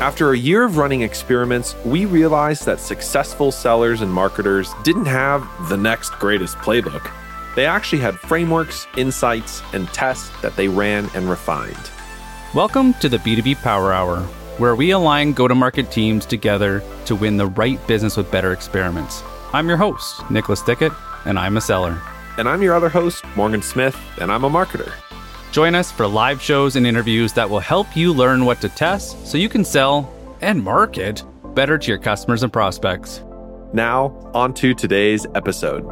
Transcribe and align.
After 0.00 0.32
a 0.32 0.38
year 0.38 0.64
of 0.64 0.78
running 0.78 1.02
experiments, 1.02 1.76
we 1.84 2.06
realized 2.06 2.64
that 2.64 2.80
successful 2.80 3.52
sellers 3.52 4.00
and 4.00 4.10
marketers 4.10 4.72
didn't 4.82 5.04
have 5.04 5.46
the 5.68 5.76
next 5.76 6.18
greatest 6.18 6.56
playbook. 6.56 7.12
They 7.54 7.66
actually 7.66 8.00
had 8.00 8.18
frameworks, 8.18 8.86
insights, 8.96 9.60
and 9.74 9.86
tests 9.88 10.30
that 10.40 10.56
they 10.56 10.68
ran 10.68 11.10
and 11.14 11.28
refined. 11.28 11.90
Welcome 12.54 12.94
to 12.94 13.10
the 13.10 13.18
B2B 13.18 13.60
Power 13.60 13.92
Hour, 13.92 14.22
where 14.56 14.74
we 14.74 14.92
align 14.92 15.34
go 15.34 15.46
to 15.46 15.54
market 15.54 15.90
teams 15.90 16.24
together 16.24 16.82
to 17.04 17.14
win 17.14 17.36
the 17.36 17.48
right 17.48 17.86
business 17.86 18.16
with 18.16 18.30
better 18.30 18.54
experiments. 18.54 19.22
I'm 19.52 19.68
your 19.68 19.76
host, 19.76 20.30
Nicholas 20.30 20.62
Dickett, 20.62 20.92
and 21.26 21.38
I'm 21.38 21.58
a 21.58 21.60
seller. 21.60 22.00
And 22.38 22.48
I'm 22.48 22.62
your 22.62 22.74
other 22.74 22.88
host, 22.88 23.22
Morgan 23.36 23.60
Smith, 23.60 23.98
and 24.18 24.32
I'm 24.32 24.44
a 24.44 24.50
marketer. 24.50 24.94
Join 25.52 25.74
us 25.74 25.90
for 25.90 26.06
live 26.06 26.40
shows 26.40 26.76
and 26.76 26.86
interviews 26.86 27.32
that 27.32 27.50
will 27.50 27.58
help 27.58 27.96
you 27.96 28.12
learn 28.12 28.44
what 28.44 28.60
to 28.60 28.68
test 28.68 29.26
so 29.26 29.36
you 29.36 29.48
can 29.48 29.64
sell 29.64 30.12
and 30.40 30.62
market 30.62 31.24
better 31.54 31.76
to 31.76 31.88
your 31.88 31.98
customers 31.98 32.44
and 32.44 32.52
prospects. 32.52 33.24
Now, 33.72 34.30
on 34.32 34.54
to 34.54 34.74
today's 34.74 35.26
episode. 35.34 35.82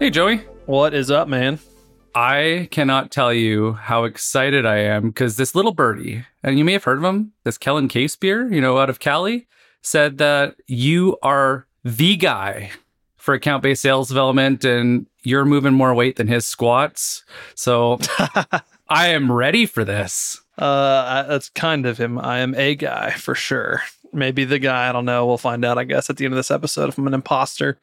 Hey, 0.00 0.08
Joey. 0.08 0.38
What 0.64 0.94
is 0.94 1.10
up, 1.10 1.28
man? 1.28 1.58
I 2.14 2.68
cannot 2.70 3.10
tell 3.10 3.32
you 3.32 3.74
how 3.74 4.04
excited 4.04 4.64
I 4.64 4.78
am 4.78 5.08
because 5.08 5.36
this 5.36 5.54
little 5.54 5.74
birdie, 5.74 6.24
and 6.42 6.58
you 6.58 6.64
may 6.64 6.72
have 6.72 6.84
heard 6.84 6.98
of 6.98 7.04
him, 7.04 7.32
this 7.44 7.58
Kellen 7.58 7.88
Casebeer, 7.88 8.50
you 8.50 8.60
know, 8.62 8.78
out 8.78 8.88
of 8.88 9.00
Cali, 9.00 9.48
said 9.82 10.16
that 10.16 10.56
you 10.66 11.18
are 11.22 11.66
the 11.84 12.16
guy 12.16 12.70
for 13.24 13.32
account 13.32 13.62
based 13.62 13.80
sales 13.80 14.08
development 14.08 14.66
and 14.66 15.06
you're 15.22 15.46
moving 15.46 15.72
more 15.72 15.94
weight 15.94 16.16
than 16.16 16.28
his 16.28 16.46
squats. 16.46 17.24
So 17.54 17.98
I 18.88 19.08
am 19.08 19.32
ready 19.32 19.64
for 19.64 19.82
this. 19.82 20.42
Uh, 20.58 21.22
that's 21.22 21.48
kind 21.48 21.86
of 21.86 21.96
him. 21.96 22.18
I 22.18 22.40
am 22.40 22.54
a 22.54 22.74
guy 22.74 23.12
for 23.12 23.34
sure. 23.34 23.80
Maybe 24.12 24.44
the 24.44 24.58
guy. 24.58 24.90
I 24.90 24.92
don't 24.92 25.06
know. 25.06 25.24
We'll 25.24 25.38
find 25.38 25.64
out, 25.64 25.78
I 25.78 25.84
guess, 25.84 26.10
at 26.10 26.18
the 26.18 26.26
end 26.26 26.34
of 26.34 26.36
this 26.36 26.50
episode 26.50 26.90
if 26.90 26.98
I'm 26.98 27.06
an 27.06 27.14
imposter. 27.14 27.78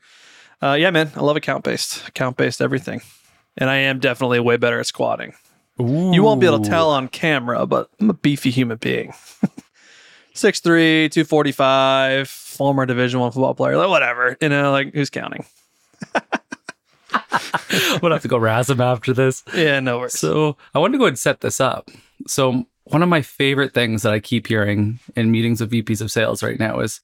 Uh, 0.61 0.73
yeah, 0.73 0.91
man. 0.91 1.11
I 1.15 1.21
love 1.21 1.37
account 1.37 1.63
based, 1.63 2.07
account 2.07 2.37
based 2.37 2.61
everything. 2.61 3.01
And 3.57 3.67
I 3.67 3.77
am 3.77 3.97
definitely 3.97 4.39
way 4.41 4.57
better 4.57 4.79
at 4.79 4.85
squatting. 4.85 5.33
Ooh. 5.81 6.11
You 6.13 6.21
won't 6.21 6.39
be 6.39 6.45
able 6.45 6.59
to 6.59 6.69
tell 6.69 6.91
on 6.91 7.07
camera, 7.07 7.65
but 7.65 7.89
I'm 7.99 8.11
a 8.11 8.13
beefy 8.13 8.51
human 8.51 8.77
being. 8.77 9.11
6'3, 10.41 11.11
245, 11.11 12.27
former 12.27 12.85
Division 12.85 13.19
One 13.19 13.31
football 13.31 13.53
player, 13.53 13.77
like 13.77 13.89
whatever. 13.89 14.37
You 14.41 14.49
know, 14.49 14.71
like 14.71 14.93
who's 14.93 15.09
counting? 15.09 15.45
I'm 17.13 17.99
gonna 17.99 18.15
have 18.15 18.21
to 18.23 18.27
go 18.27 18.37
razz 18.37 18.69
him 18.69 18.81
after 18.81 19.13
this. 19.13 19.43
Yeah, 19.53 19.79
no 19.79 19.99
worries. 19.99 20.17
So 20.19 20.57
I 20.73 20.79
wanted 20.79 20.93
to 20.93 20.97
go 20.97 21.05
ahead 21.05 21.11
and 21.11 21.19
set 21.19 21.41
this 21.41 21.61
up. 21.61 21.89
So 22.27 22.65
one 22.85 23.03
of 23.03 23.09
my 23.09 23.21
favorite 23.21 23.73
things 23.73 24.01
that 24.01 24.13
I 24.13 24.19
keep 24.19 24.47
hearing 24.47 24.99
in 25.15 25.31
meetings 25.31 25.61
with 25.61 25.71
VPs 25.71 26.01
of 26.01 26.11
sales 26.11 26.41
right 26.41 26.59
now 26.59 26.79
is, 26.79 27.01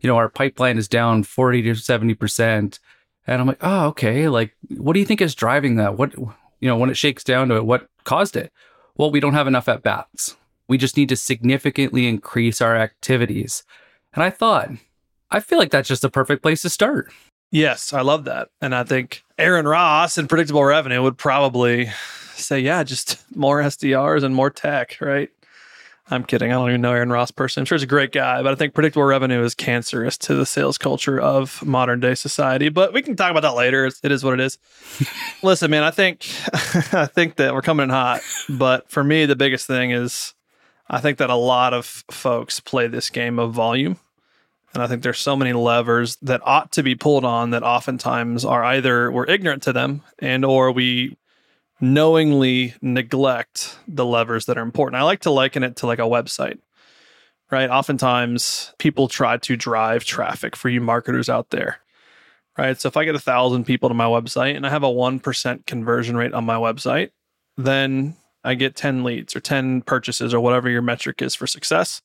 you 0.00 0.08
know, 0.08 0.16
our 0.16 0.28
pipeline 0.28 0.78
is 0.78 0.88
down 0.88 1.24
40 1.24 1.62
to 1.62 1.74
70 1.74 2.14
percent. 2.14 2.78
And 3.26 3.40
I'm 3.40 3.48
like, 3.48 3.58
oh, 3.60 3.86
okay. 3.88 4.28
Like, 4.28 4.54
what 4.76 4.92
do 4.92 5.00
you 5.00 5.06
think 5.06 5.20
is 5.20 5.34
driving 5.34 5.76
that? 5.76 5.98
What, 5.98 6.16
you 6.16 6.32
know, 6.62 6.76
when 6.76 6.90
it 6.90 6.96
shakes 6.96 7.24
down 7.24 7.48
to 7.48 7.56
it, 7.56 7.66
what 7.66 7.88
caused 8.04 8.36
it? 8.36 8.52
Well, 8.96 9.10
we 9.10 9.20
don't 9.20 9.34
have 9.34 9.48
enough 9.48 9.68
at 9.68 9.82
bats. 9.82 10.36
We 10.68 10.78
just 10.78 10.96
need 10.96 11.08
to 11.10 11.16
significantly 11.16 12.06
increase 12.08 12.60
our 12.60 12.76
activities. 12.76 13.64
And 14.12 14.22
I 14.22 14.30
thought, 14.30 14.70
I 15.30 15.40
feel 15.40 15.58
like 15.58 15.70
that's 15.70 15.88
just 15.88 16.02
the 16.02 16.10
perfect 16.10 16.42
place 16.42 16.62
to 16.62 16.70
start. 16.70 17.12
Yes, 17.50 17.92
I 17.92 18.00
love 18.00 18.24
that. 18.24 18.48
And 18.60 18.74
I 18.74 18.84
think 18.84 19.22
Aaron 19.38 19.66
Ross 19.66 20.18
and 20.18 20.28
predictable 20.28 20.64
revenue 20.64 21.02
would 21.02 21.18
probably 21.18 21.90
say, 22.34 22.60
yeah, 22.60 22.82
just 22.82 23.24
more 23.36 23.62
SDRs 23.62 24.22
and 24.22 24.34
more 24.34 24.50
tech, 24.50 24.98
right? 25.00 25.30
I'm 26.08 26.22
kidding. 26.22 26.52
I 26.52 26.54
don't 26.54 26.68
even 26.68 26.80
know 26.82 26.92
Aaron 26.92 27.10
Ross 27.10 27.32
personally. 27.32 27.62
I'm 27.62 27.66
sure 27.66 27.76
he's 27.76 27.82
a 27.82 27.86
great 27.86 28.12
guy, 28.12 28.40
but 28.40 28.52
I 28.52 28.54
think 28.54 28.74
predictable 28.74 29.04
revenue 29.04 29.42
is 29.42 29.56
cancerous 29.56 30.16
to 30.18 30.36
the 30.36 30.46
sales 30.46 30.78
culture 30.78 31.20
of 31.20 31.64
modern 31.64 31.98
day 31.98 32.14
society. 32.14 32.68
But 32.68 32.92
we 32.92 33.02
can 33.02 33.16
talk 33.16 33.32
about 33.32 33.42
that 33.42 33.56
later. 33.56 33.86
It's, 33.86 34.00
it 34.04 34.12
is 34.12 34.22
what 34.22 34.34
it 34.34 34.40
is. 34.40 34.56
Listen, 35.42 35.68
man, 35.68 35.82
I 35.82 35.90
think 35.90 36.24
I 36.92 37.06
think 37.06 37.36
that 37.36 37.54
we're 37.54 37.62
coming 37.62 37.84
in 37.84 37.90
hot. 37.90 38.20
But 38.48 38.88
for 38.88 39.02
me, 39.02 39.26
the 39.26 39.34
biggest 39.34 39.66
thing 39.66 39.90
is 39.90 40.32
I 40.88 41.00
think 41.00 41.18
that 41.18 41.30
a 41.30 41.36
lot 41.36 41.74
of 41.74 42.04
folks 42.10 42.60
play 42.60 42.86
this 42.86 43.10
game 43.10 43.38
of 43.38 43.52
volume. 43.52 43.98
And 44.74 44.82
I 44.82 44.86
think 44.86 45.02
there's 45.02 45.18
so 45.18 45.36
many 45.36 45.52
levers 45.52 46.16
that 46.16 46.42
ought 46.44 46.72
to 46.72 46.82
be 46.82 46.94
pulled 46.94 47.24
on 47.24 47.50
that 47.50 47.62
oftentimes 47.62 48.44
are 48.44 48.62
either 48.62 49.10
we're 49.10 49.26
ignorant 49.26 49.62
to 49.64 49.72
them 49.72 50.02
and 50.18 50.44
or 50.44 50.70
we 50.70 51.16
knowingly 51.80 52.74
neglect 52.82 53.78
the 53.88 54.04
levers 54.04 54.46
that 54.46 54.58
are 54.58 54.62
important. 54.62 55.00
I 55.00 55.04
like 55.04 55.20
to 55.20 55.30
liken 55.30 55.62
it 55.62 55.76
to 55.76 55.86
like 55.86 55.98
a 55.98 56.02
website. 56.02 56.58
Right? 57.50 57.70
Oftentimes 57.70 58.74
people 58.78 59.08
try 59.08 59.36
to 59.38 59.56
drive 59.56 60.04
traffic 60.04 60.56
for 60.56 60.68
you 60.68 60.80
marketers 60.80 61.28
out 61.28 61.50
there. 61.50 61.78
Right? 62.58 62.78
So 62.80 62.88
if 62.88 62.96
I 62.96 63.04
get 63.04 63.14
a 63.14 63.20
thousand 63.20 63.64
people 63.64 63.88
to 63.88 63.94
my 63.94 64.06
website 64.06 64.56
and 64.56 64.66
I 64.66 64.70
have 64.70 64.82
a 64.82 64.88
1% 64.88 65.66
conversion 65.66 66.16
rate 66.16 66.34
on 66.34 66.44
my 66.44 66.56
website, 66.56 67.10
then 67.56 68.16
I 68.46 68.54
get 68.54 68.76
10 68.76 69.02
leads 69.02 69.34
or 69.34 69.40
10 69.40 69.82
purchases 69.82 70.32
or 70.32 70.40
whatever 70.40 70.70
your 70.70 70.80
metric 70.80 71.20
is 71.20 71.34
for 71.34 71.48
success. 71.48 72.00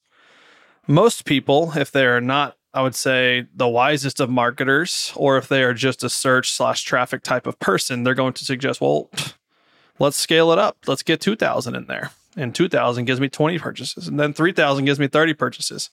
Most 0.87 1.23
people, 1.23 1.73
if 1.75 1.91
they're 1.91 2.19
not, 2.19 2.57
I 2.73 2.81
would 2.81 2.95
say, 2.95 3.45
the 3.55 3.67
wisest 3.67 4.19
of 4.19 4.29
marketers, 4.29 5.13
or 5.15 5.37
if 5.37 5.47
they 5.47 5.61
are 5.61 5.75
just 5.75 6.03
a 6.03 6.09
search 6.09 6.51
slash 6.51 6.81
traffic 6.81 7.21
type 7.21 7.45
of 7.45 7.59
person, 7.59 8.03
they're 8.03 8.15
going 8.15 8.33
to 8.33 8.45
suggest, 8.45 8.81
well, 8.81 9.09
let's 9.99 10.17
scale 10.17 10.51
it 10.51 10.57
up. 10.57 10.77
Let's 10.87 11.03
get 11.03 11.21
2,000 11.21 11.75
in 11.75 11.85
there. 11.85 12.09
And 12.35 12.55
2,000 12.55 13.05
gives 13.05 13.19
me 13.19 13.29
20 13.29 13.59
purchases. 13.59 14.07
And 14.07 14.19
then 14.19 14.33
3,000 14.33 14.85
gives 14.85 14.99
me 14.99 15.07
30 15.07 15.35
purchases. 15.35 15.91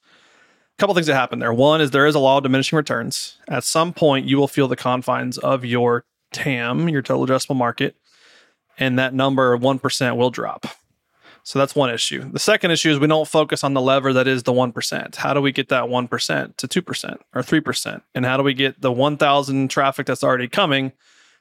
A 0.78 0.80
couple 0.80 0.94
things 0.94 1.08
that 1.08 1.14
happen 1.14 1.40
there. 1.40 1.52
One 1.52 1.82
is 1.82 1.90
there 1.90 2.06
is 2.06 2.14
a 2.14 2.20
law 2.20 2.38
of 2.38 2.44
diminishing 2.44 2.76
returns. 2.76 3.36
At 3.48 3.64
some 3.64 3.92
point, 3.92 4.26
you 4.26 4.38
will 4.38 4.48
feel 4.48 4.68
the 4.68 4.76
confines 4.76 5.36
of 5.36 5.64
your 5.64 6.04
TAM, 6.32 6.88
your 6.88 7.02
total 7.02 7.26
addressable 7.26 7.56
market, 7.56 7.96
and 8.78 8.98
that 8.98 9.14
number 9.14 9.56
1% 9.58 10.16
will 10.16 10.30
drop. 10.30 10.66
So 11.42 11.58
that's 11.58 11.74
one 11.74 11.88
issue. 11.88 12.30
The 12.30 12.38
second 12.38 12.72
issue 12.72 12.90
is 12.90 12.98
we 12.98 13.06
don't 13.06 13.26
focus 13.26 13.64
on 13.64 13.72
the 13.72 13.80
lever 13.80 14.12
that 14.12 14.28
is 14.28 14.42
the 14.42 14.52
1%. 14.52 15.16
How 15.16 15.32
do 15.32 15.40
we 15.40 15.50
get 15.50 15.68
that 15.68 15.84
1% 15.84 16.56
to 16.56 16.68
2% 16.68 17.18
or 17.34 17.42
3%? 17.42 18.02
And 18.14 18.26
how 18.26 18.36
do 18.36 18.42
we 18.42 18.52
get 18.52 18.80
the 18.82 18.92
1,000 18.92 19.70
traffic 19.70 20.06
that's 20.06 20.22
already 20.22 20.48
coming 20.48 20.92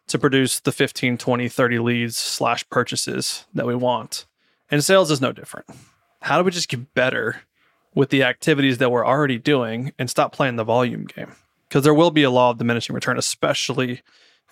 to 0.07 0.17
produce 0.17 0.61
the 0.61 0.71
15, 0.71 1.17
20, 1.17 1.49
30 1.49 1.79
leads 1.79 2.15
slash 2.15 2.67
purchases 2.69 3.45
that 3.53 3.67
we 3.67 3.75
want? 3.75 4.25
And 4.71 4.81
sales 4.81 5.11
is 5.11 5.19
no 5.19 5.33
different. 5.33 5.67
How 6.21 6.37
do 6.37 6.45
we 6.45 6.51
just 6.51 6.69
get 6.69 6.93
better 6.93 7.41
with 7.93 8.09
the 8.09 8.23
activities 8.23 8.77
that 8.77 8.91
we're 8.91 9.05
already 9.05 9.37
doing 9.37 9.91
and 9.99 10.09
stop 10.09 10.31
playing 10.31 10.55
the 10.55 10.63
volume 10.63 11.03
game? 11.03 11.33
Because 11.67 11.83
there 11.83 11.93
will 11.93 12.11
be 12.11 12.23
a 12.23 12.31
law 12.31 12.51
of 12.51 12.59
diminishing 12.59 12.93
return, 12.93 13.17
especially 13.17 14.01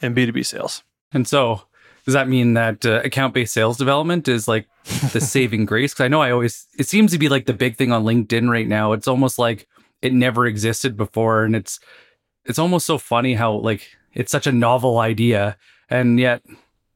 in 0.01 0.13
B2B 0.13 0.45
sales. 0.45 0.84
And 1.13 1.25
so 1.25 1.62
does 2.06 2.14
that 2.14 2.30
mean 2.30 2.54
that 2.54 2.86
uh, 2.86 3.02
account 3.04 3.34
based 3.34 3.54
sales 3.54 3.78
development 3.78 4.28
is 4.28 4.48
like 4.48 4.68
the 5.12 5.20
saving 5.22 5.66
grace? 5.66 5.94
Because 5.94 6.06
I 6.06 6.08
know 6.08 6.22
I 6.22 6.32
always, 6.32 6.68
it 6.78 6.88
seems 6.88 7.12
to 7.12 7.18
be 7.18 7.30
like 7.30 7.48
the 7.48 7.54
big 7.54 7.76
thing 7.78 7.92
on 7.92 8.04
LinkedIn 8.04 8.50
right 8.50 8.68
now. 8.68 8.94
It's 8.94 9.08
almost 9.08 9.40
like 9.40 9.68
it 10.02 10.14
never 10.14 10.46
existed 10.46 10.96
before. 10.96 11.44
And 11.44 11.56
it's, 11.56 11.80
it's 12.46 12.60
almost 12.60 12.86
so 12.86 13.00
funny 13.00 13.34
how 13.34 13.54
like 13.54 13.90
it's 14.14 14.32
such 14.32 14.46
a 14.46 14.52
novel 14.52 15.00
idea. 15.00 15.58
And 15.90 16.20
yet, 16.20 16.44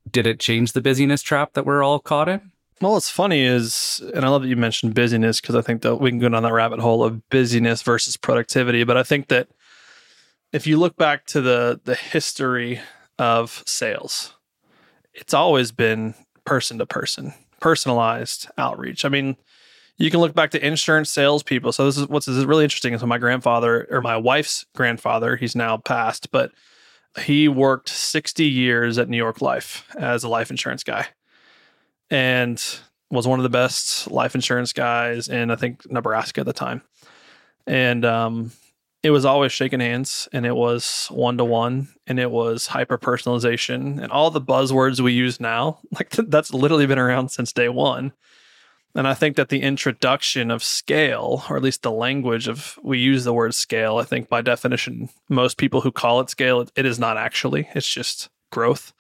did 0.10 0.28
it 0.28 0.40
change 0.40 0.72
the 0.72 0.82
busyness 0.82 1.22
trap 1.22 1.54
that 1.54 1.66
we're 1.66 1.84
all 1.84 2.00
caught 2.00 2.30
in? 2.30 2.52
Well, 2.82 2.94
what's 2.94 3.10
funny 3.10 3.42
is, 3.42 4.02
and 4.16 4.24
I 4.24 4.30
love 4.30 4.44
that 4.44 4.48
you 4.48 4.56
mentioned 4.56 4.94
busyness 4.94 5.42
because 5.42 5.56
I 5.56 5.62
think 5.62 5.82
that 5.82 5.98
we 5.98 6.12
can 6.12 6.20
go 6.20 6.30
down 6.30 6.44
that 6.44 6.54
rabbit 6.54 6.80
hole 6.80 7.04
of 7.04 7.30
busyness 7.30 7.82
versus 7.82 8.16
productivity. 8.16 8.84
But 8.86 8.96
I 8.96 9.04
think 9.04 9.28
that 9.28 9.50
if 10.54 10.66
you 10.66 10.78
look 10.78 10.96
back 10.96 11.26
to 11.28 11.42
the 11.42 11.82
the 11.84 11.96
history 11.96 12.80
of 13.18 13.64
sales, 13.66 14.34
it's 15.20 15.34
always 15.34 15.72
been 15.72 16.16
person 16.46 16.80
to 16.80 16.86
person, 16.86 17.34
personalized 17.60 18.48
outreach. 18.58 19.06
I 19.06 19.10
mean, 19.10 19.38
you 19.98 20.10
can 20.10 20.22
look 20.22 20.34
back 20.34 20.52
to 20.52 20.66
insurance 20.66 21.10
salespeople. 21.10 21.74
So 21.74 21.86
this 21.86 21.98
is 21.98 22.08
what's 22.08 22.26
this 22.26 22.38
is 22.38 22.46
really 22.46 22.64
interesting. 22.64 22.98
So 22.98 23.06
my 23.06 23.18
grandfather 23.18 23.86
or 23.92 24.02
my 24.02 24.18
wife's 24.18 24.66
grandfather, 24.76 25.36
he's 25.36 25.56
now 25.56 25.78
passed, 25.78 26.32
but 26.32 26.52
he 27.22 27.48
worked 27.48 27.90
60 27.90 28.46
years 28.46 28.98
at 28.98 29.10
New 29.10 29.18
York 29.18 29.42
Life 29.42 29.86
as 29.98 30.24
a 30.24 30.30
life 30.30 30.50
insurance 30.50 30.84
guy 30.84 31.08
and 32.10 32.64
was 33.12 33.28
one 33.28 33.40
of 33.40 33.44
the 33.44 33.50
best 33.50 34.10
life 34.10 34.36
insurance 34.36 34.72
guys 34.72 35.28
in 35.28 35.52
I 35.52 35.56
think 35.56 35.90
Nebraska 35.92 36.42
at 36.42 36.46
the 36.46 36.54
time. 36.54 36.82
And 37.68 38.06
um, 38.06 38.52
it 39.02 39.12
was 39.12 39.26
always 39.26 39.52
shaking 39.52 39.80
hands 39.80 40.28
and 40.34 40.46
it 40.46 40.56
was 40.56 41.08
one 41.12 41.38
to 41.38 41.46
one 41.46 41.90
and 42.08 42.20
it 42.20 42.32
was 42.32 42.68
hyper 42.68 42.98
personalization 42.98 44.02
and 44.02 44.12
all 44.12 44.32
the 44.32 44.42
buzzwords 44.42 45.00
we 45.00 45.14
use 45.14 45.40
now 45.40 45.80
like 45.92 46.10
th- 46.10 46.30
that's 46.30 46.54
literally 46.54 46.86
been 46.86 47.00
around 47.00 47.30
since 47.30 47.54
day 47.54 47.70
one. 47.70 48.14
And 48.96 49.08
i 49.08 49.14
think 49.14 49.36
that 49.36 49.50
the 49.50 49.62
introduction 49.62 50.52
of 50.52 50.64
scale 50.64 51.44
or 51.50 51.56
at 51.56 51.64
least 51.64 51.84
the 51.84 51.92
language 51.92 52.48
of 52.48 52.78
we 52.82 52.98
use 52.98 53.24
the 53.24 53.34
word 53.34 53.54
scale 53.54 53.98
i 53.98 54.04
think 54.04 54.28
by 54.28 54.42
definition 54.42 55.10
most 55.30 55.58
people 55.58 55.82
who 55.82 55.92
call 55.92 56.20
it 56.20 56.30
scale 56.30 56.62
it, 56.62 56.72
it 56.76 56.86
is 56.86 57.00
not 57.00 57.16
actually 57.16 57.70
it's 57.76 57.90
just 57.90 58.30
growth 58.50 58.92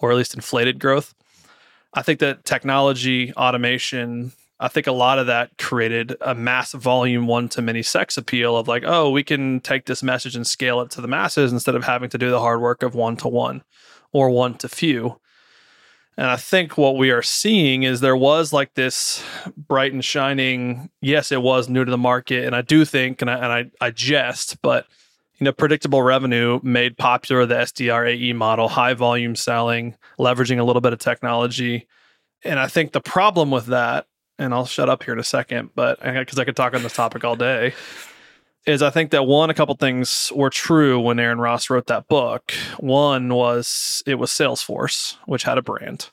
or 0.00 0.10
at 0.10 0.16
least 0.16 0.34
inflated 0.34 0.78
growth. 0.78 1.14
I 1.94 2.02
think 2.02 2.20
that 2.20 2.44
technology, 2.44 3.32
automation, 3.34 4.32
I 4.58 4.68
think 4.68 4.86
a 4.86 4.92
lot 4.92 5.18
of 5.18 5.26
that 5.26 5.58
created 5.58 6.16
a 6.20 6.34
mass 6.34 6.72
volume 6.72 7.26
one 7.26 7.48
to 7.50 7.62
many 7.62 7.82
sex 7.82 8.16
appeal 8.16 8.56
of 8.56 8.68
like, 8.68 8.84
oh, 8.86 9.10
we 9.10 9.22
can 9.22 9.60
take 9.60 9.84
this 9.84 10.02
message 10.02 10.34
and 10.34 10.46
scale 10.46 10.80
it 10.80 10.90
to 10.92 11.02
the 11.02 11.08
masses 11.08 11.52
instead 11.52 11.74
of 11.74 11.84
having 11.84 12.08
to 12.10 12.18
do 12.18 12.30
the 12.30 12.40
hard 12.40 12.60
work 12.60 12.82
of 12.82 12.94
one 12.94 13.16
to 13.18 13.28
one 13.28 13.62
or 14.12 14.30
one 14.30 14.54
to 14.54 14.68
few. 14.68 15.20
And 16.16 16.28
I 16.28 16.36
think 16.36 16.78
what 16.78 16.96
we 16.96 17.10
are 17.10 17.22
seeing 17.22 17.82
is 17.82 18.00
there 18.00 18.16
was 18.16 18.50
like 18.50 18.72
this 18.72 19.22
bright 19.56 19.92
and 19.92 20.02
shining, 20.02 20.88
yes, 21.02 21.30
it 21.30 21.42
was 21.42 21.68
new 21.68 21.84
to 21.84 21.90
the 21.90 21.98
market. 21.98 22.46
And 22.46 22.56
I 22.56 22.62
do 22.62 22.86
think, 22.86 23.20
and 23.20 23.30
I, 23.30 23.34
and 23.34 23.70
I, 23.80 23.86
I 23.86 23.90
jest, 23.90 24.62
but 24.62 24.86
you 25.38 25.44
know, 25.44 25.52
predictable 25.52 26.02
revenue 26.02 26.60
made 26.62 26.96
popular 26.96 27.44
the 27.44 27.56
SDR 27.56 28.08
AE 28.08 28.32
model, 28.32 28.68
high 28.68 28.94
volume 28.94 29.36
selling, 29.36 29.94
leveraging 30.18 30.58
a 30.58 30.64
little 30.64 30.80
bit 30.80 30.94
of 30.94 30.98
technology. 30.98 31.86
And 32.42 32.58
I 32.58 32.68
think 32.68 32.92
the 32.92 33.02
problem 33.02 33.50
with 33.50 33.66
that, 33.66 34.06
and 34.38 34.52
I'll 34.52 34.66
shut 34.66 34.88
up 34.88 35.02
here 35.02 35.14
in 35.14 35.20
a 35.20 35.24
second, 35.24 35.70
but 35.74 36.00
because 36.02 36.38
I 36.38 36.44
could 36.44 36.56
talk 36.56 36.74
on 36.74 36.82
this 36.82 36.94
topic 36.94 37.24
all 37.24 37.36
day, 37.36 37.74
is 38.66 38.82
I 38.82 38.90
think 38.90 39.12
that 39.12 39.24
one, 39.24 39.48
a 39.48 39.54
couple 39.54 39.74
things 39.76 40.32
were 40.34 40.50
true 40.50 41.00
when 41.00 41.20
Aaron 41.20 41.38
Ross 41.38 41.70
wrote 41.70 41.86
that 41.86 42.08
book. 42.08 42.52
One 42.78 43.32
was 43.32 44.02
it 44.06 44.16
was 44.16 44.30
Salesforce, 44.30 45.16
which 45.26 45.44
had 45.44 45.58
a 45.58 45.62
brand. 45.62 46.10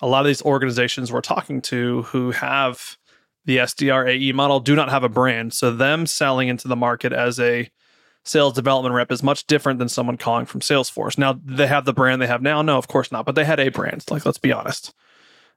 A 0.00 0.06
lot 0.06 0.20
of 0.20 0.26
these 0.26 0.42
organizations 0.42 1.12
we're 1.12 1.20
talking 1.20 1.60
to 1.62 2.02
who 2.02 2.30
have 2.32 2.96
the 3.44 3.58
SDR 3.58 4.08
AE 4.08 4.32
model 4.32 4.60
do 4.60 4.74
not 4.74 4.88
have 4.88 5.04
a 5.04 5.08
brand. 5.08 5.52
So 5.52 5.70
them 5.70 6.06
selling 6.06 6.48
into 6.48 6.68
the 6.68 6.76
market 6.76 7.12
as 7.12 7.38
a 7.38 7.70
sales 8.24 8.54
development 8.54 8.94
rep 8.94 9.12
is 9.12 9.22
much 9.22 9.46
different 9.46 9.78
than 9.78 9.90
someone 9.90 10.16
calling 10.16 10.46
from 10.46 10.62
Salesforce. 10.62 11.18
Now 11.18 11.38
they 11.44 11.66
have 11.66 11.84
the 11.84 11.92
brand 11.92 12.22
they 12.22 12.26
have 12.26 12.42
now. 12.42 12.62
No, 12.62 12.78
of 12.78 12.88
course 12.88 13.12
not, 13.12 13.26
but 13.26 13.34
they 13.34 13.44
had 13.44 13.60
a 13.60 13.68
brand. 13.68 14.04
Like 14.10 14.24
let's 14.24 14.38
be 14.38 14.52
honest, 14.52 14.94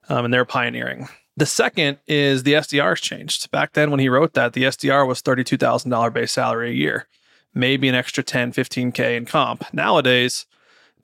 um, 0.09 0.25
and 0.25 0.33
they're 0.33 0.45
pioneering. 0.45 1.07
The 1.37 1.45
second 1.45 1.99
is 2.07 2.41
the 2.41 2.53
SDRs 2.53 2.99
changed. 2.99 3.51
Back 3.51 3.73
then, 3.73 3.91
when 3.91 3.99
he 3.99 4.09
wrote 4.09 4.33
that, 4.33 4.53
the 4.53 4.63
SDR 4.63 5.07
was 5.07 5.21
$32,000 5.21 6.11
base 6.11 6.31
salary 6.31 6.71
a 6.71 6.73
year, 6.73 7.07
maybe 7.53 7.87
an 7.87 7.93
extra 7.93 8.23
10, 8.23 8.53
15K 8.53 9.15
in 9.15 9.25
comp. 9.25 9.71
Nowadays, 9.71 10.47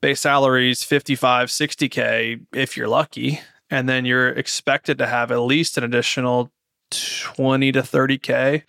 base 0.02 0.22
salaries 0.22 0.84
55, 0.84 1.50
60K 1.50 2.48
if 2.52 2.76
you're 2.76 2.88
lucky. 2.88 3.42
And 3.70 3.88
then 3.88 4.06
you're 4.06 4.30
expected 4.30 4.98
to 4.98 5.06
have 5.06 5.32
at 5.32 5.38
least 5.38 5.78
an 5.78 5.84
additional 5.84 6.52
20 6.90 7.72
to 7.72 7.82
30K, 7.82 8.64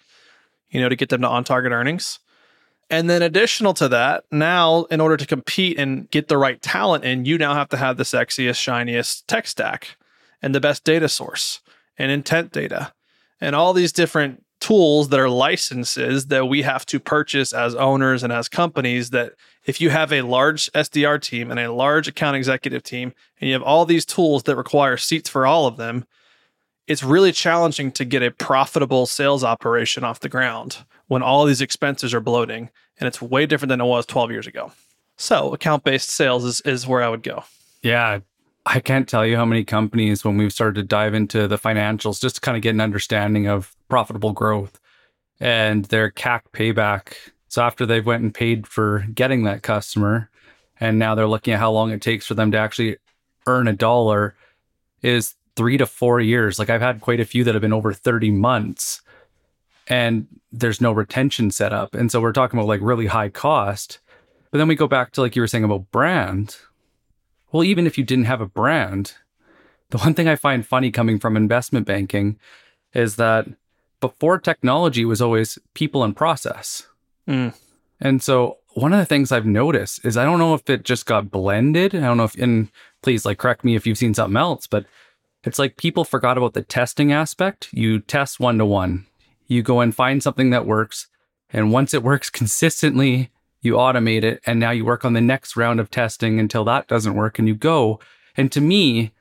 you 0.69 0.81
know, 0.83 0.91
to 0.91 0.97
get 0.97 1.09
them 1.09 1.23
to 1.23 1.29
on 1.29 1.45
target 1.45 1.73
earnings. 1.73 2.19
And 2.91 3.09
then 3.09 3.23
additional 3.23 3.73
to 3.75 3.89
that, 3.89 4.25
now 4.31 4.85
in 4.85 5.01
order 5.01 5.17
to 5.17 5.27
compete 5.27 5.79
and 5.79 6.11
get 6.11 6.29
the 6.29 6.37
right 6.37 6.61
talent 6.61 7.05
in, 7.05 7.25
you 7.25 7.39
now 7.39 7.55
have 7.55 7.71
to 7.71 7.79
have 7.79 7.97
the 7.97 8.05
sexiest, 8.05 8.57
shiniest 8.57 9.27
tech 9.27 9.47
stack 9.47 9.97
and 10.45 10.55
the 10.55 10.61
best 10.61 10.85
data 10.85 11.09
source 11.09 11.63
and 11.97 12.13
intent 12.13 12.53
data 12.53 12.93
and 13.41 13.57
all 13.57 13.73
these 13.73 13.93
different 13.93 14.45
tools 14.61 15.09
that 15.09 15.19
are 15.19 15.31
licenses 15.31 16.27
that 16.27 16.47
we 16.47 16.61
have 16.61 16.85
to 16.85 17.01
purchase 17.01 17.55
as 17.55 17.75
owners 17.75 18.23
and 18.23 18.31
as 18.31 18.47
companies 18.47 19.09
that 19.09 19.33
if 19.65 19.81
you 19.81 19.89
have 19.89 20.13
a 20.13 20.21
large 20.21 20.71
SDR 20.73 21.19
team 21.21 21.51
and 21.51 21.59
a 21.59 21.73
large 21.73 22.09
account 22.09 22.37
executive 22.37 22.83
team 22.83 23.15
and 23.41 23.49
you 23.49 23.55
have 23.55 23.63
all 23.63 23.87
these 23.87 24.05
tools 24.05 24.43
that 24.43 24.57
require 24.57 24.99
seats 24.99 25.31
for 25.31 25.47
all 25.47 25.67
of 25.67 25.79
them 25.79 26.05
it's 26.87 27.03
really 27.03 27.33
challenging 27.33 27.91
to 27.93 28.05
get 28.05 28.23
a 28.23 28.31
profitable 28.31 29.07
sales 29.07 29.43
operation 29.43 30.05
off 30.05 30.21
the 30.21 30.29
ground 30.29 30.85
when 31.09 31.23
all 31.23 31.47
these 31.47 31.63
expenses 31.63 32.13
are 32.13 32.21
bloating 32.21 32.69
and 33.01 33.09
it's 33.09 33.23
way 33.23 33.47
different 33.47 33.71
than 33.71 33.81
it 33.81 33.87
was 33.87 34.05
12 34.05 34.31
years 34.31 34.47
ago 34.47 34.73
so 35.17 35.55
account 35.55 35.85
based 35.85 36.11
sales 36.11 36.45
is, 36.45 36.61
is 36.63 36.87
where 36.87 37.03
i 37.03 37.09
would 37.09 37.23
go 37.23 37.45
Yeah. 37.83 38.21
I 38.67 38.81
can't 38.81 39.09
tell 39.09 39.27
you 39.27 39.37
how 39.37 39.45
many 39.45 39.65
companies, 39.65 40.25
when 40.25 40.37
we've 40.37 40.53
started 40.53 40.75
to 40.77 40.83
dive 40.83 41.15
into 41.15 41.47
the 41.47 41.59
financials, 41.59 42.21
just 42.21 42.37
to 42.37 42.41
kind 42.41 42.57
of 42.57 42.63
get 42.63 42.75
an 42.75 42.81
understanding 42.81 43.47
of 43.47 43.77
profitable 43.89 44.33
growth 44.33 44.81
and 45.39 45.85
their 45.87 46.11
CAC 46.11 46.43
payback. 46.53 47.15
So 47.49 47.63
after 47.63 47.85
they've 47.85 48.05
went 48.05 48.23
and 48.23 48.33
paid 48.33 48.67
for 48.67 49.07
getting 49.15 49.45
that 49.45 49.63
customer, 49.63 50.31
and 50.81 50.99
now 50.99 51.15
they're 51.15 51.27
looking 51.27 51.53
at 51.53 51.61
how 51.61 51.71
long 51.73 51.91
it 51.91 52.01
takes 52.01 52.27
for 52.27 52.35
them 52.35 52.51
to 52.53 52.59
actually 52.59 52.97
earn 53.47 53.69
a 53.69 53.73
dollar, 53.73 54.35
is 55.03 55.35
three 55.57 55.77
to 55.77 55.87
four 55.87 56.21
years. 56.21 56.59
Like 56.59 56.71
I've 56.71 56.81
had 56.81 57.01
quite 57.01 57.21
a 57.21 57.25
few 57.25 57.45
that 57.45 57.55
have 57.55 57.63
been 57.63 57.73
over 57.73 57.93
30 57.93 58.31
months 58.31 59.03
and 59.87 60.27
there's 60.51 60.81
no 60.81 60.93
retention 60.93 61.51
set 61.51 61.73
up. 61.73 61.95
And 61.95 62.11
so 62.11 62.21
we're 62.21 62.33
talking 62.33 62.59
about 62.59 62.69
like 62.69 62.81
really 62.83 63.07
high 63.07 63.29
cost. 63.29 63.99
But 64.51 64.59
then 64.59 64.69
we 64.69 64.77
go 64.77 64.87
back 64.87 65.13
to 65.13 65.21
like 65.21 65.37
you 65.37 65.43
were 65.43 65.49
saying 65.49 65.65
about 65.65 65.91
brand. 65.91 66.57
Well, 67.55 67.63
even 67.63 67.87
if 67.87 67.97
you 67.97 68.03
didn't 68.03 68.25
have 68.25 68.41
a 68.41 68.47
brand, 68.47 69.13
the 69.91 69.99
one 69.99 70.13
thing 70.13 70.27
I 70.27 70.35
find 70.35 70.67
funny 70.67 70.91
coming 70.91 71.21
from 71.21 71.37
investment 71.37 71.87
banking 71.87 72.37
is 72.93 73.15
that 73.15 73.47
before 74.01 74.41
technology 74.41 75.05
was 75.05 75.23
always 75.23 75.57
people 75.73 76.03
and 76.03 76.17
process. 76.17 76.89
Mm. 77.29 77.55
And 78.01 78.21
so 78.21 78.59
one 78.73 78.93
of 78.93 78.99
the 78.99 79.07
things 79.07 79.31
I've 79.31 79.47
noticed 79.47 80.05
is 80.05 80.17
I 80.17 80.25
don't 80.25 80.41
know 80.41 80.55
if 80.55 80.69
it 80.69 80.83
just 80.83 81.07
got 81.07 81.31
blended. 81.31 81.95
I 81.95 82.01
don't 82.01 82.17
know 82.17 82.25
if, 82.25 82.35
and 82.35 82.73
please 83.03 83.25
like 83.25 83.39
correct 83.39 83.63
me 83.63 83.77
if 83.77 83.87
you've 83.87 83.99
seen 83.99 84.15
something 84.15 84.37
else, 84.37 84.67
but 84.67 84.85
it's 85.45 85.61
like 85.61 85.77
people 85.77 86.05
forgot 86.05 86.37
about 86.37 86.55
the 86.55 86.63
testing 86.63 87.13
aspect. 87.13 87.69
You 87.73 88.01
test 88.01 88.41
one 88.41 88.59
to 88.59 88.67
one, 88.67 89.07
you 89.47 89.63
go 89.63 89.79
and 89.79 89.95
find 89.95 90.25
something 90.25 90.51
that 90.51 90.67
works. 90.67 91.07
And 91.51 91.71
once 91.71 91.95
it 91.95 92.03
works 92.03 92.31
consistently, 92.31 93.31
you 93.65 93.75
automate 93.75 94.23
it. 94.23 94.41
And 94.47 94.61
now 94.61 94.71
you 94.71 94.85
work 94.85 95.05
on 95.05 95.15
the 95.15 95.21
next 95.21 95.57
round 95.57 95.81
of 95.81 95.91
testing 95.91 96.39
until 96.39 96.65
that 96.65 96.89
doesn't 96.89 97.15
work 97.15 97.39
and 97.39 97.49
you 97.49 97.55
go. 97.55 98.01
And 98.37 98.51
to 98.53 98.61
me, 98.61 99.13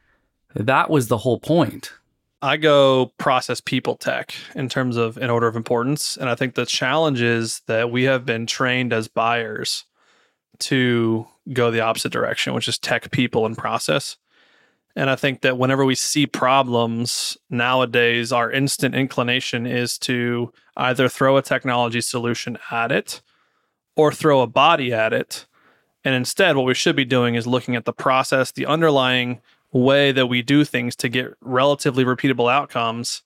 that 0.56 0.90
was 0.90 1.08
the 1.08 1.20
whole 1.20 1.40
point. 1.40 1.94
I 2.42 2.58
go 2.58 3.14
process 3.18 3.62
people 3.62 3.96
tech 3.96 4.34
in 4.54 4.68
terms 4.68 4.98
of 4.98 5.18
in 5.18 5.30
order 5.30 5.48
of 5.48 5.56
importance. 5.56 6.18
And 6.18 6.30
I 6.30 6.36
think 6.36 6.56
the 6.56 6.66
challenge 6.66 7.22
is 7.22 7.62
that 7.68 7.90
we 7.90 8.04
have 8.04 8.26
been 8.26 8.46
trained 8.46 8.92
as 8.92 9.08
buyers 9.08 9.86
to 10.60 11.26
go 11.54 11.72
the 11.72 11.80
opposite 11.80 12.12
direction, 12.12 12.54
which 12.54 12.68
is 12.68 12.78
tech 12.78 13.12
people 13.12 13.46
and 13.46 13.58
process. 13.58 14.18
And 14.96 15.10
I 15.10 15.16
think 15.16 15.42
that 15.42 15.58
whenever 15.58 15.86
we 15.86 15.96
see 15.96 16.28
problems 16.28 17.38
nowadays, 17.50 18.32
our 18.32 18.52
instant 18.52 18.94
inclination 18.94 19.66
is 19.66 19.98
to 20.00 20.52
either 20.78 21.10
throw 21.10 21.38
a 21.38 21.42
technology 21.42 22.02
solution 22.02 22.58
at 22.70 22.92
it 22.92 23.22
or 23.96 24.12
throw 24.12 24.42
a 24.42 24.48
body 24.48 24.94
at 24.94 25.14
it. 25.14 25.46
And 26.04 26.16
instead, 26.16 26.56
what 26.56 26.66
we 26.66 26.74
should 26.74 26.96
be 26.96 27.06
doing 27.06 27.36
is 27.36 27.48
looking 27.48 27.76
at 27.76 27.86
the 27.86 27.94
process, 27.94 28.52
the 28.52 28.66
underlying 28.66 29.42
way 29.72 30.12
that 30.12 30.28
we 30.28 30.42
do 30.42 30.64
things 30.64 30.96
to 30.98 31.10
get 31.10 31.34
relatively 31.42 32.06
repeatable 32.06 32.52
outcomes, 32.52 33.24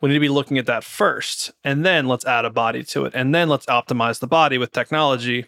we 0.00 0.08
need 0.08 0.14
to 0.14 0.20
be 0.20 0.28
looking 0.28 0.58
at 0.58 0.66
that 0.66 0.84
first. 0.84 1.52
And 1.62 1.84
then 1.84 2.06
let's 2.06 2.24
add 2.24 2.44
a 2.44 2.50
body 2.50 2.82
to 2.84 3.04
it. 3.04 3.12
And 3.14 3.34
then 3.34 3.48
let's 3.48 3.66
optimize 3.66 4.20
the 4.20 4.26
body 4.26 4.58
with 4.58 4.72
technology. 4.72 5.46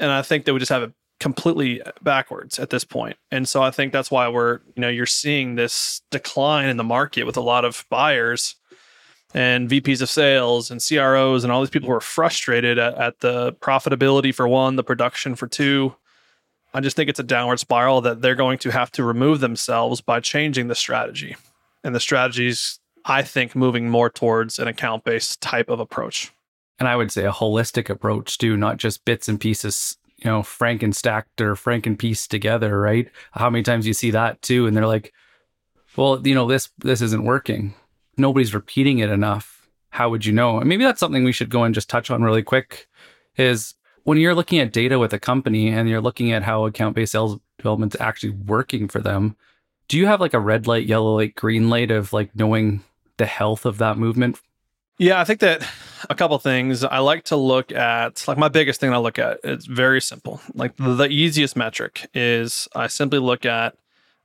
And 0.00 0.10
I 0.10 0.22
think 0.22 0.44
that 0.44 0.52
we 0.52 0.58
just 0.58 0.72
have 0.72 0.82
it 0.82 0.92
completely 1.20 1.82
backwards 2.02 2.58
at 2.58 2.70
this 2.70 2.84
point. 2.84 3.16
And 3.30 3.48
so 3.48 3.62
I 3.62 3.70
think 3.70 3.92
that's 3.92 4.10
why 4.10 4.28
we're, 4.28 4.60
you 4.74 4.80
know, 4.80 4.88
you're 4.88 5.06
seeing 5.06 5.54
this 5.54 6.02
decline 6.10 6.68
in 6.68 6.76
the 6.76 6.84
market 6.84 7.24
with 7.24 7.36
a 7.36 7.42
lot 7.42 7.64
of 7.64 7.84
buyers 7.90 8.54
and 9.34 9.68
VPs 9.68 10.00
of 10.00 10.08
sales 10.08 10.70
and 10.70 10.82
CROs 10.82 11.44
and 11.44 11.52
all 11.52 11.60
these 11.60 11.70
people 11.70 11.88
who 11.88 11.94
are 11.94 12.00
frustrated 12.00 12.78
at, 12.78 12.94
at 12.94 13.20
the 13.20 13.52
profitability 13.54 14.34
for 14.34 14.48
one, 14.48 14.76
the 14.76 14.84
production 14.84 15.34
for 15.34 15.46
two. 15.46 15.94
I 16.74 16.80
just 16.80 16.96
think 16.96 17.08
it's 17.08 17.20
a 17.20 17.24
downward 17.24 17.60
spiral 17.60 18.00
that 18.02 18.20
they're 18.20 18.34
going 18.34 18.58
to 18.58 18.70
have 18.70 18.90
to 18.92 19.04
remove 19.04 19.40
themselves 19.40 20.00
by 20.00 20.20
changing 20.20 20.68
the 20.68 20.74
strategy. 20.74 21.36
And 21.84 21.94
the 21.94 22.00
strategy's, 22.00 22.78
I 23.04 23.22
think, 23.22 23.54
moving 23.54 23.88
more 23.88 24.10
towards 24.10 24.58
an 24.58 24.68
account 24.68 25.04
based 25.04 25.40
type 25.40 25.68
of 25.68 25.80
approach. 25.80 26.32
And 26.78 26.88
I 26.88 26.96
would 26.96 27.10
say 27.10 27.24
a 27.24 27.32
holistic 27.32 27.90
approach 27.90 28.38
too, 28.38 28.56
not 28.56 28.76
just 28.76 29.04
bits 29.04 29.28
and 29.28 29.40
pieces, 29.40 29.96
you 30.18 30.30
know, 30.30 30.42
frank 30.42 30.82
and 30.82 30.94
stacked 30.94 31.40
or 31.40 31.54
frankenpieced 31.54 32.28
together, 32.28 32.78
right? 32.78 33.08
How 33.32 33.50
many 33.50 33.62
times 33.62 33.86
you 33.86 33.94
see 33.94 34.10
that 34.12 34.40
too? 34.42 34.66
And 34.66 34.76
they're 34.76 34.86
like, 34.86 35.12
well, 35.96 36.20
you 36.26 36.34
know, 36.34 36.46
this 36.46 36.70
this 36.78 37.00
isn't 37.00 37.24
working. 37.24 37.74
Nobody's 38.18 38.54
repeating 38.54 38.98
it 38.98 39.10
enough. 39.10 39.68
How 39.90 40.10
would 40.10 40.26
you 40.26 40.32
know? 40.32 40.58
And 40.58 40.68
maybe 40.68 40.84
that's 40.84 41.00
something 41.00 41.24
we 41.24 41.32
should 41.32 41.50
go 41.50 41.64
and 41.64 41.74
just 41.74 41.88
touch 41.88 42.10
on 42.10 42.22
really 42.22 42.42
quick 42.42 42.88
is 43.36 43.74
when 44.04 44.18
you're 44.18 44.34
looking 44.34 44.58
at 44.58 44.72
data 44.72 44.98
with 44.98 45.12
a 45.12 45.18
company 45.18 45.68
and 45.68 45.88
you're 45.88 46.00
looking 46.00 46.32
at 46.32 46.42
how 46.42 46.66
account 46.66 46.94
based 46.94 47.12
sales 47.12 47.38
development's 47.56 47.96
actually 48.00 48.30
working 48.30 48.88
for 48.88 49.00
them, 49.00 49.36
do 49.88 49.96
you 49.96 50.06
have 50.06 50.20
like 50.20 50.34
a 50.34 50.40
red 50.40 50.66
light, 50.66 50.86
yellow 50.86 51.16
light, 51.16 51.34
green 51.34 51.70
light 51.70 51.90
of 51.90 52.12
like 52.12 52.34
knowing 52.36 52.82
the 53.16 53.26
health 53.26 53.64
of 53.64 53.78
that 53.78 53.96
movement? 53.96 54.38
Yeah, 54.98 55.20
I 55.20 55.24
think 55.24 55.40
that 55.40 55.66
a 56.10 56.14
couple 56.14 56.38
things. 56.38 56.84
I 56.84 56.98
like 56.98 57.24
to 57.24 57.36
look 57.36 57.70
at 57.72 58.26
like 58.26 58.36
my 58.36 58.48
biggest 58.48 58.80
thing 58.80 58.92
I 58.92 58.98
look 58.98 59.18
at. 59.18 59.38
It's 59.44 59.66
very 59.66 60.00
simple. 60.00 60.40
Like 60.54 60.76
the, 60.76 60.94
the 60.94 61.08
easiest 61.08 61.56
metric 61.56 62.08
is 62.14 62.68
I 62.74 62.88
simply 62.88 63.20
look 63.20 63.46
at 63.46 63.76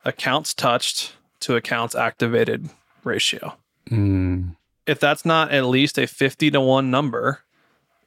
accounts 0.03 0.53
touched 0.53 1.13
to 1.41 1.55
accounts 1.55 1.93
activated 1.93 2.69
ratio. 3.03 3.55
Mm, 3.89 4.55
If 4.85 4.99
that's 4.99 5.25
not 5.25 5.51
at 5.51 5.65
least 5.65 5.97
a 5.97 6.07
50 6.07 6.51
to 6.51 6.61
1 6.61 6.89
number, 6.91 7.41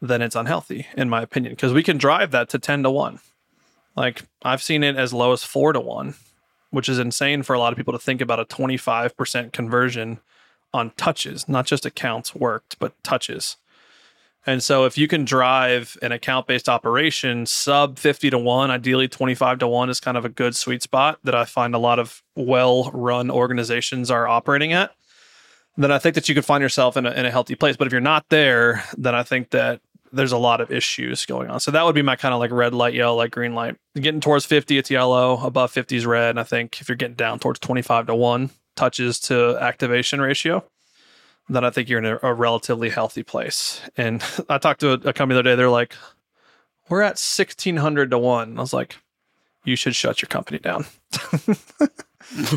then 0.01 0.23
it's 0.23 0.37
unhealthy 0.37 0.87
in 0.97 1.09
my 1.09 1.23
opinion 1.23 1.53
because 1.55 1.73
we 1.73 1.83
can 1.83 1.99
drive 1.99 2.31
that 2.33 2.49
to 2.51 2.59
10 2.59 2.83
to 2.83 2.91
1. 2.91 3.19
Like 3.97 4.23
I've 4.43 4.63
seen 4.63 4.83
it 4.83 4.97
as 4.97 5.13
low 5.13 5.33
as 5.33 5.45
4 5.45 5.73
to 5.73 5.81
1 5.81 6.15
which 6.71 6.89
is 6.89 6.99
insane 6.99 7.43
for 7.43 7.55
a 7.55 7.59
lot 7.59 7.73
of 7.73 7.77
people 7.77 7.93
to 7.93 7.99
think 7.99 8.21
about 8.21 8.41
a 8.41 8.45
25% 8.45 9.53
conversion 9.53 10.19
on 10.75 10.91
touches, 10.97 11.49
not 11.49 11.65
just 11.65 11.87
accounts 11.87 12.35
worked, 12.35 12.79
but 12.79 12.93
touches. 13.03 13.57
And 14.47 14.63
so 14.63 14.85
if 14.85 14.99
you 14.99 15.09
can 15.09 15.25
drive 15.25 15.97
an 16.03 16.13
account 16.13 16.47
based 16.47 16.69
operation 16.69 17.47
sub 17.47 17.99
50 17.99 18.31
to 18.31 18.39
1, 18.39 18.71
ideally 18.71 19.09
25 19.09 19.61
to 19.61 19.69
1 19.69 19.91
is 19.91 20.01
kind 20.01 20.17
of 20.17 20.25
a 20.25 20.29
good 20.29 20.55
sweet 20.55 20.83
spot 20.83 21.19
that 21.25 21.35
I 21.35 21.47
find 21.47 21.75
a 21.75 21.79
lot 21.79 21.99
of 21.99 22.23
well 22.35 22.91
run 22.93 23.31
organizations 23.31 24.11
are 24.11 24.29
operating 24.29 24.73
at. 24.73 24.93
Then 25.77 25.93
I 25.93 25.99
think 25.99 26.15
that 26.15 26.29
you 26.29 26.35
could 26.35 26.45
find 26.45 26.63
yourself 26.63 26.97
in 26.97 27.07
a, 27.07 27.11
in 27.11 27.27
a 27.27 27.31
healthy 27.31 27.55
place. 27.55 27.77
But 27.77 27.87
if 27.87 27.93
you're 27.93 28.01
not 28.01 28.27
there, 28.31 28.83
then 28.97 29.15
I 29.15 29.23
think 29.23 29.51
that 29.51 29.81
there's 30.13 30.33
a 30.33 30.39
lot 30.39 30.61
of 30.61 30.71
issues 30.71 31.27
going 31.27 31.51
on. 31.51 31.61
So 31.61 31.71
that 31.71 31.85
would 31.85 31.95
be 31.95 32.03
my 32.03 32.17
kind 32.17 32.33
of 32.33 32.41
like 32.41 32.51
red 32.51 32.75
light, 32.75 32.95
yellow 32.95 33.17
light, 33.17 33.31
green 33.31 33.55
light. 33.55 33.77
Getting 33.95 34.21
towards 34.21 34.47
50, 34.47 34.79
it's 34.79 34.91
yellow. 34.91 35.39
Above 35.45 35.71
50 35.71 35.97
is 35.97 36.07
red. 36.07 36.31
And 36.31 36.41
I 36.41 36.45
think 36.45 36.81
if 36.81 36.89
you're 36.89 36.97
getting 36.97 37.17
down 37.17 37.39
towards 37.39 37.61
25 37.61 38.07
to 38.07 38.15
1 38.15 38.51
touches 38.75 39.19
to 39.21 39.59
activation 39.61 40.21
ratio, 40.21 40.65
then 41.49 41.65
I 41.65 41.71
think 41.71 41.89
you're 41.89 41.99
in 41.99 42.07
a, 42.07 42.19
a 42.23 42.35
relatively 42.35 42.91
healthy 42.91 43.23
place. 43.23 43.81
And 43.97 44.23
I 44.49 44.59
talked 44.59 44.81
to 44.81 44.93
a, 44.93 44.95
a 44.95 45.13
company 45.13 45.35
the 45.35 45.41
other 45.41 45.51
day. 45.51 45.55
They're 45.57 45.71
like, 45.71 45.95
we're 46.89 47.03
at 47.03 47.19
1600 47.19 48.11
to 48.11 48.19
1. 48.19 48.59
I 48.59 48.61
was 48.61 48.73
like, 48.73 48.97
you 49.65 49.77
should 49.77 49.97
shut 49.97 50.23
your 50.23 50.29
company 50.29 50.59
down. 50.59 50.87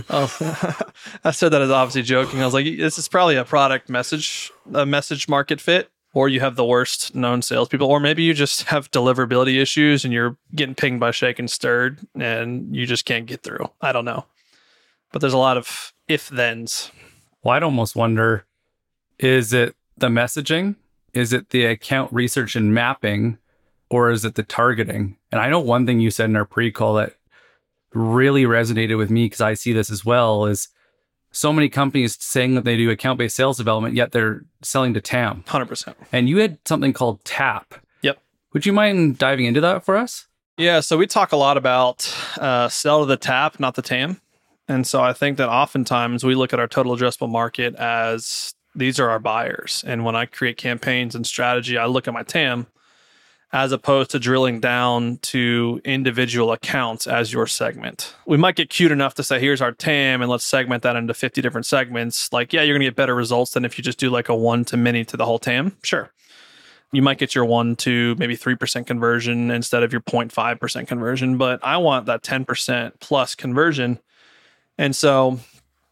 oh, 0.09 0.35
I 1.23 1.31
said 1.31 1.49
that 1.49 1.61
as 1.61 1.71
obviously 1.71 2.03
joking. 2.03 2.41
I 2.41 2.45
was 2.45 2.53
like, 2.53 2.65
this 2.65 2.97
is 2.97 3.07
probably 3.07 3.35
a 3.35 3.45
product 3.45 3.89
message, 3.89 4.51
a 4.73 4.85
message 4.85 5.27
market 5.27 5.61
fit 5.61 5.89
or 6.13 6.27
you 6.27 6.39
have 6.39 6.55
the 6.55 6.65
worst 6.65 7.13
known 7.13 7.41
salespeople, 7.41 7.87
or 7.87 7.99
maybe 7.99 8.23
you 8.23 8.33
just 8.33 8.63
have 8.63 8.89
deliverability 8.91 9.61
issues 9.61 10.03
and 10.03 10.13
you're 10.13 10.37
getting 10.55 10.75
pinged 10.75 10.99
by 10.99 11.11
shake 11.11 11.39
and 11.39 11.49
stirred 11.49 11.99
and 12.15 12.75
you 12.75 12.85
just 12.85 13.05
can't 13.05 13.25
get 13.25 13.43
through. 13.43 13.69
I 13.81 13.91
don't 13.91 14.05
know. 14.05 14.25
But 15.11 15.21
there's 15.21 15.33
a 15.33 15.37
lot 15.37 15.57
of 15.57 15.93
if 16.07 16.23
thens. 16.23 16.91
Well, 17.43 17.55
I'd 17.55 17.63
almost 17.63 17.95
wonder 17.95 18.45
is 19.17 19.53
it 19.53 19.75
the 19.97 20.07
messaging? 20.07 20.75
Is 21.13 21.33
it 21.33 21.49
the 21.49 21.65
account 21.65 22.11
research 22.13 22.55
and 22.55 22.73
mapping? 22.73 23.37
Or 23.91 24.11
is 24.11 24.23
it 24.23 24.35
the 24.35 24.43
targeting? 24.43 25.17
And 25.31 25.41
I 25.41 25.49
know 25.49 25.59
one 25.59 25.87
thing 25.87 25.99
you 25.99 26.11
said 26.11 26.29
in 26.29 26.35
our 26.35 26.45
pre 26.45 26.71
call 26.71 26.93
that 26.95 27.15
really 27.93 28.43
resonated 28.43 28.97
with 28.97 29.09
me 29.09 29.25
because 29.25 29.41
I 29.41 29.53
see 29.53 29.73
this 29.73 29.89
as 29.89 30.05
well 30.05 30.45
is 30.45 30.69
so 31.31 31.53
many 31.53 31.69
companies 31.69 32.17
saying 32.19 32.55
that 32.55 32.63
they 32.63 32.77
do 32.77 32.89
account 32.89 33.19
based 33.19 33.35
sales 33.35 33.57
development, 33.57 33.95
yet 33.95 34.11
they're 34.11 34.43
selling 34.61 34.93
to 34.95 35.01
TAM. 35.01 35.43
100%. 35.47 35.93
And 36.11 36.27
you 36.27 36.37
had 36.37 36.57
something 36.65 36.93
called 36.93 37.23
TAP. 37.23 37.75
Yep. 38.01 38.19
Would 38.53 38.65
you 38.65 38.73
mind 38.73 39.17
diving 39.17 39.45
into 39.45 39.61
that 39.61 39.85
for 39.85 39.95
us? 39.95 40.27
Yeah. 40.57 40.79
So 40.81 40.97
we 40.97 41.07
talk 41.07 41.31
a 41.31 41.37
lot 41.37 41.57
about 41.57 42.13
uh, 42.37 42.67
sell 42.67 43.01
to 43.01 43.05
the 43.05 43.17
TAP, 43.17 43.59
not 43.59 43.75
the 43.75 43.81
TAM. 43.81 44.19
And 44.67 44.85
so 44.85 45.01
I 45.01 45.13
think 45.13 45.37
that 45.37 45.49
oftentimes 45.49 46.23
we 46.23 46.35
look 46.35 46.53
at 46.53 46.59
our 46.59 46.67
total 46.67 46.95
addressable 46.95 47.29
market 47.29 47.75
as 47.75 48.53
these 48.75 48.99
are 48.99 49.09
our 49.09 49.19
buyers. 49.19 49.83
And 49.85 50.05
when 50.05 50.15
I 50.15 50.25
create 50.25 50.57
campaigns 50.57 51.15
and 51.15 51.25
strategy, 51.25 51.77
I 51.77 51.85
look 51.85 52.07
at 52.07 52.13
my 52.13 52.23
TAM 52.23 52.67
as 53.51 53.71
opposed 53.71 54.11
to 54.11 54.19
drilling 54.19 54.59
down 54.59 55.17
to 55.17 55.81
individual 55.83 56.51
accounts 56.51 57.07
as 57.07 57.33
your 57.33 57.47
segment. 57.47 58.15
We 58.27 58.37
might 58.37 58.55
get 58.55 58.69
cute 58.69 58.91
enough 58.91 59.15
to 59.15 59.23
say, 59.23 59.39
here's 59.39 59.61
our 59.61 59.71
TAM, 59.71 60.21
and 60.21 60.29
let's 60.29 60.43
segment 60.43 60.83
that 60.83 60.95
into 60.95 61.15
50 61.15 61.41
different 61.41 61.65
segments. 61.65 62.31
Like, 62.31 62.53
yeah, 62.53 62.61
you're 62.61 62.75
going 62.75 62.81
to 62.81 62.87
get 62.87 62.95
better 62.95 63.15
results 63.15 63.51
than 63.51 63.65
if 63.65 63.77
you 63.77 63.83
just 63.83 63.97
do 63.97 64.11
like 64.11 64.29
a 64.29 64.35
one 64.35 64.65
to 64.65 64.77
many 64.77 65.03
to 65.05 65.17
the 65.17 65.25
whole 65.25 65.39
TAM. 65.39 65.75
Sure. 65.83 66.11
You 66.91 67.01
might 67.01 67.17
get 67.17 67.33
your 67.33 67.45
one 67.45 67.75
to 67.77 68.15
maybe 68.15 68.37
3% 68.37 68.85
conversion 68.85 69.51
instead 69.51 69.83
of 69.83 69.91
your 69.91 70.01
0.5% 70.01 70.87
conversion, 70.87 71.37
but 71.37 71.59
I 71.63 71.77
want 71.77 72.05
that 72.05 72.21
10% 72.21 72.93
plus 72.99 73.35
conversion. 73.35 73.99
And 74.77 74.95
so, 74.95 75.39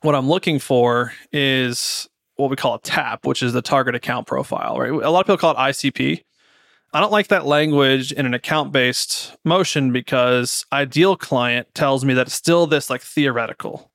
what 0.01 0.15
I'm 0.15 0.29
looking 0.29 0.59
for 0.59 1.11
is 1.31 2.07
what 2.35 2.51
we 2.51 2.55
call 2.55 2.75
a 2.75 2.79
TAP, 2.79 3.25
which 3.25 3.41
is 3.41 3.53
the 3.53 3.63
target 3.63 3.95
account 3.95 4.27
profile, 4.27 4.77
right? 4.77 4.91
A 4.91 5.09
lot 5.09 5.21
of 5.21 5.25
people 5.25 5.37
call 5.37 5.51
it 5.51 5.57
ICP 5.57 6.23
I 6.93 6.99
don't 7.01 7.11
like 7.11 7.27
that 7.27 7.45
language 7.45 8.11
in 8.11 8.25
an 8.25 8.33
account 8.33 8.71
based 8.71 9.35
motion 9.43 9.91
because 9.91 10.65
ideal 10.71 11.17
client 11.17 11.73
tells 11.75 12.05
me 12.05 12.13
that 12.13 12.27
it's 12.27 12.35
still 12.35 12.65
this 12.65 12.89
like 12.89 13.01
theoretical, 13.01 13.91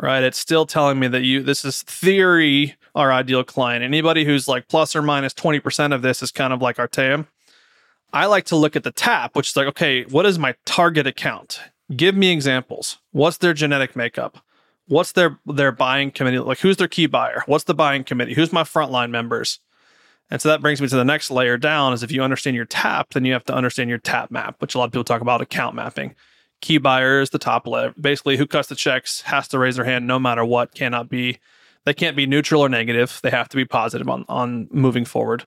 right? 0.00 0.22
It's 0.22 0.38
still 0.38 0.64
telling 0.64 0.98
me 0.98 1.06
that 1.08 1.22
you, 1.22 1.42
this 1.42 1.64
is 1.64 1.82
theory, 1.82 2.76
our 2.94 3.12
ideal 3.12 3.44
client. 3.44 3.84
Anybody 3.84 4.24
who's 4.24 4.48
like 4.48 4.68
plus 4.68 4.96
or 4.96 5.02
minus 5.02 5.34
20% 5.34 5.94
of 5.94 6.02
this 6.02 6.22
is 6.22 6.30
kind 6.30 6.52
of 6.52 6.62
like 6.62 6.78
our 6.78 6.88
TAM. 6.88 7.26
I 8.12 8.26
like 8.26 8.44
to 8.46 8.56
look 8.56 8.76
at 8.76 8.84
the 8.84 8.92
tap, 8.92 9.36
which 9.36 9.50
is 9.50 9.56
like, 9.56 9.66
okay, 9.66 10.04
what 10.04 10.24
is 10.24 10.38
my 10.38 10.54
target 10.64 11.06
account? 11.06 11.60
Give 11.94 12.16
me 12.16 12.32
examples. 12.32 12.98
What's 13.10 13.38
their 13.38 13.52
genetic 13.52 13.96
makeup? 13.96 14.38
What's 14.86 15.12
their 15.12 15.38
their 15.46 15.72
buying 15.72 16.10
committee? 16.10 16.38
Like 16.38 16.60
who's 16.60 16.76
their 16.78 16.88
key 16.88 17.06
buyer? 17.06 17.42
What's 17.46 17.64
the 17.64 17.74
buying 17.74 18.04
committee? 18.04 18.34
Who's 18.34 18.52
my 18.52 18.62
frontline 18.62 19.10
members? 19.10 19.60
And 20.30 20.40
so 20.40 20.48
that 20.48 20.62
brings 20.62 20.80
me 20.80 20.88
to 20.88 20.96
the 20.96 21.04
next 21.04 21.30
layer 21.30 21.56
down 21.56 21.92
is 21.92 22.02
if 22.02 22.10
you 22.10 22.22
understand 22.22 22.56
your 22.56 22.64
tap, 22.64 23.10
then 23.10 23.24
you 23.24 23.32
have 23.32 23.44
to 23.44 23.54
understand 23.54 23.90
your 23.90 23.98
tap 23.98 24.30
map, 24.30 24.56
which 24.60 24.74
a 24.74 24.78
lot 24.78 24.86
of 24.86 24.92
people 24.92 25.04
talk 25.04 25.20
about 25.20 25.40
account 25.40 25.76
mapping. 25.76 26.14
Key 26.60 26.78
buyer 26.78 27.20
is 27.20 27.30
the 27.30 27.38
top 27.38 27.66
left. 27.66 28.00
Basically, 28.00 28.36
who 28.36 28.46
cuts 28.46 28.68
the 28.68 28.74
checks 28.74 29.20
has 29.22 29.48
to 29.48 29.58
raise 29.58 29.76
their 29.76 29.84
hand 29.84 30.06
no 30.06 30.18
matter 30.18 30.44
what, 30.44 30.74
cannot 30.74 31.08
be 31.08 31.38
they 31.84 31.94
can't 31.94 32.16
be 32.16 32.26
neutral 32.26 32.62
or 32.62 32.68
negative. 32.68 33.20
They 33.22 33.30
have 33.30 33.48
to 33.50 33.56
be 33.56 33.64
positive 33.64 34.08
on, 34.08 34.24
on 34.28 34.68
moving 34.70 35.04
forward. 35.04 35.46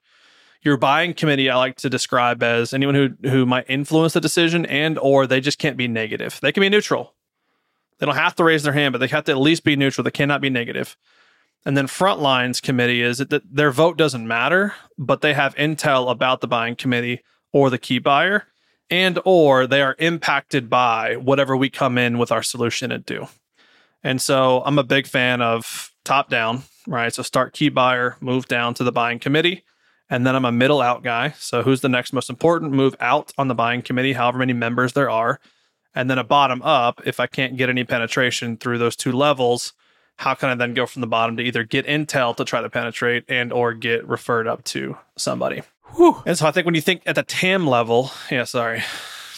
Your 0.62 0.78
buying 0.78 1.14
committee 1.14 1.50
I 1.50 1.56
like 1.56 1.78
to 1.78 1.90
describe 1.90 2.44
as 2.44 2.74
anyone 2.74 2.96
who 2.96 3.10
who 3.30 3.46
might 3.46 3.66
influence 3.68 4.14
the 4.14 4.22
decision 4.22 4.66
and 4.66 4.98
or 5.00 5.26
they 5.26 5.40
just 5.40 5.60
can't 5.60 5.78
be 5.78 5.88
negative. 5.88 6.40
They 6.42 6.52
can 6.52 6.62
be 6.62 6.70
neutral. 6.70 7.14
They 7.98 8.06
don't 8.06 8.16
have 8.16 8.36
to 8.36 8.44
raise 8.44 8.64
their 8.64 8.74
hand, 8.74 8.92
but 8.92 9.00
they 9.00 9.08
have 9.08 9.24
to 9.26 9.32
at 9.32 9.40
least 9.40 9.64
be 9.64 9.76
neutral. 9.76 10.04
They 10.04 10.12
cannot 10.12 10.42
be 10.42 10.50
negative. 10.50 10.96
And 11.68 11.76
then 11.76 11.88
Frontlines 11.88 12.62
committee 12.62 13.02
is 13.02 13.18
that 13.18 13.42
their 13.54 13.72
vote 13.72 13.98
doesn't 13.98 14.26
matter, 14.26 14.74
but 14.98 15.20
they 15.20 15.34
have 15.34 15.54
intel 15.56 16.10
about 16.10 16.40
the 16.40 16.48
buying 16.48 16.78
committee 16.78 17.24
or 17.52 17.70
the 17.70 17.78
key 17.78 18.00
buyer, 18.00 18.46
and 18.90 19.20
or 19.26 19.68
they 19.68 19.82
are 19.82 19.98
impacted 20.00 20.70
by 20.70 21.18
whatever 21.18 21.58
we 21.58 21.70
come 21.70 21.98
in 21.98 22.18
with 22.18 22.32
our 22.32 22.42
solution 22.42 22.90
and 22.90 23.06
do. 23.06 23.28
And 24.02 24.22
so 24.22 24.64
I'm 24.66 24.80
a 24.80 24.84
big 24.84 25.08
fan 25.08 25.42
of 25.42 25.92
top 26.06 26.30
down, 26.30 26.64
right? 26.88 27.14
So 27.14 27.22
start 27.22 27.52
key 27.52 27.68
buyer, 27.68 28.16
move 28.22 28.48
down 28.48 28.74
to 28.76 28.86
the 28.86 28.94
buying 28.94 29.20
committee. 29.20 29.66
And 30.10 30.26
then 30.26 30.38
I'm 30.38 30.46
a 30.46 30.54
middle 30.54 30.80
out 30.80 31.04
guy. 31.04 31.32
So 31.32 31.64
who's 31.64 31.82
the 31.82 31.90
next 31.90 32.14
most 32.14 32.30
important? 32.30 32.72
Move 32.72 32.96
out 33.02 33.34
on 33.38 33.50
the 33.50 33.56
buying 33.56 33.82
committee, 33.82 34.14
however 34.14 34.38
many 34.38 34.54
members 34.54 34.94
there 34.94 35.10
are. 35.10 35.42
And 35.94 36.10
then 36.10 36.18
a 36.18 36.24
bottom 36.24 36.62
up, 36.62 37.02
if 37.06 37.20
I 37.20 37.28
can't 37.28 37.58
get 37.58 37.68
any 37.68 37.84
penetration 37.84 38.56
through 38.56 38.78
those 38.78 38.96
two 38.96 39.12
levels, 39.12 39.74
how 40.18 40.34
can 40.34 40.50
I 40.50 40.56
then 40.56 40.74
go 40.74 40.86
from 40.86 41.02
the 41.02 41.08
bottom 41.08 41.38
to 41.38 41.44
either 41.44 41.64
get 41.64 41.86
intel 41.86 42.36
to 42.36 42.44
try 42.44 42.62
to 42.62 42.70
penetrate 42.70 43.24
and 43.28 43.54
or 43.54 43.74
get 43.74 44.08
referred 44.08 44.48
up 44.48 44.64
to 44.66 44.98
somebody? 45.16 45.62
Whew. 45.96 46.22
And 46.26 46.38
so 46.38 46.48
I 46.48 46.52
think 46.52 46.66
when 46.66 46.76
you 46.76 46.82
think 46.82 47.04
at 47.06 47.16
the 47.16 47.24
TAM 47.24 47.68
level, 47.68 48.12
yeah, 48.30 48.44
sorry, 48.44 48.84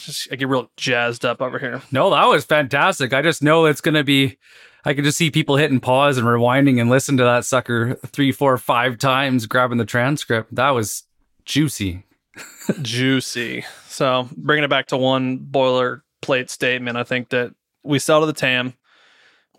just 0.01 0.31
I 0.31 0.35
get 0.35 0.47
real 0.47 0.71
jazzed 0.77 1.25
up 1.25 1.41
over 1.41 1.59
here. 1.59 1.81
No, 1.91 2.09
that 2.09 2.25
was 2.25 2.45
fantastic. 2.45 3.13
I 3.13 3.21
just 3.21 3.43
know 3.43 3.65
it's 3.65 3.81
going 3.81 3.95
to 3.95 4.03
be. 4.03 4.37
I 4.85 4.93
can 4.93 5.03
just 5.03 5.17
see 5.17 5.29
people 5.29 5.57
hitting 5.57 5.81
pause 5.81 6.17
and 6.17 6.25
rewinding 6.25 6.79
and 6.79 6.89
listen 6.89 7.17
to 7.17 7.23
that 7.23 7.43
sucker 7.43 7.95
three, 8.07 8.31
four, 8.31 8.57
five 8.57 8.97
times, 8.97 9.45
grabbing 9.45 9.77
the 9.77 9.85
transcript. 9.85 10.55
That 10.55 10.69
was 10.69 11.03
juicy. 11.43 12.05
juicy. 12.81 13.65
So 13.87 14.29
bringing 14.37 14.63
it 14.63 14.69
back 14.69 14.87
to 14.87 14.97
one 14.97 15.37
boilerplate 15.37 16.49
statement, 16.49 16.95
I 16.95 17.03
think 17.03 17.29
that 17.29 17.53
we 17.83 17.99
sell 17.99 18.21
to 18.21 18.25
the 18.25 18.33
TAM 18.33 18.73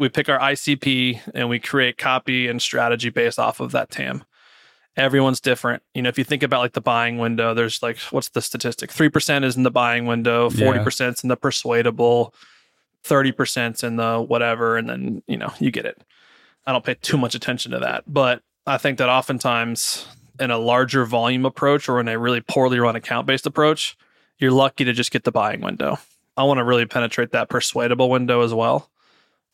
we 0.01 0.09
pick 0.09 0.31
our 0.31 0.39
ICP 0.39 1.21
and 1.35 1.51
we 1.51 1.61
create 1.61 1.99
copy 1.99 2.49
and 2.49 2.61
strategy 2.61 3.11
based 3.11 3.39
off 3.39 3.61
of 3.61 3.71
that 3.73 3.91
TAM. 3.91 4.25
Everyone's 4.97 5.41
different. 5.41 5.83
You 5.95 6.01
know, 6.01 6.09
if 6.09 6.17
you 6.17 6.25
think 6.25 6.43
about 6.43 6.61
like 6.61 6.73
the 6.73 6.81
buying 6.81 7.19
window, 7.19 7.53
there's 7.53 7.83
like 7.83 7.99
what's 8.11 8.31
the 8.31 8.41
statistic? 8.41 8.91
3% 8.91 9.45
is 9.45 9.57
in 9.57 9.63
the 9.63 9.71
buying 9.71 10.07
window, 10.07 10.49
40% 10.49 11.01
yeah. 11.01 11.09
is 11.09 11.23
in 11.23 11.29
the 11.29 11.37
persuadable, 11.37 12.35
30% 13.05 13.85
in 13.85 13.97
the 13.97 14.21
whatever, 14.21 14.79
and 14.79 14.89
then, 14.89 15.23
you 15.29 15.37
know, 15.37 15.53
you 15.59 15.71
get 15.71 15.85
it. 15.85 16.03
I 16.67 16.73
don't 16.73 16.85
pay 16.85 16.95
too 16.95 17.19
much 17.19 17.35
attention 17.35 17.73
to 17.73 17.79
that. 17.81 18.05
But 18.07 18.43
I 18.67 18.79
think 18.79 18.99
that 18.99 19.11
oftentimes 19.11 20.07
in 20.41 20.51
a 20.51 20.59
larger 20.59 21.05
volume 21.05 21.45
approach 21.45 21.91
or 21.91 22.01
in 22.01 22.09
a 22.09 22.19
really 22.19 22.41
poorly 22.41 22.79
run 22.81 22.97
account 22.97 23.27
based 23.27 23.47
approach, 23.47 23.99
you're 24.39 24.51
lucky 24.51 24.85
to 24.85 24.95
just 24.95 25.11
get 25.11 25.25
the 25.25 25.33
buying 25.33 25.61
window. 25.61 25.99
I 26.39 26.45
want 26.45 26.57
to 26.57 26.65
really 26.65 26.87
penetrate 26.87 27.33
that 27.33 27.51
persuadable 27.51 28.09
window 28.09 28.41
as 28.41 28.55
well. 28.55 28.91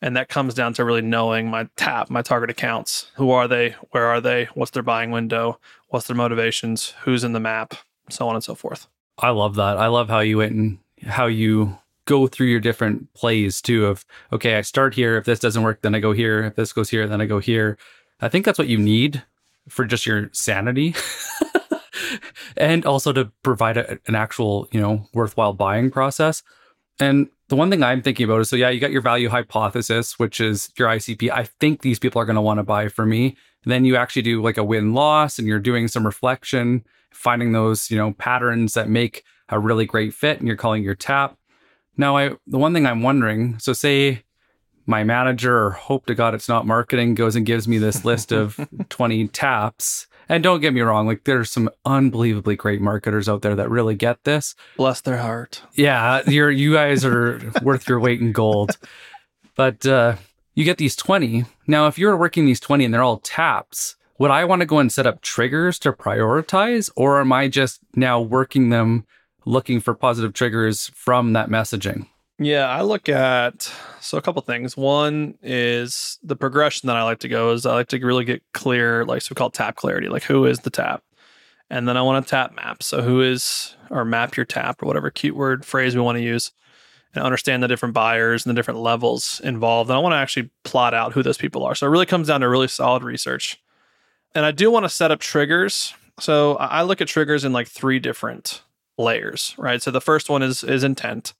And 0.01 0.15
that 0.15 0.29
comes 0.29 0.53
down 0.53 0.73
to 0.73 0.85
really 0.85 1.01
knowing 1.01 1.49
my 1.49 1.67
tap, 1.75 2.09
my 2.09 2.21
target 2.21 2.49
accounts. 2.49 3.09
Who 3.15 3.31
are 3.31 3.47
they? 3.47 3.75
Where 3.91 4.05
are 4.05 4.21
they? 4.21 4.45
What's 4.53 4.71
their 4.71 4.83
buying 4.83 5.11
window? 5.11 5.59
What's 5.89 6.07
their 6.07 6.15
motivations? 6.15 6.93
Who's 7.01 7.23
in 7.23 7.33
the 7.33 7.39
map? 7.39 7.73
So 8.09 8.27
on 8.27 8.35
and 8.35 8.43
so 8.43 8.53
forth. 8.53 8.87
I 9.17 9.29
love 9.29 9.55
that. 9.55 9.77
I 9.77 9.87
love 9.87 10.09
how 10.09 10.19
you 10.19 10.37
went 10.37 10.53
and 10.53 10.77
how 11.05 11.25
you 11.25 11.77
go 12.05 12.27
through 12.27 12.47
your 12.47 12.59
different 12.59 13.13
plays 13.13 13.61
too 13.61 13.85
of 13.85 14.05
okay, 14.31 14.55
I 14.55 14.61
start 14.61 14.93
here. 14.93 15.17
If 15.17 15.25
this 15.25 15.39
doesn't 15.39 15.63
work, 15.63 15.81
then 15.81 15.95
I 15.95 15.99
go 15.99 16.13
here. 16.13 16.43
If 16.43 16.55
this 16.55 16.73
goes 16.73 16.89
here, 16.89 17.07
then 17.07 17.21
I 17.21 17.25
go 17.25 17.39
here. 17.39 17.77
I 18.21 18.29
think 18.29 18.45
that's 18.45 18.59
what 18.59 18.67
you 18.67 18.77
need 18.77 19.23
for 19.67 19.85
just 19.85 20.05
your 20.05 20.29
sanity. 20.31 20.95
and 22.57 22.85
also 22.85 23.11
to 23.13 23.31
provide 23.43 23.77
a, 23.77 23.99
an 24.07 24.15
actual, 24.15 24.67
you 24.71 24.79
know, 24.79 25.07
worthwhile 25.13 25.53
buying 25.53 25.91
process. 25.91 26.43
And 26.99 27.29
the 27.49 27.55
one 27.55 27.69
thing 27.69 27.83
I'm 27.83 28.01
thinking 28.01 28.25
about 28.25 28.41
is 28.41 28.49
so 28.49 28.55
yeah, 28.55 28.69
you 28.69 28.79
got 28.79 28.91
your 28.91 29.01
value 29.01 29.29
hypothesis, 29.29 30.19
which 30.19 30.41
is 30.41 30.69
your 30.77 30.89
ICP. 30.89 31.31
I 31.31 31.45
think 31.59 31.81
these 31.81 31.99
people 31.99 32.21
are 32.21 32.25
going 32.25 32.35
to 32.35 32.41
want 32.41 32.59
to 32.59 32.63
buy 32.63 32.89
for 32.89 33.05
me. 33.05 33.37
And 33.63 33.71
then 33.71 33.85
you 33.85 33.95
actually 33.95 34.21
do 34.21 34.41
like 34.41 34.57
a 34.57 34.63
win 34.63 34.93
loss 34.93 35.39
and 35.39 35.47
you're 35.47 35.59
doing 35.59 35.87
some 35.87 36.05
reflection, 36.05 36.85
finding 37.11 37.51
those, 37.51 37.89
you 37.89 37.97
know, 37.97 38.13
patterns 38.13 38.73
that 38.73 38.89
make 38.89 39.23
a 39.49 39.59
really 39.59 39.85
great 39.85 40.13
fit 40.13 40.39
and 40.39 40.47
you're 40.47 40.57
calling 40.57 40.83
your 40.83 40.95
tap. 40.95 41.37
Now, 41.95 42.17
I 42.17 42.31
the 42.45 42.57
one 42.57 42.73
thing 42.73 42.85
I'm 42.85 43.01
wondering, 43.01 43.59
so 43.59 43.73
say 43.73 44.23
my 44.85 45.03
manager 45.03 45.65
or 45.65 45.71
hope 45.71 46.05
to 46.05 46.15
God 46.15 46.33
it's 46.33 46.47
not 46.47 46.65
marketing 46.65 47.15
goes 47.15 47.35
and 47.35 47.45
gives 47.45 47.67
me 47.67 47.77
this 47.77 48.05
list 48.05 48.31
of 48.31 48.59
20 48.89 49.27
taps. 49.29 50.07
And 50.29 50.43
don't 50.43 50.59
get 50.59 50.73
me 50.73 50.81
wrong, 50.81 51.07
like 51.07 51.23
there's 51.23 51.49
some 51.49 51.69
unbelievably 51.85 52.57
great 52.57 52.81
marketers 52.81 53.29
out 53.29 53.41
there 53.41 53.55
that 53.55 53.69
really 53.69 53.95
get 53.95 54.23
this. 54.23 54.55
Bless 54.75 55.01
their 55.01 55.17
heart. 55.17 55.61
Yeah, 55.73 56.21
you're 56.27 56.51
you 56.51 56.73
guys 56.73 57.05
are 57.05 57.39
worth 57.61 57.87
your 57.87 57.99
weight 57.99 58.19
in 58.21 58.31
gold. 58.33 58.77
But 59.55 59.85
uh 59.85 60.15
you 60.53 60.65
get 60.65 60.77
these 60.77 60.95
20. 60.95 61.45
Now 61.67 61.87
if 61.87 61.97
you're 61.97 62.17
working 62.17 62.45
these 62.45 62.59
20 62.59 62.85
and 62.85 62.93
they're 62.93 63.03
all 63.03 63.19
taps, 63.19 63.95
would 64.17 64.31
I 64.31 64.43
want 64.45 64.61
to 64.61 64.65
go 64.65 64.79
and 64.79 64.91
set 64.91 65.07
up 65.07 65.21
triggers 65.21 65.77
to 65.79 65.93
prioritize 65.93 66.89
or 66.95 67.21
am 67.21 67.31
I 67.31 67.47
just 67.47 67.79
now 67.95 68.19
working 68.19 68.69
them 68.69 69.05
looking 69.45 69.79
for 69.79 69.93
positive 69.93 70.33
triggers 70.33 70.89
from 70.95 71.33
that 71.33 71.49
messaging? 71.49 72.07
Yeah, 72.39 72.67
I 72.67 72.83
look 72.83 73.09
at 73.09 73.71
so 73.99 74.17
a 74.17 74.21
couple 74.21 74.41
things. 74.43 74.77
One 74.77 75.35
is 75.41 76.19
the 76.21 76.35
progression 76.35 76.87
that 76.87 76.95
I 76.95 77.01
like 77.01 77.19
to 77.19 77.27
go 77.27 77.51
is 77.51 77.65
I 77.65 77.73
like 77.73 77.87
to 77.87 78.05
really 78.05 78.25
get 78.25 78.43
clear, 78.53 79.05
like 79.05 79.23
so 79.23 79.33
called 79.33 79.55
tap 79.55 79.75
clarity, 79.75 80.07
like 80.07 80.23
who 80.23 80.45
is 80.45 80.59
the 80.59 80.69
tap, 80.69 81.03
and 81.71 81.87
then 81.87 81.97
I 81.97 82.03
want 82.03 82.23
to 82.23 82.29
tap 82.29 82.55
map. 82.55 82.83
So 82.83 83.01
who 83.01 83.21
is 83.21 83.75
or 83.89 84.05
map 84.05 84.37
your 84.37 84.45
tap 84.45 84.83
or 84.83 84.85
whatever 84.85 85.09
cute 85.09 85.35
word 85.35 85.65
phrase 85.65 85.95
we 85.95 86.01
want 86.01 86.17
to 86.17 86.23
use, 86.23 86.51
and 87.15 87.23
understand 87.23 87.63
the 87.63 87.67
different 87.67 87.95
buyers 87.95 88.45
and 88.45 88.51
the 88.51 88.59
different 88.59 88.81
levels 88.81 89.41
involved. 89.43 89.89
And 89.89 89.97
I 89.97 90.01
want 90.01 90.13
to 90.13 90.17
actually 90.17 90.51
plot 90.63 90.93
out 90.93 91.13
who 91.13 91.23
those 91.23 91.39
people 91.39 91.63
are. 91.63 91.73
So 91.73 91.87
it 91.87 91.89
really 91.89 92.05
comes 92.05 92.27
down 92.27 92.41
to 92.41 92.49
really 92.49 92.67
solid 92.67 93.01
research, 93.01 93.59
and 94.35 94.45
I 94.45 94.51
do 94.51 94.69
want 94.69 94.85
to 94.85 94.89
set 94.89 95.09
up 95.09 95.19
triggers. 95.19 95.95
So 96.19 96.55
I 96.57 96.83
look 96.83 97.01
at 97.01 97.07
triggers 97.07 97.43
in 97.43 97.51
like 97.51 97.67
three 97.67 97.97
different 97.97 98.61
layers, 98.99 99.55
right? 99.57 99.81
So 99.81 99.89
the 99.89 100.01
first 100.01 100.29
one 100.29 100.43
is 100.43 100.63
is 100.63 100.83
intent 100.83 101.33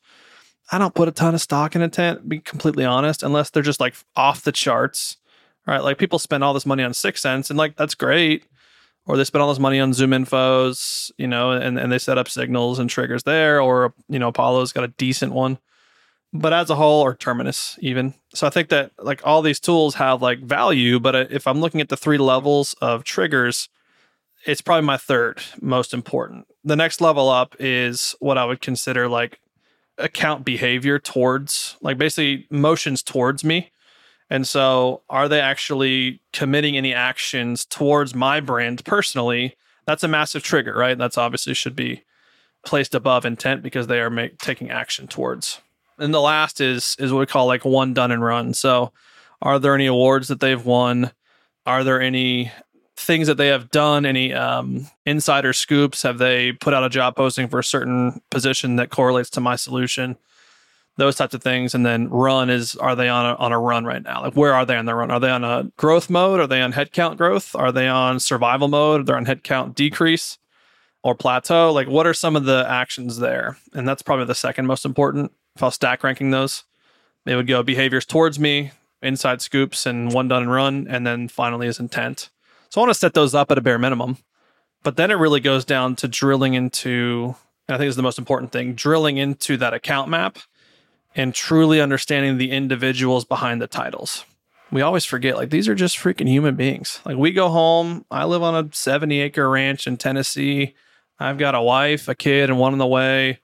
I 0.71 0.77
don't 0.77 0.95
put 0.95 1.07
a 1.07 1.11
ton 1.11 1.33
of 1.33 1.41
stock 1.41 1.75
in 1.75 1.81
intent, 1.81 2.27
be 2.27 2.39
completely 2.39 2.83
honest, 2.85 3.23
unless 3.23 3.49
they're 3.49 3.63
just 3.63 3.79
like 3.79 3.95
off 4.15 4.43
the 4.43 4.51
charts. 4.51 5.17
Right. 5.65 5.83
Like 5.83 5.97
people 5.97 6.19
spend 6.19 6.43
all 6.43 6.53
this 6.53 6.65
money 6.65 6.83
on 6.83 6.91
6sense 6.91 7.49
and 7.49 7.57
like 7.57 7.75
that's 7.75 7.95
great. 7.95 8.45
Or 9.05 9.15
they 9.15 9.23
spend 9.23 9.41
all 9.41 9.49
this 9.49 9.59
money 9.59 9.79
on 9.79 9.93
Zoom 9.93 10.11
infos, 10.11 11.11
you 11.17 11.27
know, 11.27 11.51
and, 11.51 11.79
and 11.79 11.89
they 11.91 11.97
set 11.97 12.17
up 12.17 12.27
signals 12.27 12.77
and 12.77 12.89
triggers 12.89 13.23
there, 13.23 13.61
or 13.61 13.93
you 14.09 14.19
know, 14.19 14.27
Apollo's 14.27 14.73
got 14.73 14.83
a 14.83 14.89
decent 14.89 15.31
one. 15.31 15.59
But 16.33 16.51
as 16.51 16.69
a 16.69 16.75
whole, 16.75 17.01
or 17.03 17.15
Terminus 17.15 17.79
even. 17.81 18.13
So 18.33 18.47
I 18.47 18.49
think 18.49 18.67
that 18.69 18.91
like 18.99 19.21
all 19.25 19.41
these 19.41 19.61
tools 19.61 19.95
have 19.95 20.21
like 20.21 20.39
value, 20.39 20.99
but 20.99 21.15
uh, 21.15 21.25
if 21.29 21.47
I'm 21.47 21.61
looking 21.61 21.79
at 21.79 21.87
the 21.87 21.95
three 21.95 22.17
levels 22.17 22.75
of 22.81 23.05
triggers, 23.05 23.69
it's 24.45 24.61
probably 24.61 24.85
my 24.85 24.97
third 24.97 25.41
most 25.61 25.93
important. 25.93 26.47
The 26.65 26.75
next 26.75 26.99
level 26.99 27.29
up 27.29 27.55
is 27.59 28.13
what 28.19 28.37
I 28.37 28.43
would 28.43 28.59
consider 28.59 29.07
like 29.07 29.39
account 29.97 30.45
behavior 30.45 30.99
towards 30.99 31.77
like 31.81 31.97
basically 31.97 32.47
motions 32.49 33.03
towards 33.03 33.43
me. 33.43 33.71
And 34.29 34.47
so 34.47 35.03
are 35.09 35.29
they 35.29 35.39
actually 35.39 36.21
committing 36.33 36.75
any 36.75 36.93
actions 36.93 37.65
towards 37.65 38.13
my 38.13 38.39
brand 38.39 38.83
personally? 38.85 39.55
That's 39.85 40.03
a 40.03 40.07
massive 40.07 40.43
trigger 40.43 40.73
right? 40.73 40.97
That's 40.97 41.17
obviously 41.17 41.53
should 41.53 41.75
be 41.75 42.03
placed 42.65 42.93
above 42.93 43.25
intent 43.25 43.63
because 43.63 43.87
they 43.87 43.99
are 43.99 44.09
make, 44.09 44.37
taking 44.39 44.69
action 44.69 45.07
towards. 45.07 45.61
And 45.97 46.13
the 46.13 46.21
last 46.21 46.61
is 46.61 46.95
is 46.99 47.11
what 47.11 47.19
we 47.19 47.25
call 47.25 47.47
like 47.47 47.65
one 47.65 47.93
done 47.93 48.11
and 48.11 48.23
run. 48.23 48.53
So 48.53 48.91
are 49.41 49.59
there 49.59 49.75
any 49.75 49.85
awards 49.85 50.27
that 50.27 50.39
they've 50.39 50.63
won? 50.63 51.11
Are 51.65 51.83
there 51.83 52.01
any 52.01 52.51
things 52.97 53.27
that 53.27 53.37
they 53.37 53.47
have 53.47 53.69
done, 53.69 54.05
any 54.05 54.33
um, 54.33 54.87
insider 55.05 55.53
scoops? 55.53 56.01
Have 56.01 56.17
they 56.17 56.51
put 56.51 56.73
out 56.73 56.83
a 56.83 56.89
job 56.89 57.15
posting 57.15 57.47
for 57.47 57.59
a 57.59 57.63
certain 57.63 58.21
position 58.31 58.75
that 58.77 58.89
correlates 58.89 59.29
to 59.31 59.41
my 59.41 59.55
solution? 59.55 60.17
Those 60.97 61.15
types 61.15 61.35
of 61.35 61.43
things. 61.43 61.75
And 61.75 61.85
then 61.85 62.09
run 62.09 62.49
is 62.49 62.75
are 62.75 62.95
they 62.95 63.07
on 63.07 63.25
a, 63.25 63.35
on 63.35 63.51
a 63.51 63.59
run 63.59 63.85
right 63.85 64.01
now? 64.01 64.23
Like 64.23 64.33
where 64.33 64.53
are 64.53 64.65
they 64.65 64.75
on 64.75 64.85
their 64.85 64.95
run? 64.95 65.11
Are 65.11 65.19
they 65.19 65.29
on 65.29 65.43
a 65.43 65.71
growth 65.77 66.09
mode? 66.09 66.39
Are 66.39 66.47
they 66.47 66.61
on 66.61 66.73
headcount 66.73 67.17
growth? 67.17 67.55
Are 67.55 67.71
they 67.71 67.87
on 67.87 68.19
survival 68.19 68.67
mode? 68.67 69.01
Are 69.01 69.03
they 69.03 69.13
on 69.13 69.25
headcount 69.25 69.75
decrease 69.75 70.39
or 71.03 71.13
plateau? 71.13 71.71
Like 71.71 71.87
what 71.87 72.07
are 72.07 72.15
some 72.15 72.35
of 72.35 72.45
the 72.45 72.65
actions 72.67 73.19
there? 73.19 73.57
And 73.73 73.87
that's 73.87 74.01
probably 74.01 74.25
the 74.25 74.35
second 74.35 74.65
most 74.65 74.85
important. 74.85 75.31
If 75.55 75.61
I 75.61 75.67
was 75.67 75.75
stack 75.75 76.03
ranking 76.03 76.31
those, 76.31 76.63
they 77.25 77.35
would 77.35 77.47
go 77.47 77.61
behaviors 77.61 78.05
towards 78.05 78.39
me, 78.39 78.71
inside 79.03 79.41
scoops, 79.41 79.85
and 79.85 80.13
one 80.13 80.27
done 80.29 80.43
and 80.43 80.51
run, 80.51 80.87
and 80.89 81.05
then 81.05 81.27
finally 81.27 81.67
is 81.67 81.79
intent. 81.79 82.29
So 82.69 82.81
I 82.81 82.83
want 82.83 82.91
to 82.91 82.99
set 82.99 83.13
those 83.13 83.33
up 83.33 83.51
at 83.51 83.57
a 83.57 83.61
bare 83.61 83.79
minimum. 83.79 84.17
But 84.83 84.95
then 84.95 85.11
it 85.11 85.15
really 85.15 85.39
goes 85.39 85.65
down 85.65 85.95
to 85.97 86.07
drilling 86.07 86.53
into, 86.53 87.35
I 87.67 87.77
think 87.77 87.89
is 87.89 87.95
the 87.95 88.03
most 88.03 88.19
important 88.19 88.51
thing, 88.51 88.73
drilling 88.73 89.17
into 89.17 89.57
that 89.57 89.73
account 89.73 90.09
map 90.09 90.37
and 91.15 91.33
truly 91.33 91.81
understanding 91.81 92.37
the 92.37 92.51
individuals 92.51 93.25
behind 93.25 93.61
the 93.61 93.67
titles. 93.67 94.23
We 94.71 94.81
always 94.81 95.05
forget, 95.05 95.37
like, 95.37 95.49
these 95.49 95.67
are 95.67 95.75
just 95.75 95.97
freaking 95.97 96.27
human 96.27 96.55
beings. 96.55 96.99
Like, 97.05 97.17
we 97.17 97.31
go 97.31 97.49
home, 97.49 98.05
I 98.11 98.25
live 98.25 98.43
on 98.43 98.65
a 98.65 98.73
70 98.73 99.21
acre 99.21 99.49
ranch 99.49 99.87
in 99.87 99.97
Tennessee. 99.97 100.75
I've 101.19 101.37
got 101.37 101.55
a 101.55 101.61
wife, 101.61 102.09
a 102.09 102.15
kid, 102.15 102.49
and 102.49 102.59
one 102.59 102.73
on 102.73 102.79
the 102.79 102.85
way. 102.85 103.39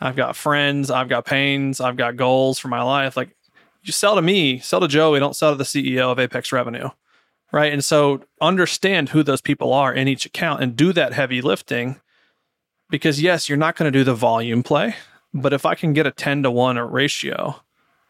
I've 0.00 0.16
got 0.16 0.36
friends, 0.36 0.90
I've 0.90 1.08
got 1.08 1.24
pains, 1.24 1.80
I've 1.80 1.96
got 1.96 2.16
goals 2.16 2.60
for 2.60 2.68
my 2.68 2.82
life. 2.82 3.16
Like, 3.16 3.36
you 3.82 3.92
sell 3.92 4.14
to 4.14 4.22
me, 4.22 4.60
sell 4.60 4.80
to 4.80 4.88
Joey, 4.88 5.18
don't 5.18 5.34
sell 5.34 5.50
to 5.50 5.56
the 5.56 5.64
CEO 5.64 6.12
of 6.12 6.20
Apex 6.20 6.52
Revenue 6.52 6.90
right? 7.52 7.72
And 7.72 7.84
so 7.84 8.22
understand 8.40 9.10
who 9.10 9.22
those 9.22 9.40
people 9.40 9.72
are 9.72 9.92
in 9.92 10.08
each 10.08 10.26
account 10.26 10.62
and 10.62 10.76
do 10.76 10.92
that 10.92 11.12
heavy 11.12 11.40
lifting 11.40 12.00
because 12.90 13.20
yes, 13.20 13.48
you're 13.48 13.58
not 13.58 13.76
going 13.76 13.90
to 13.90 13.98
do 13.98 14.04
the 14.04 14.14
volume 14.14 14.62
play, 14.62 14.96
but 15.34 15.52
if 15.52 15.66
I 15.66 15.74
can 15.74 15.92
get 15.92 16.06
a 16.06 16.10
10 16.10 16.42
to 16.44 16.50
1 16.50 16.78
ratio 16.78 17.62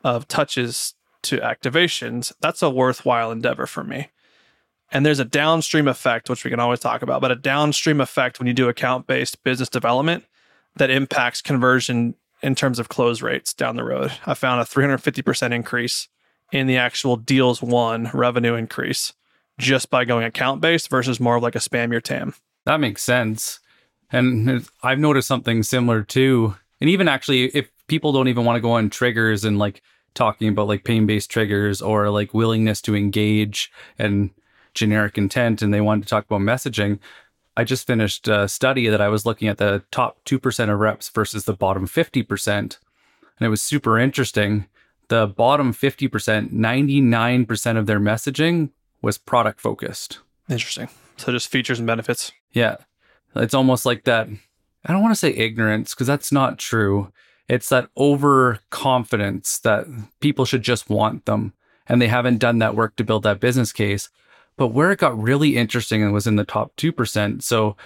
of 0.05 0.29
touches 0.29 0.95
to 1.23 1.39
activations, 1.39 2.33
that's 2.41 2.63
a 2.63 2.71
worthwhile 2.71 3.33
endeavor 3.33 3.67
for 3.67 3.83
me. 3.83 4.09
And 4.91 5.05
there's 5.05 5.19
a 5.19 5.25
downstream 5.25 5.89
effect, 5.89 6.31
which 6.31 6.45
we 6.45 6.51
can 6.51 6.61
always 6.61 6.81
talk 6.81 7.03
about, 7.03 7.21
but 7.21 7.33
a 7.33 7.37
downstream 7.37 8.01
effect 8.01 8.39
when 8.39 8.47
you 8.47 8.55
do 8.55 8.69
account 8.69 9.07
based 9.07 9.43
business 9.45 9.69
development 9.69 10.25
that 10.77 10.91
impacts 10.91 11.43
conversion 11.43 12.15
in 12.41 12.55
terms 12.55 12.79
of 12.79 12.89
close 12.89 13.21
rates 13.21 13.53
down 13.53 13.77
the 13.77 13.85
road. 13.85 14.13
I 14.25 14.35
found 14.35 14.61
a 14.61 14.65
350% 14.65 15.53
increase 15.53 16.09
in 16.53 16.67
the 16.67 16.77
actual 16.77 17.17
deals 17.17 17.61
won 17.61 18.11
revenue 18.15 18.55
increase 18.55 19.13
just 19.59 19.91
by 19.91 20.05
going 20.05 20.25
account 20.25 20.61
based 20.61 20.89
versus 20.89 21.21
more 21.21 21.37
of 21.37 21.43
like 21.43 21.57
a 21.57 21.61
spam 21.61 21.91
your 21.91 22.01
TAM. 22.01 22.35
That 22.65 22.81
makes 22.81 23.03
sense. 23.03 23.61
And 24.11 24.67
I've 24.83 24.99
noticed 24.99 25.29
something 25.29 25.63
similar 25.63 26.03
too. 26.03 26.57
And 26.81 26.89
even 26.89 27.09
actually, 27.09 27.47
if 27.49 27.69
people 27.89 28.13
don't 28.13 28.29
even 28.29 28.45
want 28.45 28.57
to 28.57 28.61
go 28.61 28.73
on 28.73 28.89
triggers 28.89 29.45
and 29.45 29.59
like 29.59 29.83
talking 30.15 30.49
about 30.49 30.69
like 30.69 30.85
pain 30.85 31.07
based 31.07 31.31
triggers 31.31 31.83
or 31.83 32.11
like 32.11 32.33
willingness 32.33 32.81
to 32.83 32.97
engage 32.97 33.71
and 33.99 34.31
generic 34.75 35.19
intent, 35.19 35.61
and 35.61 35.75
they 35.75 35.81
wanted 35.81 36.05
to 36.05 36.09
talk 36.09 36.25
about 36.25 36.41
messaging, 36.41 36.99
I 37.57 37.65
just 37.65 37.87
finished 37.87 38.29
a 38.29 38.49
study 38.49 38.89
that 38.89 39.01
I 39.01 39.09
was 39.09 39.27
looking 39.27 39.49
at 39.49 39.59
the 39.59 39.83
top 39.91 40.25
2% 40.25 40.73
of 40.73 40.79
reps 40.79 41.09
versus 41.09 41.45
the 41.45 41.55
bottom 41.55 41.87
50%. 41.87 42.49
And 42.49 42.77
it 43.41 43.49
was 43.49 43.63
super 43.63 43.99
interesting. 43.99 44.67
The 45.09 45.27
bottom 45.27 45.73
50%, 45.73 46.53
99% 46.53 47.77
of 47.77 47.87
their 47.87 48.01
messaging 48.01 48.71
was 49.03 49.19
product 49.19 49.61
focused. 49.61 50.21
Interesting. 50.49 50.89
So 51.17 51.33
just 51.33 51.49
features 51.49 51.79
and 51.79 51.87
benefits. 51.87 52.33
Yeah. 52.53 52.77
It's 53.37 53.55
almost 53.55 53.87
like 53.87 54.05
that. 54.05 54.29
I 54.85 54.93
don't 54.93 55.03
want 55.03 55.13
to 55.13 55.19
say 55.19 55.31
ignorance 55.31 55.95
because 55.95 56.07
that's 56.07 56.33
not 56.33 56.59
true. 56.59 57.13
It's 57.49 57.69
that 57.71 57.91
overconfidence 57.97 59.59
that 59.61 59.87
people 60.21 60.45
should 60.45 60.63
just 60.63 60.89
want 60.89 61.25
them 61.25 61.53
and 61.87 62.01
they 62.01 62.09
haven't 62.09 62.39
done 62.39 62.59
that 62.59 62.75
work 62.75 62.97
to 62.97 63.05
build 63.05 63.23
that 63.23 63.41
business 63.41 63.73
case. 63.73 64.11
But 64.57 64.69
where 64.69 64.91
it 64.91 64.99
got 64.99 65.21
really 65.21 65.57
interesting 65.57 66.03
and 66.03 66.13
was 66.13 66.27
in 66.27 66.37
the 66.37 66.45
top 66.45 66.75
2%. 66.77 67.43
So 67.43 67.77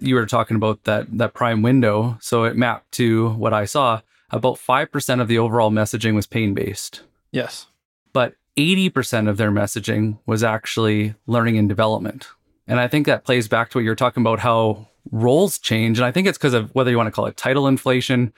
you 0.00 0.14
were 0.14 0.26
talking 0.26 0.56
about 0.56 0.84
that 0.84 1.06
that 1.18 1.34
prime 1.34 1.62
window. 1.62 2.18
So 2.20 2.44
it 2.44 2.56
mapped 2.56 2.92
to 2.92 3.30
what 3.30 3.52
I 3.52 3.64
saw. 3.64 4.00
About 4.30 4.56
5% 4.56 5.20
of 5.20 5.28
the 5.28 5.38
overall 5.38 5.70
messaging 5.70 6.14
was 6.14 6.26
pain 6.26 6.54
based. 6.54 7.02
Yes. 7.30 7.66
But 8.12 8.34
80% 8.56 9.28
of 9.28 9.36
their 9.36 9.50
messaging 9.50 10.18
was 10.26 10.44
actually 10.44 11.14
learning 11.26 11.58
and 11.58 11.68
development. 11.68 12.28
And 12.66 12.78
I 12.78 12.88
think 12.88 13.06
that 13.06 13.24
plays 13.24 13.48
back 13.48 13.70
to 13.70 13.78
what 13.78 13.84
you're 13.84 13.94
talking 13.94 14.22
about 14.22 14.40
how 14.40 14.88
roles 15.10 15.58
change. 15.58 15.98
And 15.98 16.04
I 16.04 16.12
think 16.12 16.26
it's 16.26 16.38
because 16.38 16.54
of 16.54 16.74
whether 16.74 16.90
you 16.90 16.96
want 16.96 17.08
to 17.08 17.12
call 17.12 17.26
it 17.26 17.36
title 17.36 17.66
inflation, 17.66 18.32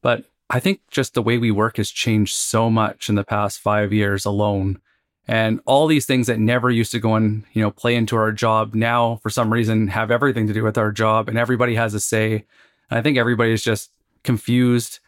but 0.00 0.24
I 0.50 0.60
think 0.60 0.80
just 0.90 1.14
the 1.14 1.22
way 1.22 1.36
we 1.38 1.50
work 1.50 1.76
has 1.76 1.90
changed 1.90 2.34
so 2.34 2.70
much 2.70 3.08
in 3.08 3.14
the 3.14 3.24
past 3.24 3.60
five 3.60 3.92
years 3.92 4.24
alone. 4.24 4.80
And 5.26 5.60
all 5.66 5.86
these 5.86 6.06
things 6.06 6.26
that 6.28 6.38
never 6.38 6.70
used 6.70 6.92
to 6.92 6.98
go 6.98 7.14
and, 7.14 7.44
you 7.52 7.60
know, 7.60 7.70
play 7.70 7.94
into 7.94 8.16
our 8.16 8.32
job 8.32 8.74
now 8.74 9.16
for 9.16 9.28
some 9.28 9.52
reason 9.52 9.88
have 9.88 10.10
everything 10.10 10.46
to 10.46 10.54
do 10.54 10.64
with 10.64 10.78
our 10.78 10.90
job 10.90 11.28
and 11.28 11.36
everybody 11.36 11.74
has 11.74 11.92
a 11.92 12.00
say. 12.00 12.46
And 12.90 12.98
I 12.98 13.02
think 13.02 13.18
everybody's 13.18 13.62
just 13.62 13.90
confused 14.22 15.00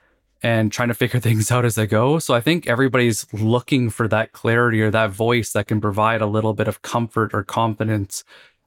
and 0.43 0.73
trying 0.73 0.89
to 0.89 0.95
figure 0.95 1.21
things 1.21 1.51
out 1.51 1.65
as 1.65 1.75
they 1.75 1.87
go. 1.87 2.19
So 2.19 2.35
I 2.35 2.41
think 2.41 2.67
everybody's 2.67 3.27
looking 3.33 3.91
for 3.91 4.09
that 4.09 4.33
clarity 4.33 4.81
or 4.83 4.91
that 4.91 5.11
voice 5.11 5.53
that 5.53 5.67
can 5.67 5.81
provide 5.81 6.21
a 6.21 6.27
little 6.27 6.55
bit 6.55 6.69
of 6.69 6.83
comfort 6.83 7.33
or 7.35 7.43
confidence. 7.43 8.25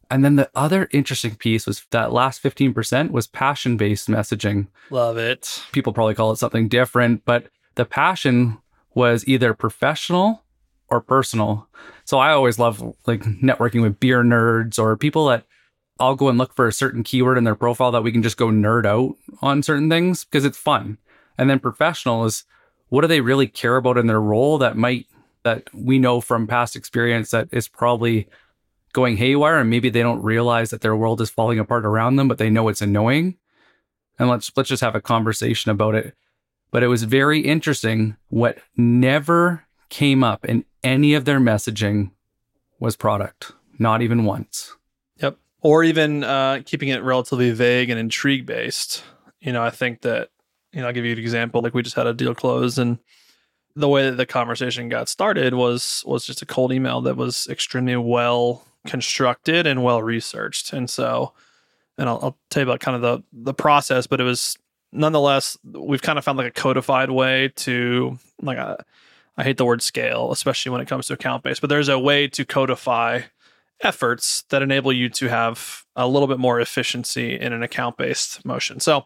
And 0.10 0.24
then 0.24 0.36
the 0.36 0.50
other 0.54 0.88
interesting 0.92 1.36
piece 1.36 1.66
was 1.66 1.86
that 1.92 2.14
last 2.14 2.44
15% 2.44 3.12
was 3.12 3.28
passion 3.28 3.78
based 3.78 4.08
messaging. 4.08 4.68
Love 4.90 5.18
it. 5.18 5.64
People 5.72 5.94
probably 5.94 6.14
call 6.14 6.32
it 6.32 6.38
something 6.38 6.68
different, 6.68 7.26
but 7.26 7.48
the 7.76 7.86
passion 7.86 8.60
was 8.94 9.28
either 9.28 9.54
professional 9.54 10.44
or 10.90 11.02
personal. 11.02 11.68
So 12.06 12.20
I 12.20 12.32
always 12.32 12.60
love 12.60 12.82
like 13.08 13.22
networking 13.22 13.82
with 13.82 14.00
beer 14.00 14.24
nerds 14.24 14.78
or 14.78 14.96
people 14.96 15.26
that 15.28 15.46
I'll 16.00 16.16
go 16.16 16.30
and 16.30 16.38
look 16.38 16.54
for 16.54 16.68
a 16.68 16.74
certain 16.74 17.04
keyword 17.04 17.38
in 17.38 17.44
their 17.44 17.56
profile 17.56 17.92
that 17.92 18.04
we 18.04 18.12
can 18.12 18.24
just 18.24 18.38
go 18.38 18.48
nerd 18.48 18.86
out 18.86 19.16
on 19.42 19.64
certain 19.64 19.90
things 19.90 20.26
because 20.26 20.46
it's 20.46 20.58
fun. 20.58 20.98
And 21.38 21.50
then 21.50 21.60
professional 21.60 22.26
is 22.26 22.43
what 22.89 23.02
do 23.02 23.08
they 23.08 23.22
really 23.22 23.48
care 23.48 23.78
about 23.78 23.98
in 23.98 24.08
their 24.08 24.22
role 24.22 24.58
that 24.60 24.78
might 24.78 25.08
that 25.43 25.67
we 25.74 26.00
know 26.00 26.22
from 26.22 26.48
past 26.48 26.76
experience 26.76 27.32
that 27.32 27.50
is 27.52 27.67
probably 27.67 28.28
going 28.93 29.17
haywire 29.17 29.58
and 29.58 29.69
maybe 29.69 29.89
they 29.89 30.02
don't 30.02 30.22
realize 30.22 30.69
that 30.69 30.82
their 30.82 30.96
world 30.96 31.19
is 31.19 31.30
falling 31.30 31.60
apart 31.60 31.86
around 31.86 32.15
them, 32.15 32.28
but 32.28 32.38
they 32.38 32.50
know 32.50 32.69
it's 32.69 32.82
annoying. 32.82 33.38
And 34.19 34.30
let's 34.30 34.52
let's 34.56 34.69
just 34.69 34.84
have 34.84 34.96
a 34.96 35.02
conversation 35.02 35.72
about 35.72 35.96
it. 35.96 36.15
But 36.72 36.84
it 36.84 36.88
was 36.88 37.04
very 37.04 37.39
interesting. 37.39 38.15
What 38.30 38.60
never 38.78 39.65
came 39.89 40.24
up 40.24 40.46
in 40.46 40.65
any 40.84 41.13
of 41.13 41.26
their 41.26 41.39
messaging 41.39 42.12
was 42.80 42.96
product, 42.96 43.52
not 43.80 44.02
even 44.02 44.26
once. 44.26 44.76
Yep. 45.17 45.38
Or 45.62 45.84
even 45.84 46.24
uh, 46.24 46.62
keeping 46.65 46.89
it 46.89 47.04
relatively 47.04 47.52
vague 47.52 47.89
and 47.89 48.00
intrigue 48.00 48.46
based. 48.46 49.04
You 49.39 49.52
know, 49.52 49.63
I 49.63 49.69
think 49.69 50.02
that 50.02 50.30
you 50.74 50.82
know, 50.82 50.88
I'll 50.88 50.94
give 50.94 51.06
you 51.06 51.14
an 51.14 51.20
example. 51.20 51.62
Like 51.62 51.74
we 51.74 51.84
just 51.84 51.96
had 51.96 52.08
a 52.08 52.14
deal 52.14 52.36
close 52.36 52.78
and 52.78 52.98
the 53.76 53.90
way 53.90 54.10
that 54.10 54.18
the 54.18 54.26
conversation 54.26 54.90
got 54.90 55.10
started 55.10 55.54
was 55.54 56.04
was 56.06 56.26
just 56.26 56.42
a 56.42 56.46
cold 56.46 56.72
email 56.72 57.02
that 57.02 57.18
was 57.18 57.48
extremely 57.50 57.96
well 57.96 58.64
constructed 58.86 59.66
and 59.66 59.84
well 59.84 60.02
researched. 60.04 60.74
And 60.74 60.90
so 60.90 61.34
and 61.98 62.10
I'll, 62.10 62.20
I'll 62.22 62.38
tell 62.50 62.62
you 62.62 62.70
about 62.70 62.80
kind 62.80 62.96
of 62.96 63.02
the 63.02 63.24
the 63.32 63.54
process, 63.54 64.08
but 64.08 64.20
it 64.20 64.24
was 64.24 64.58
nonetheless 64.92 65.58
we've 65.64 66.02
kind 66.02 66.20
of 66.20 66.26
found 66.26 66.38
like 66.38 66.48
a 66.48 66.52
codified 66.52 67.10
way 67.10 67.52
to 67.56 68.18
like 68.42 68.58
a, 68.58 68.84
I 69.38 69.44
hate 69.44 69.58
the 69.58 69.66
word 69.66 69.82
scale, 69.82 70.32
especially 70.32 70.72
when 70.72 70.82
it 70.82 70.88
comes 70.88 71.08
to 71.08 71.14
account 71.14 71.44
based, 71.44 71.62
but 71.62 71.70
there's 71.70 71.90
a 71.90 71.98
way 71.98 72.28
to 72.28 72.46
codify 72.46 73.22
efforts 73.82 74.44
that 74.50 74.62
enable 74.62 74.94
you 74.94 75.10
to 75.10 75.28
have 75.28 75.86
a 75.96 76.08
little 76.08 76.28
bit 76.28 76.40
more 76.40 76.60
efficiency 76.60 77.40
in 77.40 77.54
an 77.54 77.64
account 77.64 77.98
based 77.98 78.46
motion. 78.46 78.80
So 78.80 79.06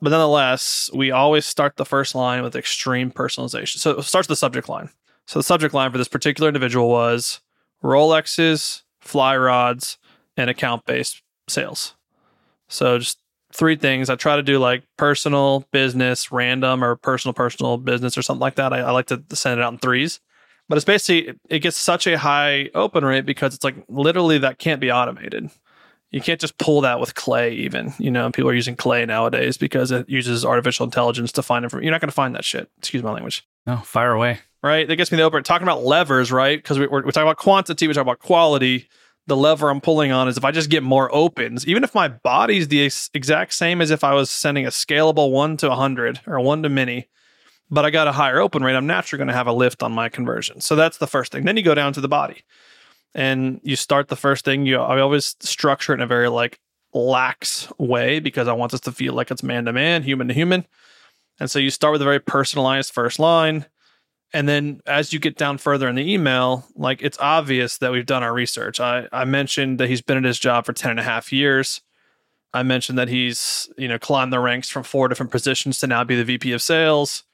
but 0.00 0.10
nonetheless, 0.10 0.90
we 0.94 1.10
always 1.10 1.44
start 1.44 1.76
the 1.76 1.84
first 1.84 2.14
line 2.14 2.42
with 2.42 2.56
extreme 2.56 3.10
personalization. 3.10 3.78
So 3.78 3.92
it 3.92 4.02
starts 4.02 4.28
the 4.28 4.36
subject 4.36 4.68
line. 4.68 4.90
So 5.26 5.38
the 5.38 5.44
subject 5.44 5.74
line 5.74 5.92
for 5.92 5.98
this 5.98 6.08
particular 6.08 6.48
individual 6.48 6.88
was 6.88 7.40
Rolexes, 7.82 8.82
fly 9.00 9.36
rods, 9.36 9.98
and 10.36 10.48
account 10.48 10.84
based 10.86 11.22
sales. 11.48 11.94
So 12.68 12.98
just 12.98 13.18
three 13.52 13.76
things. 13.76 14.10
I 14.10 14.14
try 14.16 14.36
to 14.36 14.42
do 14.42 14.58
like 14.58 14.84
personal, 14.96 15.66
business, 15.72 16.30
random, 16.30 16.84
or 16.84 16.96
personal, 16.96 17.32
personal, 17.32 17.76
business, 17.76 18.16
or 18.16 18.22
something 18.22 18.40
like 18.40 18.56
that. 18.56 18.72
I, 18.72 18.80
I 18.80 18.90
like 18.90 19.06
to 19.06 19.22
send 19.34 19.58
it 19.58 19.64
out 19.64 19.72
in 19.72 19.78
threes. 19.78 20.20
But 20.68 20.76
it's 20.76 20.84
basically, 20.84 21.34
it 21.48 21.60
gets 21.60 21.78
such 21.78 22.06
a 22.06 22.18
high 22.18 22.68
open 22.74 23.04
rate 23.04 23.24
because 23.24 23.54
it's 23.54 23.64
like 23.64 23.76
literally 23.88 24.38
that 24.38 24.58
can't 24.58 24.80
be 24.80 24.92
automated 24.92 25.50
you 26.10 26.20
can't 26.20 26.40
just 26.40 26.58
pull 26.58 26.80
that 26.82 27.00
with 27.00 27.14
Clay 27.14 27.52
even 27.54 27.92
you 27.98 28.10
know 28.10 28.30
people 28.30 28.50
are 28.50 28.54
using 28.54 28.76
Clay 28.76 29.04
nowadays 29.04 29.56
because 29.56 29.90
it 29.90 30.08
uses 30.08 30.44
artificial 30.44 30.84
intelligence 30.84 31.32
to 31.32 31.42
find 31.42 31.64
information 31.64 31.84
you're 31.84 31.92
not 31.92 32.00
going 32.00 32.08
to 32.08 32.14
find 32.14 32.34
that 32.34 32.44
shit. 32.44 32.70
Excuse 32.78 33.02
my 33.02 33.12
language. 33.12 33.46
No 33.66 33.78
fire 33.78 34.12
away. 34.12 34.40
Right? 34.62 34.88
That 34.88 34.96
gets 34.96 35.12
me 35.12 35.16
the 35.16 35.22
open 35.22 35.42
talking 35.44 35.66
about 35.66 35.84
levers 35.84 36.32
right? 36.32 36.58
Because 36.58 36.78
we, 36.78 36.86
are 36.86 36.90
we're 36.90 37.02
talking 37.02 37.22
about 37.22 37.36
quantity 37.36 37.86
we 37.86 37.94
talk 37.94 38.02
about 38.02 38.20
quality. 38.20 38.88
The 39.26 39.36
lever 39.36 39.68
i'm 39.68 39.82
pulling 39.82 40.10
on 40.10 40.26
is 40.26 40.38
if 40.38 40.44
i 40.46 40.50
just 40.50 40.70
get 40.70 40.82
more 40.82 41.14
opens 41.14 41.66
even 41.66 41.84
if 41.84 41.94
my 41.94 42.08
body's 42.08 42.68
the 42.68 42.90
exact 43.12 43.52
same 43.52 43.82
as 43.82 43.90
if 43.90 44.02
i 44.02 44.14
was 44.14 44.30
sending 44.30 44.64
a 44.64 44.70
scalable 44.70 45.30
1 45.30 45.58
to 45.58 45.68
100 45.68 46.20
or 46.26 46.40
1 46.40 46.62
to 46.62 46.70
many 46.70 47.08
but 47.70 47.84
i 47.84 47.90
got 47.90 48.08
a 48.08 48.12
higher 48.12 48.40
open 48.40 48.62
rate 48.62 48.74
i'm 48.74 48.86
naturally 48.86 49.18
going 49.18 49.28
to 49.28 49.34
have 49.34 49.46
a 49.46 49.52
lift 49.52 49.82
on 49.82 49.92
my 49.92 50.08
conversion. 50.08 50.62
So 50.62 50.76
that's 50.76 50.96
the 50.96 51.06
first 51.06 51.30
thing. 51.30 51.44
Then 51.44 51.58
you 51.58 51.62
go 51.62 51.74
down 51.74 51.92
to 51.92 52.00
the 52.00 52.08
body 52.08 52.42
and 53.14 53.60
you 53.62 53.76
start 53.76 54.08
the 54.08 54.16
first 54.16 54.44
thing 54.44 54.66
you 54.66 54.78
I 54.78 55.00
always 55.00 55.36
structure 55.40 55.92
it 55.92 55.96
in 55.96 56.02
a 56.02 56.06
very 56.06 56.28
like 56.28 56.60
lax 56.92 57.70
way 57.78 58.20
because 58.20 58.48
I 58.48 58.52
want 58.52 58.72
this 58.72 58.80
to 58.82 58.92
feel 58.92 59.14
like 59.14 59.30
it's 59.30 59.42
man 59.42 59.64
to 59.66 59.72
man, 59.72 60.02
human 60.02 60.28
to 60.28 60.34
human. 60.34 60.66
And 61.40 61.50
so 61.50 61.58
you 61.58 61.70
start 61.70 61.92
with 61.92 62.02
a 62.02 62.06
very 62.06 62.20
personalized 62.20 62.92
first 62.92 63.18
line. 63.18 63.66
And 64.32 64.48
then 64.48 64.80
as 64.86 65.12
you 65.12 65.18
get 65.18 65.36
down 65.36 65.58
further 65.58 65.88
in 65.88 65.94
the 65.94 66.12
email, 66.12 66.66
like 66.74 67.02
it's 67.02 67.18
obvious 67.18 67.78
that 67.78 67.92
we've 67.92 68.06
done 68.06 68.22
our 68.22 68.32
research. 68.32 68.80
I, 68.80 69.08
I 69.12 69.24
mentioned 69.24 69.78
that 69.78 69.88
he's 69.88 70.02
been 70.02 70.18
at 70.18 70.24
his 70.24 70.38
job 70.38 70.66
for 70.66 70.72
10 70.72 70.90
and 70.90 71.00
a 71.00 71.04
half 71.04 71.32
years. 71.32 71.80
I 72.52 72.62
mentioned 72.62 72.98
that 72.98 73.08
he's, 73.08 73.68
you 73.78 73.88
know, 73.88 73.98
climbed 73.98 74.32
the 74.32 74.40
ranks 74.40 74.68
from 74.68 74.82
four 74.82 75.08
different 75.08 75.32
positions 75.32 75.80
to 75.80 75.86
now 75.86 76.04
be 76.04 76.16
the 76.16 76.24
VP 76.24 76.52
of 76.52 76.62
sales. 76.62 77.24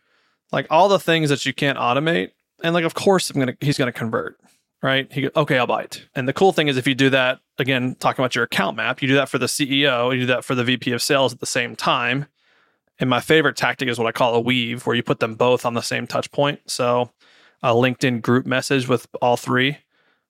Like 0.52 0.66
all 0.70 0.88
the 0.88 1.00
things 1.00 1.30
that 1.30 1.46
you 1.46 1.52
can't 1.52 1.78
automate. 1.78 2.30
And 2.62 2.74
like, 2.74 2.84
of 2.84 2.94
course, 2.94 3.30
I'm 3.30 3.38
gonna 3.38 3.56
he's 3.60 3.78
gonna 3.78 3.92
convert 3.92 4.38
right? 4.85 5.11
He 5.11 5.23
goes, 5.23 5.31
okay, 5.35 5.57
I'll 5.57 5.66
buy 5.66 5.83
it. 5.85 6.07
And 6.14 6.29
the 6.29 6.35
cool 6.35 6.53
thing 6.53 6.68
is 6.68 6.77
if 6.77 6.87
you 6.87 6.94
do 6.94 7.09
that, 7.09 7.40
again, 7.59 7.97
talking 7.99 8.23
about 8.23 8.35
your 8.35 8.44
account 8.44 8.77
map, 8.77 9.01
you 9.01 9.09
do 9.09 9.14
that 9.14 9.31
for 9.31 9.38
the 9.38 9.47
CEO, 9.47 10.12
you 10.12 10.20
do 10.20 10.27
that 10.27 10.44
for 10.44 10.55
the 10.55 10.62
VP 10.62 10.92
of 10.92 11.01
sales 11.01 11.33
at 11.33 11.40
the 11.40 11.47
same 11.47 11.75
time. 11.75 12.27
And 12.99 13.09
my 13.09 13.20
favorite 13.20 13.57
tactic 13.57 13.88
is 13.88 13.99
what 13.99 14.07
I 14.07 14.12
call 14.12 14.35
a 14.35 14.40
weave, 14.40 14.87
where 14.87 14.94
you 14.94 15.03
put 15.03 15.20
them 15.20 15.37
both 15.37 15.64
on 15.64 15.73
the 15.73 15.81
same 15.81 16.07
touch 16.07 16.31
point. 16.31 16.61
So 16.66 17.11
a 17.62 17.73
LinkedIn 17.73 18.20
group 18.20 18.44
message 18.44 18.87
with 18.87 19.07
all 19.23 19.38
three, 19.38 19.79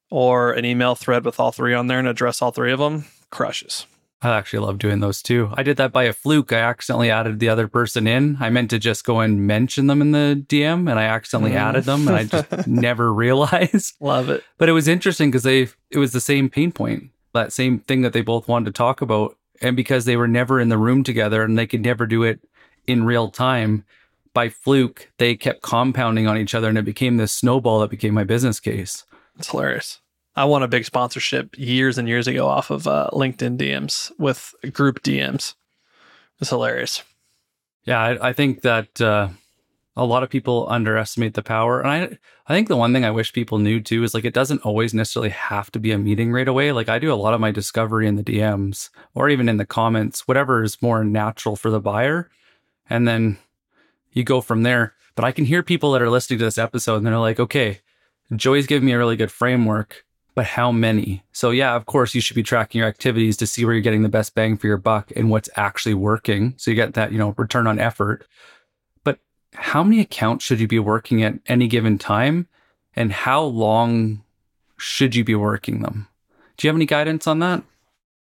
or 0.08 0.52
an 0.52 0.64
email 0.64 0.94
thread 0.94 1.24
with 1.24 1.40
all 1.40 1.50
three 1.50 1.74
on 1.74 1.88
there 1.88 1.98
and 1.98 2.06
address 2.06 2.40
all 2.40 2.52
three 2.52 2.70
of 2.70 2.78
them 2.78 3.06
crushes. 3.30 3.86
I 4.24 4.38
actually 4.38 4.60
love 4.60 4.78
doing 4.78 5.00
those 5.00 5.22
too. 5.22 5.50
I 5.54 5.62
did 5.62 5.76
that 5.76 5.92
by 5.92 6.04
a 6.04 6.12
fluke. 6.12 6.52
I 6.52 6.58
accidentally 6.58 7.10
added 7.10 7.38
the 7.38 7.48
other 7.48 7.68
person 7.68 8.06
in. 8.06 8.36
I 8.40 8.50
meant 8.50 8.70
to 8.70 8.78
just 8.78 9.04
go 9.04 9.20
and 9.20 9.46
mention 9.46 9.86
them 9.86 10.00
in 10.00 10.12
the 10.12 10.44
DM 10.48 10.90
and 10.90 10.98
I 10.98 11.04
accidentally 11.04 11.52
mm. 11.52 11.60
added 11.60 11.84
them 11.84 12.08
and 12.08 12.16
I 12.16 12.24
just 12.24 12.66
never 12.66 13.12
realized. 13.12 13.94
Love 14.00 14.28
it. 14.30 14.44
But 14.58 14.68
it 14.68 14.72
was 14.72 14.88
interesting 14.88 15.30
because 15.30 15.42
they 15.42 15.68
it 15.90 15.98
was 15.98 16.12
the 16.12 16.20
same 16.20 16.48
pain 16.48 16.72
point, 16.72 17.10
that 17.32 17.52
same 17.52 17.78
thing 17.80 18.02
that 18.02 18.12
they 18.12 18.22
both 18.22 18.48
wanted 18.48 18.66
to 18.66 18.72
talk 18.72 19.00
about. 19.00 19.36
And 19.60 19.76
because 19.76 20.04
they 20.04 20.16
were 20.16 20.28
never 20.28 20.60
in 20.60 20.68
the 20.68 20.78
room 20.78 21.04
together 21.04 21.42
and 21.42 21.56
they 21.56 21.66
could 21.66 21.82
never 21.82 22.06
do 22.06 22.22
it 22.22 22.40
in 22.86 23.04
real 23.04 23.30
time, 23.30 23.84
by 24.34 24.48
fluke, 24.48 25.10
they 25.18 25.36
kept 25.36 25.62
compounding 25.62 26.26
on 26.26 26.36
each 26.36 26.54
other 26.54 26.68
and 26.68 26.76
it 26.76 26.84
became 26.84 27.16
this 27.16 27.32
snowball 27.32 27.80
that 27.80 27.90
became 27.90 28.14
my 28.14 28.24
business 28.24 28.60
case. 28.60 29.04
It's 29.38 29.50
hilarious. 29.50 30.00
I 30.36 30.44
won 30.44 30.62
a 30.62 30.68
big 30.68 30.84
sponsorship 30.84 31.56
years 31.56 31.96
and 31.96 32.08
years 32.08 32.26
ago 32.26 32.48
off 32.48 32.70
of 32.70 32.86
uh, 32.86 33.08
LinkedIn 33.12 33.56
DMs 33.56 34.10
with 34.18 34.54
group 34.72 35.02
DMs. 35.02 35.54
It's 36.40 36.50
hilarious. 36.50 37.02
Yeah, 37.84 38.00
I, 38.00 38.30
I 38.30 38.32
think 38.32 38.62
that 38.62 39.00
uh, 39.00 39.28
a 39.96 40.04
lot 40.04 40.22
of 40.22 40.30
people 40.30 40.66
underestimate 40.68 41.34
the 41.34 41.42
power, 41.42 41.80
and 41.80 41.88
I 41.88 42.18
I 42.46 42.54
think 42.54 42.68
the 42.68 42.76
one 42.76 42.92
thing 42.92 43.04
I 43.04 43.10
wish 43.10 43.32
people 43.32 43.58
knew 43.58 43.80
too 43.80 44.02
is 44.02 44.12
like 44.12 44.24
it 44.24 44.34
doesn't 44.34 44.62
always 44.62 44.92
necessarily 44.92 45.30
have 45.30 45.70
to 45.72 45.78
be 45.78 45.92
a 45.92 45.98
meeting 45.98 46.32
right 46.32 46.48
away. 46.48 46.72
Like 46.72 46.88
I 46.88 46.98
do 46.98 47.12
a 47.12 47.14
lot 47.14 47.34
of 47.34 47.40
my 47.40 47.50
discovery 47.50 48.08
in 48.08 48.16
the 48.16 48.24
DMs 48.24 48.90
or 49.14 49.28
even 49.28 49.48
in 49.48 49.58
the 49.58 49.66
comments, 49.66 50.26
whatever 50.26 50.62
is 50.62 50.82
more 50.82 51.04
natural 51.04 51.54
for 51.56 51.70
the 51.70 51.80
buyer, 51.80 52.28
and 52.90 53.06
then 53.06 53.38
you 54.12 54.24
go 54.24 54.40
from 54.40 54.62
there. 54.62 54.94
But 55.14 55.24
I 55.24 55.32
can 55.32 55.44
hear 55.44 55.62
people 55.62 55.92
that 55.92 56.02
are 56.02 56.10
listening 56.10 56.40
to 56.40 56.44
this 56.44 56.58
episode 56.58 56.96
and 56.96 57.06
they're 57.06 57.18
like, 57.18 57.38
okay, 57.38 57.80
Joey's 58.34 58.66
giving 58.66 58.86
me 58.86 58.92
a 58.92 58.98
really 58.98 59.16
good 59.16 59.30
framework 59.30 60.03
but 60.34 60.46
how 60.46 60.72
many? 60.72 61.22
So, 61.32 61.50
yeah, 61.50 61.76
of 61.76 61.86
course, 61.86 62.14
you 62.14 62.20
should 62.20 62.34
be 62.34 62.42
tracking 62.42 62.80
your 62.80 62.88
activities 62.88 63.36
to 63.36 63.46
see 63.46 63.64
where 63.64 63.74
you're 63.74 63.82
getting 63.82 64.02
the 64.02 64.08
best 64.08 64.34
bang 64.34 64.56
for 64.56 64.66
your 64.66 64.76
buck 64.76 65.12
and 65.14 65.30
what's 65.30 65.48
actually 65.56 65.94
working. 65.94 66.54
So, 66.56 66.70
you 66.70 66.74
get 66.74 66.94
that, 66.94 67.12
you 67.12 67.18
know, 67.18 67.34
return 67.36 67.66
on 67.66 67.78
effort. 67.78 68.26
But 69.04 69.18
how 69.54 69.84
many 69.84 70.00
accounts 70.00 70.44
should 70.44 70.60
you 70.60 70.66
be 70.66 70.80
working 70.80 71.22
at 71.22 71.34
any 71.46 71.68
given 71.68 71.98
time? 71.98 72.48
And 72.96 73.12
how 73.12 73.42
long 73.42 74.22
should 74.76 75.14
you 75.14 75.24
be 75.24 75.34
working 75.34 75.82
them? 75.82 76.08
Do 76.56 76.66
you 76.66 76.68
have 76.68 76.76
any 76.76 76.86
guidance 76.86 77.26
on 77.26 77.38
that? 77.40 77.62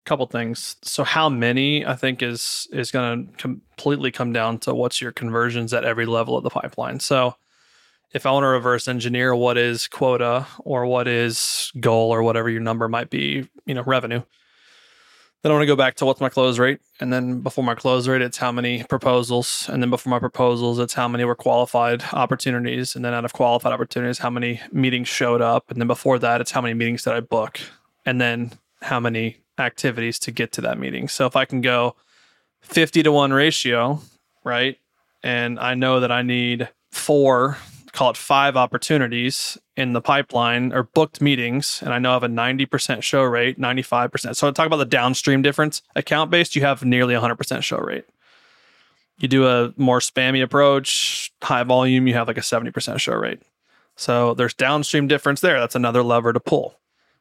Couple 0.04 0.26
things. 0.26 0.76
So, 0.82 1.04
how 1.04 1.30
many 1.30 1.86
I 1.86 1.94
think 1.94 2.22
is 2.22 2.68
is 2.70 2.90
going 2.90 3.26
to 3.26 3.32
completely 3.38 4.10
come 4.10 4.34
down 4.34 4.58
to 4.58 4.74
what's 4.74 5.00
your 5.00 5.12
conversions 5.12 5.72
at 5.72 5.84
every 5.84 6.04
level 6.04 6.36
of 6.36 6.44
the 6.44 6.50
pipeline. 6.50 7.00
So, 7.00 7.36
if 8.14 8.24
I 8.24 8.30
want 8.30 8.44
to 8.44 8.48
reverse 8.48 8.88
engineer 8.88 9.34
what 9.34 9.58
is 9.58 9.86
quota 9.88 10.46
or 10.60 10.86
what 10.86 11.06
is 11.06 11.70
goal 11.80 12.10
or 12.10 12.22
whatever 12.22 12.48
your 12.48 12.60
number 12.60 12.88
might 12.88 13.10
be, 13.10 13.48
you 13.66 13.74
know, 13.74 13.82
revenue, 13.82 14.22
then 15.42 15.52
I 15.52 15.54
want 15.54 15.62
to 15.62 15.66
go 15.66 15.76
back 15.76 15.96
to 15.96 16.06
what's 16.06 16.22
my 16.22 16.30
close 16.30 16.58
rate. 16.58 16.80
And 17.00 17.12
then 17.12 17.40
before 17.40 17.62
my 17.62 17.74
close 17.74 18.08
rate, 18.08 18.22
it's 18.22 18.38
how 18.38 18.50
many 18.50 18.82
proposals. 18.84 19.68
And 19.70 19.82
then 19.82 19.90
before 19.90 20.10
my 20.10 20.18
proposals, 20.18 20.78
it's 20.78 20.94
how 20.94 21.08
many 21.08 21.24
were 21.24 21.34
qualified 21.34 22.02
opportunities. 22.12 22.96
And 22.96 23.04
then 23.04 23.12
out 23.12 23.26
of 23.26 23.34
qualified 23.34 23.72
opportunities, 23.72 24.18
how 24.18 24.30
many 24.30 24.60
meetings 24.72 25.08
showed 25.08 25.42
up. 25.42 25.70
And 25.70 25.78
then 25.80 25.88
before 25.88 26.18
that, 26.20 26.40
it's 26.40 26.52
how 26.52 26.62
many 26.62 26.72
meetings 26.72 27.02
did 27.02 27.12
I 27.12 27.20
book. 27.20 27.60
And 28.06 28.20
then 28.20 28.52
how 28.80 29.00
many 29.00 29.38
activities 29.58 30.18
to 30.20 30.30
get 30.30 30.52
to 30.52 30.60
that 30.62 30.78
meeting. 30.78 31.08
So 31.08 31.26
if 31.26 31.36
I 31.36 31.44
can 31.44 31.60
go 31.60 31.96
50 32.62 33.02
to 33.02 33.12
1 33.12 33.32
ratio, 33.32 34.00
right? 34.44 34.78
and 35.24 35.58
I 35.58 35.74
know 35.74 36.00
that 36.00 36.12
I 36.12 36.22
need 36.22 36.68
four, 36.92 37.56
call 37.94 38.10
it 38.10 38.16
five 38.16 38.56
opportunities 38.56 39.56
in 39.76 39.92
the 39.92 40.00
pipeline 40.00 40.72
or 40.72 40.82
booked 40.82 41.20
meetings, 41.20 41.80
and 41.80 41.94
I 41.94 41.98
know 42.00 42.10
I 42.10 42.14
have 42.14 42.24
a 42.24 42.28
90% 42.28 43.02
show 43.02 43.22
rate, 43.22 43.58
95%. 43.58 44.34
So 44.34 44.48
I 44.48 44.50
talk 44.50 44.66
about 44.66 44.78
the 44.78 44.84
downstream 44.84 45.42
difference. 45.42 45.80
Account 45.94 46.30
based, 46.30 46.56
you 46.56 46.62
have 46.62 46.84
nearly 46.84 47.14
100% 47.14 47.62
show 47.62 47.78
rate. 47.78 48.04
You 49.18 49.28
do 49.28 49.46
a 49.46 49.72
more 49.76 50.00
spammy 50.00 50.42
approach, 50.42 51.32
high 51.40 51.62
volume, 51.62 52.08
you 52.08 52.14
have 52.14 52.26
like 52.26 52.36
a 52.36 52.40
70% 52.40 52.98
show 52.98 53.14
rate. 53.14 53.40
So 53.94 54.34
there's 54.34 54.54
downstream 54.54 55.06
difference 55.06 55.40
there. 55.40 55.60
That's 55.60 55.76
another 55.76 56.02
lever 56.02 56.32
to 56.32 56.40
pull. 56.40 56.74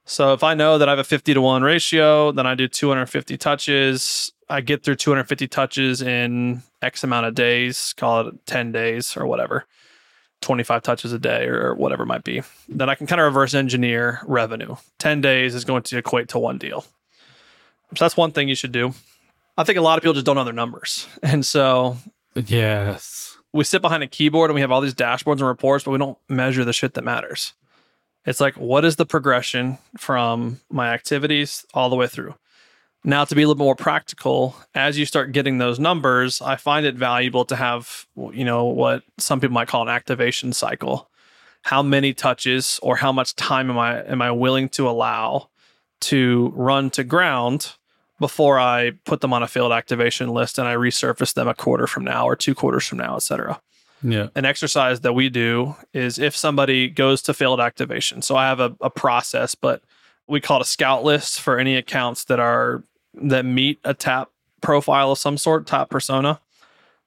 So 0.06 0.34
if 0.34 0.44
I 0.44 0.56
know 0.56 0.80
that 0.80 0.90
I 0.90 0.92
have 0.92 1.00
a 1.00 1.04
50 1.04 1.36
to 1.36 1.42
1 1.42 1.62
ratio, 1.62 2.32
then 2.32 2.48
I 2.48 2.56
do 2.56 2.68
250 2.68 3.38
touches. 3.38 4.32
I 4.50 4.62
get 4.62 4.84
through 4.84 4.96
250 4.96 5.48
touches 5.48 6.02
in 6.02 6.64
X 6.82 7.04
amount 7.04 7.28
of 7.28 7.36
days, 7.36 7.94
call 7.96 8.28
it 8.28 8.46
10 8.48 8.72
days 8.72 9.16
or 9.16 9.28
whatever, 9.28 9.66
25 10.44 10.84
touches 10.84 11.12
a 11.14 11.20
day 11.20 11.46
or 11.48 11.74
whatever 11.74 12.04
it 12.04 12.08
might 12.08 12.24
be. 12.24 12.42
Then 12.70 12.90
I 12.90 12.96
can 12.96 13.08
kind 13.08 13.20
of 13.20 13.26
reverse 13.26 13.54
engineer 13.54 14.22
revenue. 14.26 14.76
10 15.00 15.22
days 15.22 15.56
is 15.56 15.66
going 15.66 15.84
to 15.84 15.98
equate 15.98 16.28
to 16.30 16.40
one 16.40 16.58
deal. 16.58 16.82
So 17.96 18.06
that's 18.06 18.18
one 18.18 18.32
thing 18.32 18.48
you 18.50 18.56
should 18.56 18.72
do. 18.72 18.94
I 19.58 19.64
think 19.64 19.78
a 19.78 19.82
lot 19.82 19.98
of 19.98 20.04
people 20.04 20.14
just 20.14 20.26
don't 20.26 20.36
know 20.36 20.44
their 20.44 20.54
numbers. 20.54 21.08
And 21.24 21.46
so 21.46 21.98
Yes. 22.36 23.38
we 23.52 23.64
sit 23.64 23.82
behind 23.82 24.04
a 24.04 24.08
keyboard 24.08 24.50
and 24.50 24.56
we 24.56 24.62
have 24.62 24.72
all 24.72 24.82
these 24.82 24.96
dashboards 24.96 25.34
and 25.40 25.44
reports, 25.48 25.84
but 25.84 25.92
we 25.92 25.98
don't 25.98 26.18
measure 26.30 26.66
the 26.66 26.74
shit 26.74 26.94
that 26.96 27.04
matters. 27.04 27.54
It's 28.26 28.40
like, 28.40 28.56
what 28.56 28.86
is 28.86 28.96
the 28.96 29.06
progression 29.06 29.78
from 29.98 30.60
my 30.72 30.94
activities 30.94 31.66
all 31.74 31.90
the 31.90 31.96
way 31.96 32.08
through? 32.08 32.36
Now, 33.06 33.26
to 33.26 33.36
be 33.36 33.42
a 33.42 33.48
little 33.48 33.56
bit 33.56 33.64
more 33.66 33.76
practical, 33.76 34.56
as 34.74 34.98
you 34.98 35.06
start 35.06 35.34
getting 35.34 35.58
those 35.58 35.78
numbers, 35.80 36.42
I 36.42 36.56
find 36.56 36.86
it 36.86 36.96
valuable 36.96 37.44
to 37.46 37.56
have, 37.56 38.06
you 38.16 38.46
know, 38.46 38.64
what 38.66 39.04
some 39.18 39.42
people 39.42 39.54
might 39.54 39.68
call 39.68 39.82
an 39.82 39.90
activation 39.90 40.54
cycle. 40.54 41.10
How 41.64 41.84
many 41.84 42.14
touches 42.14 42.80
or 42.82 42.96
how 42.98 43.12
much 43.12 43.36
time 43.36 43.70
am 43.70 43.78
I 43.78 44.04
am 44.04 44.22
I 44.22 44.32
willing 44.32 44.70
to 44.70 44.90
allow 44.90 45.50
to 46.02 46.52
run 46.56 46.90
to 46.92 47.04
ground 47.04 47.74
before 48.20 48.60
I 48.60 48.92
put 49.06 49.22
them 49.22 49.34
on 49.34 49.44
a 49.44 49.48
failed 49.48 49.72
activation 49.72 50.30
list 50.30 50.58
and 50.60 50.68
I 50.68 50.76
resurface 50.76 51.34
them 51.34 51.48
a 51.48 51.54
quarter 51.54 51.88
from 51.88 52.04
now 52.04 52.26
or 52.26 52.36
two 52.36 52.54
quarters 52.56 52.86
from 52.88 52.98
now, 53.00 53.16
et 53.16 53.24
cetera 53.24 53.60
Yeah. 54.02 54.28
an 54.36 54.44
exercise 54.46 55.00
that 55.02 55.14
we 55.14 55.30
do 55.30 55.76
is 55.94 56.20
if 56.20 56.36
somebody 56.36 56.90
goes 56.90 57.22
to 57.24 57.34
failed 57.34 57.60
activation. 57.62 58.22
So 58.22 58.36
I 58.36 58.48
have 58.48 58.60
a, 58.60 58.76
a 58.82 58.90
process, 58.90 59.56
but 59.56 59.82
we 60.28 60.40
call 60.42 60.60
it 60.60 60.64
a 60.64 60.70
scout 60.70 61.04
list 61.04 61.40
for 61.42 61.58
any 61.58 61.76
accounts 61.76 62.26
that 62.26 62.40
are 62.40 62.84
that 63.14 63.46
meet 63.46 63.80
a 63.84 63.94
tap 63.94 64.30
profile 64.62 65.12
of 65.12 65.20
some 65.20 65.38
sort, 65.38 65.68
tap 65.68 65.90
persona. 65.90 66.40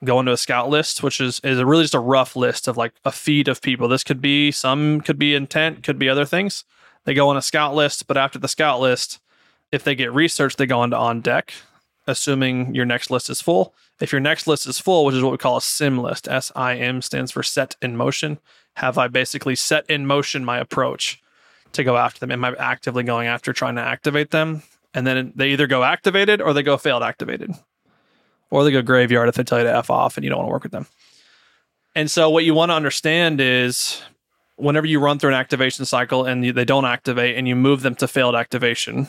Go 0.05 0.21
into 0.21 0.33
a 0.33 0.37
scout 0.37 0.69
list, 0.69 1.03
which 1.03 1.21
is 1.21 1.41
is 1.43 1.63
really 1.63 1.85
just 1.85 1.95
a 1.95 1.99
rough 2.01 2.37
list 2.37 2.69
of 2.69 2.77
like 2.77 2.93
a 3.05 3.11
feed 3.11 3.49
of 3.49 3.63
people. 3.63 3.89
This 3.89 4.05
could 4.05 4.21
be 4.21 4.53
some 4.53 5.01
could 5.01 5.19
be 5.19 5.35
intent, 5.35 5.83
could 5.83 5.99
be 5.99 6.09
other 6.09 6.27
things. 6.27 6.65
They 7.05 7.15
go 7.15 7.29
on 7.31 7.37
a 7.37 7.43
scout 7.43 7.75
list, 7.75 8.07
but 8.07 8.17
after 8.17 8.39
the 8.39 8.49
scout 8.49 8.81
list, 8.81 9.21
if 9.73 9.85
they 9.85 9.95
get 9.95 10.13
research, 10.13 10.57
they 10.57 10.67
go 10.67 10.85
into 10.85 10.97
on 10.97 11.23
deck, 11.23 11.55
assuming 12.07 12.75
your 12.75 12.85
next 12.85 13.11
list 13.11 13.31
is 13.31 13.41
full. 13.41 13.75
If 13.99 14.13
your 14.13 14.21
next 14.21 14.47
list 14.47 14.67
is 14.67 14.79
full, 14.79 15.07
which 15.07 15.15
is 15.15 15.23
what 15.23 15.33
we 15.33 15.39
call 15.39 15.57
a 15.57 15.63
sim 15.63 15.99
list, 15.99 16.29
S 16.29 16.53
I 16.55 16.77
M 16.77 17.01
stands 17.01 17.33
for 17.33 17.43
set 17.43 17.77
in 17.81 17.97
motion. 17.97 18.39
Have 18.75 18.99
I 18.99 19.09
basically 19.09 19.57
set 19.57 19.89
in 19.89 20.07
motion 20.07 20.45
my 20.45 20.59
approach 20.59 21.23
to 21.73 21.83
go 21.83 21.97
after 21.97 22.21
them? 22.21 22.31
Am 22.31 22.45
I 22.45 22.55
actively 22.59 23.03
going 23.03 23.29
after 23.29 23.55
trying 23.55 23.77
to 23.77 23.83
activate 23.83 24.31
them? 24.31 24.63
And 24.97 25.07
then 25.07 25.33
they 25.37 25.51
either 25.51 25.67
go 25.67 25.85
activated 25.85 26.41
or 26.41 26.55
they 26.55 26.63
go 26.63 26.79
failed 26.79 27.03
activated, 27.03 27.53
or 28.51 28.65
they 28.65 28.73
go 28.73 28.81
graveyard 28.81 29.29
if 29.29 29.35
they 29.35 29.45
tell 29.45 29.59
you 29.59 29.65
to 29.65 29.77
F 29.77 29.91
off 29.91 30.17
and 30.17 30.25
you 30.25 30.31
don't 30.31 30.39
want 30.39 30.49
to 30.49 30.53
work 30.53 30.63
with 30.63 30.73
them. 30.73 30.87
And 31.95 32.11
so, 32.11 32.31
what 32.31 32.45
you 32.47 32.55
want 32.55 32.71
to 32.71 32.75
understand 32.75 33.39
is 33.39 34.01
whenever 34.57 34.87
you 34.87 34.99
run 34.99 35.19
through 35.19 35.31
an 35.31 35.37
activation 35.37 35.85
cycle 35.85 36.25
and 36.25 36.47
you, 36.47 36.53
they 36.53 36.65
don't 36.65 36.87
activate 36.87 37.37
and 37.37 37.47
you 37.47 37.55
move 37.55 37.83
them 37.83 37.95
to 37.97 38.09
failed 38.09 38.35
activation, 38.35 39.09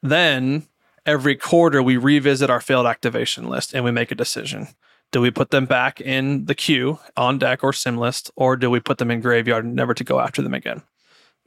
then 0.00 0.68
every 1.04 1.34
quarter 1.34 1.82
we 1.82 1.96
revisit 1.96 2.48
our 2.48 2.60
failed 2.60 2.86
activation 2.86 3.48
list 3.48 3.74
and 3.74 3.84
we 3.84 3.90
make 3.90 4.12
a 4.12 4.16
decision. 4.16 4.68
Do 5.10 5.20
we 5.20 5.32
put 5.32 5.50
them 5.50 5.66
back 5.66 6.00
in 6.00 6.44
the 6.44 6.54
queue 6.54 7.00
on 7.16 7.38
deck 7.38 7.64
or 7.64 7.72
sim 7.72 7.96
list, 7.96 8.30
or 8.36 8.56
do 8.56 8.70
we 8.70 8.78
put 8.78 8.98
them 8.98 9.10
in 9.10 9.20
graveyard 9.20 9.66
never 9.66 9.92
to 9.92 10.04
go 10.04 10.20
after 10.20 10.40
them 10.40 10.54
again? 10.54 10.82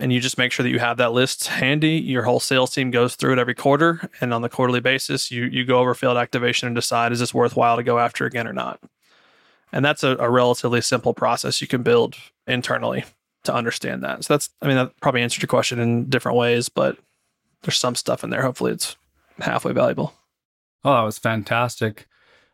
And 0.02 0.14
you 0.14 0.22
just 0.22 0.38
make 0.38 0.54
sure 0.54 0.64
that 0.64 0.70
you 0.70 0.80
have 0.80 0.98
that 0.98 1.12
list 1.12 1.48
handy. 1.48 1.98
Your 1.98 2.24
whole 2.24 2.40
sales 2.40 2.74
team 2.74 2.90
goes 2.90 3.16
through 3.16 3.34
it 3.34 3.40
every 3.40 3.54
quarter, 3.54 4.10
and 4.22 4.34
on 4.34 4.42
the 4.42 4.50
quarterly 4.50 4.80
basis, 4.80 5.30
you 5.30 5.46
you 5.46 5.66
go 5.66 5.80
over 5.80 5.94
failed 5.94 6.18
activation 6.18 6.68
and 6.68 6.76
decide 6.76 7.12
is 7.12 7.20
this 7.20 7.34
worthwhile 7.34 7.76
to 7.76 7.84
go 7.84 8.00
after 8.00 8.26
again 8.26 8.48
or 8.48 8.54
not. 8.54 8.80
And 9.72 9.84
that's 9.84 10.04
a, 10.04 10.16
a 10.18 10.30
relatively 10.30 10.82
simple 10.82 11.14
process 11.14 11.62
you 11.62 11.68
can 11.68 11.84
build 11.84 12.16
internally 12.48 13.06
to 13.44 13.54
understand 13.54 14.04
that. 14.04 14.24
So 14.24 14.34
that's 14.34 14.50
I 14.62 14.68
mean 14.68 14.78
that 14.78 15.00
probably 15.02 15.22
answered 15.22 15.42
your 15.42 15.48
question 15.48 15.80
in 15.80 16.10
different 16.10 16.38
ways, 16.38 16.70
but 16.70 16.98
there's 17.64 17.78
some 17.78 17.96
stuff 17.96 18.24
in 18.24 18.30
there. 18.30 18.42
Hopefully, 18.42 18.72
it's 18.72 18.96
halfway 19.40 19.74
valuable. 19.74 20.14
Oh, 20.84 20.94
that 20.94 21.02
was 21.02 21.20
fantastic. 21.20 22.08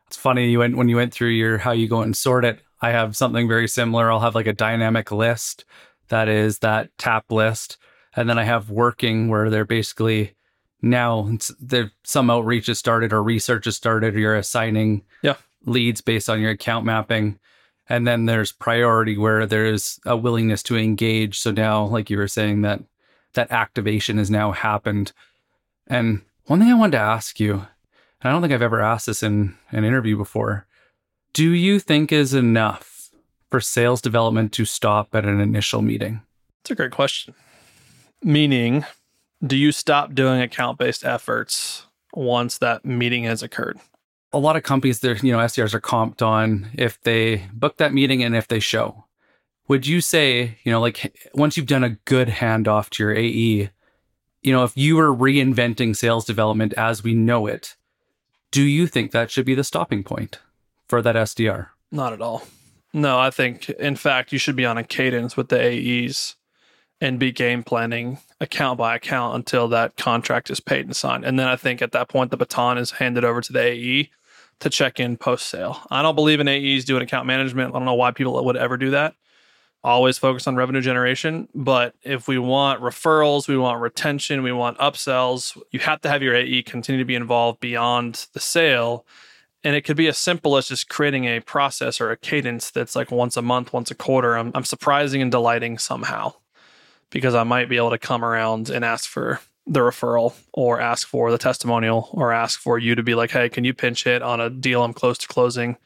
It's 0.08 0.18
funny 0.18 0.50
you 0.50 0.60
went 0.60 0.78
when 0.78 0.90
you 0.90 0.96
went 0.96 1.14
through 1.14 1.30
your 1.30 1.60
how 1.60 1.72
you 1.72 1.88
go 1.88 2.02
and 2.02 2.16
sort 2.16 2.46
it. 2.46 2.60
I 2.82 2.92
have 2.92 3.16
something 3.16 3.48
very 3.48 3.68
similar. 3.68 4.12
I'll 4.12 4.20
have 4.20 4.36
like 4.36 4.48
a 4.48 4.54
dynamic 4.54 5.12
list 5.12 5.66
that 6.10 6.28
is 6.28 6.60
that 6.60 6.96
tap 6.98 7.32
list, 7.32 7.78
and 8.16 8.30
then 8.30 8.38
I 8.40 8.44
have 8.44 8.70
working 8.70 9.28
where 9.30 9.50
they're 9.50 9.66
basically 9.66 10.36
now 10.82 11.30
there 11.60 11.92
some 12.04 12.30
outreach 12.30 12.68
has 12.68 12.78
started 12.80 13.12
or 13.12 13.24
research 13.24 13.66
has 13.66 13.76
started. 13.76 14.16
Or 14.16 14.20
you're 14.20 14.36
assigning 14.36 15.04
Yeah. 15.22 15.36
leads 15.66 16.02
based 16.02 16.30
on 16.30 16.40
your 16.42 16.52
account 16.52 16.86
mapping, 16.86 17.40
and 17.90 18.08
then 18.08 18.26
there's 18.26 18.52
priority 18.52 19.18
where 19.18 19.46
there's 19.46 20.00
a 20.06 20.16
willingness 20.16 20.62
to 20.64 20.78
engage. 20.78 21.40
So 21.40 21.52
now, 21.52 21.86
like 21.86 22.10
you 22.10 22.18
were 22.18 22.28
saying, 22.28 22.62
that 22.62 22.82
that 23.34 23.52
activation 23.52 24.18
has 24.18 24.30
now 24.32 24.52
happened. 24.52 25.12
And 25.88 26.22
one 26.46 26.60
thing 26.60 26.70
I 26.70 26.76
wanted 26.76 26.94
to 26.94 27.04
ask 27.04 27.40
you, 27.40 27.54
and 27.54 27.66
I 28.24 28.32
don't 28.32 28.42
think 28.42 28.54
I've 28.54 28.62
ever 28.62 28.82
asked 28.82 29.08
this 29.08 29.24
in 29.24 29.56
an 29.72 29.84
interview 29.84 30.16
before. 30.18 30.68
Do 31.34 31.50
you 31.50 31.80
think 31.80 32.12
is 32.12 32.34
enough 32.34 32.95
for 33.50 33.62
sales 33.62 34.02
development 34.02 34.52
to 34.54 34.66
stop 34.66 35.14
at 35.14 35.26
an 35.26 35.40
initial 35.40 35.82
meeting? 35.82 36.22
It's 36.62 36.72
a 36.72 36.76
great 36.76 36.92
question. 36.92 37.34
Meaning, 38.24 38.86
do 39.46 39.56
you 39.56 39.72
stop 39.72 40.14
doing 40.14 40.42
account 40.42 40.78
based 40.78 41.06
efforts 41.06 41.86
once 42.14 42.58
that 42.58 42.86
meeting 42.86 43.24
has 43.26 43.44
occurred? 43.44 43.80
A 44.34 44.40
lot 44.40 44.56
of 44.56 44.64
companies, 44.64 45.00
their 45.00 45.16
you 45.18 45.32
know 45.32 45.38
SDRs 45.40 45.74
are 45.74 45.82
comped 45.82 46.22
on 46.22 46.70
if 46.74 47.00
they 47.02 47.48
book 47.54 47.78
that 47.78 47.94
meeting 47.94 48.24
and 48.24 48.36
if 48.36 48.48
they 48.48 48.60
show. 48.60 49.06
Would 49.68 49.88
you 49.88 50.02
say 50.02 50.58
you 50.64 50.72
know 50.72 50.82
like 50.82 51.16
once 51.34 51.56
you've 51.56 51.68
done 51.68 51.84
a 51.84 51.98
good 52.06 52.28
handoff 52.28 52.90
to 52.92 53.04
your 53.04 53.14
AE, 53.16 53.70
you 54.42 54.52
know 54.52 54.64
if 54.64 54.76
you 54.76 54.96
were 54.96 55.16
reinventing 55.16 55.96
sales 55.96 56.26
development 56.26 56.74
as 56.74 57.04
we 57.04 57.14
know 57.14 57.48
it, 57.48 57.76
do 58.52 58.64
you 58.64 58.88
think 58.88 59.12
that 59.12 59.32
should 59.32 59.46
be 59.46 59.56
the 59.56 59.64
stopping 59.64 60.04
point 60.04 60.40
for 60.88 61.02
that 61.02 61.16
SDR? 61.16 61.68
Not 61.92 62.14
at 62.14 62.22
all. 62.22 62.44
No, 62.96 63.20
I 63.20 63.30
think, 63.30 63.70
in 63.72 63.98
fact, 63.98 64.32
you 64.32 64.40
should 64.40 64.56
be 64.56 64.66
on 64.66 64.78
a 64.78 64.84
cadence 64.84 65.36
with 65.36 65.50
the 65.50 65.60
AEs 65.60 66.38
and 67.02 67.20
be 67.20 67.34
game 67.34 67.62
planning 67.62 68.20
account 68.40 68.78
by 68.78 68.96
account 68.96 69.36
until 69.36 69.68
that 69.68 69.98
contract 69.98 70.50
is 70.50 70.62
paid 70.62 70.86
and 70.86 70.96
signed. 70.96 71.26
And 71.26 71.38
then 71.38 71.50
I 71.50 71.58
think 71.58 71.82
at 71.82 71.92
that 71.92 72.08
point, 72.08 72.32
the 72.32 72.38
baton 72.38 72.78
is 72.78 72.92
handed 72.92 73.26
over 73.26 73.42
to 73.42 73.52
the 73.52 73.60
AE 73.60 74.12
to 74.62 74.70
check 74.70 74.98
in 74.98 75.18
post 75.18 75.48
sale. 75.48 75.82
I 75.92 76.02
don't 76.02 76.16
believe 76.16 76.40
in 76.40 76.48
AEs 76.48 76.86
doing 76.86 77.04
account 77.04 77.28
management. 77.28 77.76
I 77.76 77.80
don't 77.80 77.86
know 77.86 77.96
why 77.96 78.12
people 78.12 78.42
would 78.46 78.56
ever 78.56 78.78
do 78.78 78.92
that. 78.92 79.14
Always 79.84 80.18
focus 80.18 80.48
on 80.48 80.56
revenue 80.56 80.80
generation. 80.80 81.50
But 81.54 81.96
if 82.02 82.30
we 82.30 82.38
want 82.38 82.82
referrals, 82.82 83.50
we 83.50 83.58
want 83.58 83.82
retention, 83.82 84.42
we 84.42 84.54
want 84.54 84.78
upsells, 84.78 85.62
you 85.72 85.80
have 85.80 86.00
to 86.00 86.10
have 86.10 86.24
your 86.24 86.34
AE 86.34 86.64
continue 86.64 87.00
to 87.00 87.06
be 87.06 87.16
involved 87.16 87.60
beyond 87.60 88.28
the 88.32 88.40
sale. 88.40 89.06
And 89.66 89.76
it 89.76 89.82
could 89.82 89.98
be 89.98 90.08
as 90.08 90.20
simple 90.20 90.58
as 90.58 90.68
just 90.68 90.90
creating 90.90 91.26
a 91.26 91.40
process 91.40 92.00
or 92.00 92.12
a 92.12 92.18
cadence 92.18 92.70
that's 92.70 92.96
like 92.96 93.10
once 93.10 93.36
a 93.36 93.42
month, 93.42 93.74
once 93.74 93.90
a 93.90 93.96
quarter. 93.96 94.38
I'm, 94.38 94.52
I'm 94.54 94.64
surprising 94.64 95.24
and 95.24 95.32
delighting 95.32 95.80
somehow 95.80 96.36
because 97.10 97.34
I 97.34 97.42
might 97.42 97.68
be 97.68 97.78
able 97.78 97.90
to 97.90 97.98
come 97.98 98.24
around 98.24 98.70
and 98.70 98.86
ask 98.86 99.10
for 99.10 99.42
the 99.66 99.80
referral 99.80 100.36
or 100.54 100.80
ask 100.80 101.08
for 101.08 101.32
the 101.32 101.40
testimonial 101.40 102.10
or 102.12 102.32
ask 102.32 102.60
for 102.60 102.78
you 102.78 102.94
to 102.94 103.02
be 103.02 103.16
like, 103.16 103.32
hey, 103.32 103.50
can 103.50 103.64
you 103.64 103.74
pinch 103.74 104.04
hit 104.04 104.22
on 104.22 104.40
a 104.40 104.52
deal 104.52 104.84
I'm 104.84 104.94
close 104.94 105.18
to 105.18 105.28
closing? 105.28 105.78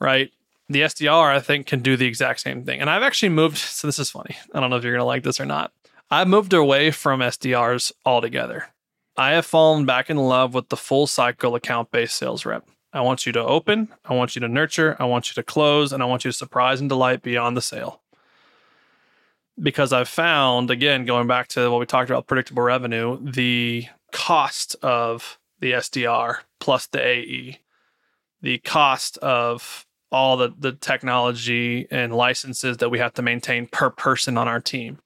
Right. 0.00 0.32
The 0.70 0.80
SDR, 0.80 1.34
I 1.34 1.40
think, 1.40 1.66
can 1.66 1.80
do 1.80 1.98
the 1.98 2.06
exact 2.06 2.40
same 2.40 2.64
thing. 2.64 2.80
And 2.80 2.88
I've 2.88 3.02
actually 3.02 3.28
moved. 3.28 3.58
So 3.74 3.86
this 3.86 3.98
is 3.98 4.10
funny. 4.10 4.38
I 4.54 4.60
don't 4.60 4.70
know 4.70 4.76
if 4.76 4.82
you're 4.82 4.94
going 4.94 5.00
to 5.00 5.04
like 5.04 5.24
this 5.24 5.40
or 5.40 5.44
not. 5.44 5.72
I've 6.10 6.28
moved 6.28 6.54
away 6.54 6.90
from 6.90 7.20
SDRs 7.20 7.92
altogether. 8.06 8.68
I 9.14 9.32
have 9.32 9.44
fallen 9.44 9.84
back 9.84 10.08
in 10.08 10.16
love 10.16 10.54
with 10.54 10.70
the 10.70 10.76
full 10.78 11.06
cycle 11.06 11.54
account 11.54 11.90
based 11.90 12.16
sales 12.16 12.46
rep. 12.46 12.66
I 12.94 13.00
want 13.00 13.26
you 13.26 13.32
to 13.32 13.44
open, 13.44 13.88
I 14.04 14.14
want 14.14 14.36
you 14.36 14.40
to 14.40 14.48
nurture, 14.48 14.96
I 15.00 15.04
want 15.04 15.28
you 15.28 15.34
to 15.34 15.42
close, 15.42 15.92
and 15.92 16.00
I 16.00 16.06
want 16.06 16.24
you 16.24 16.30
to 16.30 16.36
surprise 16.36 16.80
and 16.80 16.88
delight 16.88 17.22
beyond 17.22 17.56
the 17.56 17.60
sale. 17.60 18.00
Because 19.60 19.92
I've 19.92 20.08
found, 20.08 20.70
again, 20.70 21.04
going 21.04 21.26
back 21.26 21.48
to 21.48 21.70
what 21.70 21.80
we 21.80 21.86
talked 21.86 22.08
about 22.08 22.28
predictable 22.28 22.62
revenue, 22.62 23.18
the 23.20 23.86
cost 24.12 24.76
of 24.80 25.40
the 25.58 25.72
SDR 25.72 26.38
plus 26.60 26.86
the 26.86 27.04
AE, 27.04 27.58
the 28.40 28.58
cost 28.58 29.18
of 29.18 29.86
all 30.12 30.36
the 30.36 30.54
the 30.56 30.72
technology 30.72 31.88
and 31.90 32.14
licenses 32.14 32.76
that 32.76 32.90
we 32.90 33.00
have 33.00 33.14
to 33.14 33.22
maintain 33.22 33.66
per 33.66 33.90
person 33.90 34.38
on 34.38 34.46
our 34.46 34.60
team. 34.60 35.00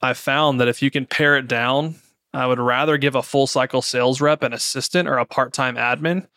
I've 0.00 0.18
found 0.18 0.60
that 0.60 0.68
if 0.68 0.80
you 0.80 0.90
can 0.90 1.06
pare 1.06 1.36
it 1.36 1.48
down, 1.48 1.96
I 2.32 2.46
would 2.46 2.60
rather 2.60 2.98
give 2.98 3.16
a 3.16 3.22
full 3.22 3.48
cycle 3.48 3.82
sales 3.82 4.20
rep 4.20 4.42
an 4.44 4.52
assistant 4.52 5.08
or 5.08 5.18
a 5.18 5.24
part-time 5.24 5.76
admin 5.76 6.28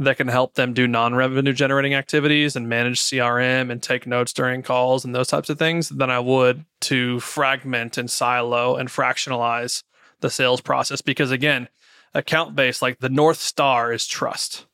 that 0.00 0.16
can 0.16 0.28
help 0.28 0.54
them 0.54 0.72
do 0.72 0.88
non-revenue 0.88 1.52
generating 1.52 1.94
activities 1.94 2.56
and 2.56 2.68
manage 2.68 2.98
CRM 3.00 3.70
and 3.70 3.82
take 3.82 4.06
notes 4.06 4.32
during 4.32 4.62
calls 4.62 5.04
and 5.04 5.14
those 5.14 5.28
types 5.28 5.50
of 5.50 5.58
things 5.58 5.90
than 5.90 6.10
I 6.10 6.18
would 6.18 6.64
to 6.82 7.20
fragment 7.20 7.98
and 7.98 8.10
silo 8.10 8.76
and 8.76 8.88
fractionalize 8.88 9.82
the 10.20 10.30
sales 10.30 10.62
process 10.62 11.02
because 11.02 11.30
again, 11.30 11.68
account 12.14 12.56
based 12.56 12.80
like 12.80 13.00
the 13.00 13.10
north 13.10 13.38
star 13.38 13.92
is 13.92 14.06
trust. 14.06 14.66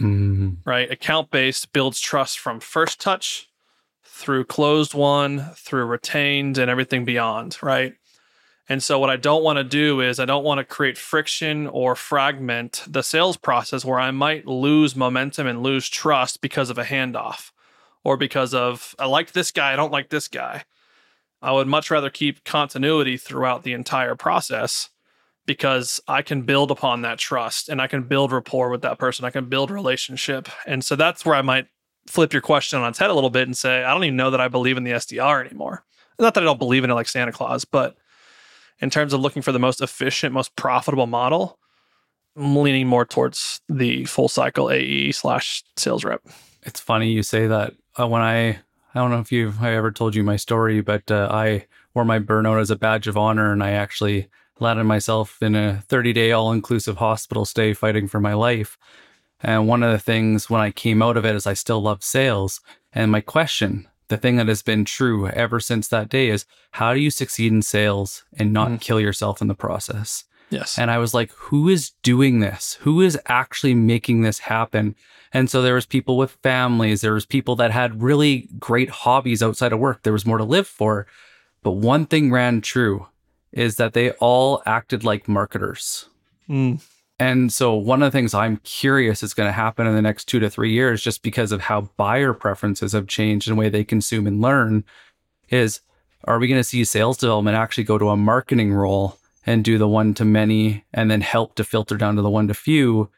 Mm. 0.00 0.58
Right? 0.66 0.90
Account 0.90 1.30
based 1.30 1.72
builds 1.72 1.98
trust 1.98 2.38
from 2.38 2.60
first 2.60 3.00
touch 3.00 3.48
through 4.04 4.44
closed 4.44 4.92
won, 4.92 5.50
through 5.54 5.86
retained 5.86 6.58
and 6.58 6.70
everything 6.70 7.06
beyond, 7.06 7.56
right? 7.62 7.94
And 8.68 8.82
so, 8.82 8.98
what 8.98 9.10
I 9.10 9.16
don't 9.16 9.44
want 9.44 9.58
to 9.58 9.64
do 9.64 10.00
is, 10.00 10.18
I 10.18 10.24
don't 10.24 10.44
want 10.44 10.58
to 10.58 10.64
create 10.64 10.96
friction 10.96 11.66
or 11.66 11.94
fragment 11.94 12.82
the 12.86 13.02
sales 13.02 13.36
process 13.36 13.84
where 13.84 14.00
I 14.00 14.10
might 14.10 14.46
lose 14.46 14.96
momentum 14.96 15.46
and 15.46 15.62
lose 15.62 15.88
trust 15.88 16.40
because 16.40 16.70
of 16.70 16.78
a 16.78 16.84
handoff 16.84 17.50
or 18.04 18.16
because 18.16 18.54
of, 18.54 18.94
I 18.98 19.06
like 19.06 19.32
this 19.32 19.50
guy, 19.50 19.72
I 19.72 19.76
don't 19.76 19.92
like 19.92 20.08
this 20.08 20.28
guy. 20.28 20.64
I 21.42 21.52
would 21.52 21.68
much 21.68 21.90
rather 21.90 22.08
keep 22.08 22.44
continuity 22.44 23.18
throughout 23.18 23.64
the 23.64 23.74
entire 23.74 24.14
process 24.14 24.88
because 25.44 26.00
I 26.08 26.22
can 26.22 26.42
build 26.42 26.70
upon 26.70 27.02
that 27.02 27.18
trust 27.18 27.68
and 27.68 27.82
I 27.82 27.86
can 27.86 28.04
build 28.04 28.32
rapport 28.32 28.70
with 28.70 28.80
that 28.80 28.98
person. 28.98 29.26
I 29.26 29.30
can 29.30 29.50
build 29.50 29.70
relationship. 29.70 30.48
And 30.66 30.82
so, 30.82 30.96
that's 30.96 31.26
where 31.26 31.34
I 31.34 31.42
might 31.42 31.66
flip 32.06 32.32
your 32.32 32.42
question 32.42 32.80
on 32.80 32.88
its 32.88 32.98
head 32.98 33.10
a 33.10 33.14
little 33.14 33.30
bit 33.30 33.46
and 33.46 33.56
say, 33.56 33.84
I 33.84 33.92
don't 33.92 34.04
even 34.04 34.16
know 34.16 34.30
that 34.30 34.40
I 34.40 34.48
believe 34.48 34.78
in 34.78 34.84
the 34.84 34.92
SDR 34.92 35.44
anymore. 35.44 35.84
Not 36.18 36.34
that 36.34 36.42
I 36.42 36.44
don't 36.44 36.58
believe 36.58 36.84
in 36.84 36.90
it 36.90 36.94
like 36.94 37.08
Santa 37.08 37.32
Claus, 37.32 37.64
but 37.64 37.96
in 38.80 38.90
terms 38.90 39.12
of 39.12 39.20
looking 39.20 39.42
for 39.42 39.52
the 39.52 39.58
most 39.58 39.80
efficient, 39.80 40.32
most 40.32 40.54
profitable 40.56 41.06
model, 41.06 41.58
I'm 42.36 42.56
leaning 42.56 42.86
more 42.86 43.04
towards 43.04 43.60
the 43.68 44.04
full 44.06 44.28
cycle 44.28 44.70
AE 44.70 45.12
slash 45.12 45.62
sales 45.76 46.04
rep. 46.04 46.22
It's 46.62 46.80
funny 46.80 47.10
you 47.10 47.22
say 47.22 47.46
that. 47.46 47.74
Uh, 47.98 48.08
when 48.08 48.22
I, 48.22 48.48
I 48.48 48.58
don't 48.94 49.10
know 49.10 49.20
if 49.20 49.30
you, 49.30 49.52
I 49.60 49.74
ever 49.74 49.92
told 49.92 50.14
you 50.14 50.24
my 50.24 50.36
story, 50.36 50.80
but 50.80 51.10
uh, 51.10 51.28
I 51.30 51.66
wore 51.94 52.04
my 52.04 52.18
burnout 52.18 52.60
as 52.60 52.70
a 52.70 52.76
badge 52.76 53.06
of 53.06 53.16
honor, 53.16 53.52
and 53.52 53.62
I 53.62 53.72
actually 53.72 54.28
landed 54.58 54.84
myself 54.84 55.40
in 55.42 55.54
a 55.54 55.82
30 55.88 56.12
day 56.12 56.32
all 56.32 56.52
inclusive 56.52 56.96
hospital 56.96 57.44
stay 57.44 57.72
fighting 57.72 58.08
for 58.08 58.20
my 58.20 58.34
life. 58.34 58.76
And 59.40 59.68
one 59.68 59.82
of 59.82 59.92
the 59.92 59.98
things 59.98 60.48
when 60.48 60.60
I 60.60 60.70
came 60.70 61.02
out 61.02 61.16
of 61.16 61.24
it 61.24 61.34
is 61.34 61.46
I 61.46 61.54
still 61.54 61.82
love 61.82 62.02
sales. 62.02 62.60
And 62.92 63.12
my 63.12 63.20
question 63.20 63.88
the 64.14 64.20
thing 64.20 64.36
that 64.36 64.46
has 64.46 64.62
been 64.62 64.84
true 64.84 65.26
ever 65.28 65.58
since 65.58 65.88
that 65.88 66.08
day 66.08 66.28
is 66.28 66.46
how 66.72 66.94
do 66.94 67.00
you 67.00 67.10
succeed 67.10 67.52
in 67.52 67.62
sales 67.62 68.22
and 68.38 68.52
not 68.52 68.68
mm. 68.68 68.80
kill 68.80 69.00
yourself 69.00 69.42
in 69.42 69.48
the 69.48 69.54
process? 69.54 70.24
Yes. 70.50 70.78
And 70.78 70.88
I 70.88 70.98
was 70.98 71.14
like, 71.14 71.32
who 71.32 71.68
is 71.68 71.90
doing 72.04 72.38
this? 72.38 72.78
Who 72.82 73.00
is 73.00 73.18
actually 73.26 73.74
making 73.74 74.22
this 74.22 74.38
happen? 74.38 74.94
And 75.32 75.50
so 75.50 75.62
there 75.62 75.74
was 75.74 75.84
people 75.84 76.16
with 76.16 76.38
families, 76.44 77.00
there 77.00 77.14
was 77.14 77.26
people 77.26 77.56
that 77.56 77.72
had 77.72 78.02
really 78.02 78.48
great 78.60 78.88
hobbies 78.88 79.42
outside 79.42 79.72
of 79.72 79.80
work. 79.80 80.02
There 80.02 80.12
was 80.12 80.26
more 80.26 80.38
to 80.38 80.44
live 80.44 80.68
for. 80.68 81.08
But 81.64 81.72
one 81.72 82.06
thing 82.06 82.30
ran 82.30 82.60
true 82.60 83.08
is 83.50 83.76
that 83.76 83.94
they 83.94 84.12
all 84.12 84.62
acted 84.64 85.02
like 85.02 85.26
marketers. 85.26 86.08
Mm. 86.48 86.80
And 87.18 87.52
so 87.52 87.74
one 87.74 88.02
of 88.02 88.10
the 88.10 88.16
things 88.16 88.34
I'm 88.34 88.56
curious 88.58 89.22
is 89.22 89.34
going 89.34 89.48
to 89.48 89.52
happen 89.52 89.86
in 89.86 89.94
the 89.94 90.02
next 90.02 90.24
two 90.24 90.40
to 90.40 90.50
three 90.50 90.72
years, 90.72 91.02
just 91.02 91.22
because 91.22 91.52
of 91.52 91.62
how 91.62 91.82
buyer 91.96 92.32
preferences 92.32 92.92
have 92.92 93.06
changed 93.06 93.48
and 93.48 93.56
the 93.56 93.60
way 93.60 93.68
they 93.68 93.84
consume 93.84 94.26
and 94.26 94.40
learn, 94.40 94.84
is 95.48 95.80
are 96.24 96.38
we 96.38 96.48
going 96.48 96.58
to 96.60 96.64
see 96.64 96.84
sales 96.84 97.18
development 97.18 97.56
actually 97.56 97.84
go 97.84 97.98
to 97.98 98.08
a 98.08 98.16
marketing 98.16 98.72
role 98.72 99.18
and 99.46 99.62
do 99.62 99.78
the 99.78 99.88
one 99.88 100.14
to 100.14 100.24
many 100.24 100.84
and 100.92 101.10
then 101.10 101.20
help 101.20 101.54
to 101.54 101.64
filter 101.64 101.96
down 101.96 102.16
to 102.16 102.22
the 102.22 102.30
one 102.30 102.48
to 102.48 102.54
few? 102.54 103.10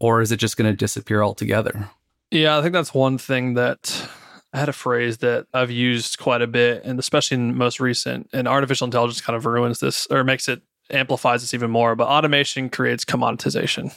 Or 0.00 0.20
is 0.20 0.32
it 0.32 0.38
just 0.38 0.56
going 0.56 0.70
to 0.70 0.76
disappear 0.76 1.22
altogether? 1.22 1.90
Yeah, 2.30 2.58
I 2.58 2.62
think 2.62 2.72
that's 2.72 2.94
one 2.94 3.18
thing 3.18 3.54
that 3.54 4.08
I 4.52 4.58
had 4.58 4.68
a 4.68 4.72
phrase 4.72 5.18
that 5.18 5.46
I've 5.52 5.70
used 5.70 6.18
quite 6.18 6.42
a 6.42 6.46
bit, 6.46 6.84
and 6.84 6.98
especially 6.98 7.36
in 7.36 7.56
most 7.56 7.80
recent, 7.80 8.30
and 8.32 8.48
artificial 8.48 8.86
intelligence 8.86 9.20
kind 9.20 9.36
of 9.36 9.46
ruins 9.46 9.80
this 9.80 10.06
or 10.10 10.24
makes 10.24 10.48
it 10.48 10.62
amplifies 10.90 11.42
this 11.42 11.54
even 11.54 11.70
more, 11.70 11.94
but 11.94 12.08
automation 12.08 12.68
creates 12.68 13.04
commoditization. 13.04 13.94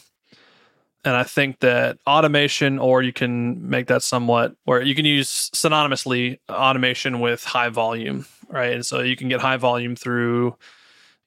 And 1.04 1.16
I 1.16 1.24
think 1.24 1.60
that 1.60 1.98
automation, 2.06 2.78
or 2.78 3.02
you 3.02 3.12
can 3.12 3.68
make 3.68 3.88
that 3.88 4.04
somewhat 4.04 4.56
where 4.66 4.82
you 4.82 4.94
can 4.94 5.06
use 5.06 5.50
synonymously 5.52 6.40
automation 6.48 7.20
with 7.20 7.44
high 7.44 7.70
volume, 7.70 8.26
right? 8.50 8.74
And 8.74 8.86
so 8.86 9.02
you 9.02 9.16
can 9.16 9.28
get 9.28 9.42
high 9.42 9.58
volume 9.58 9.96
through 9.96 10.56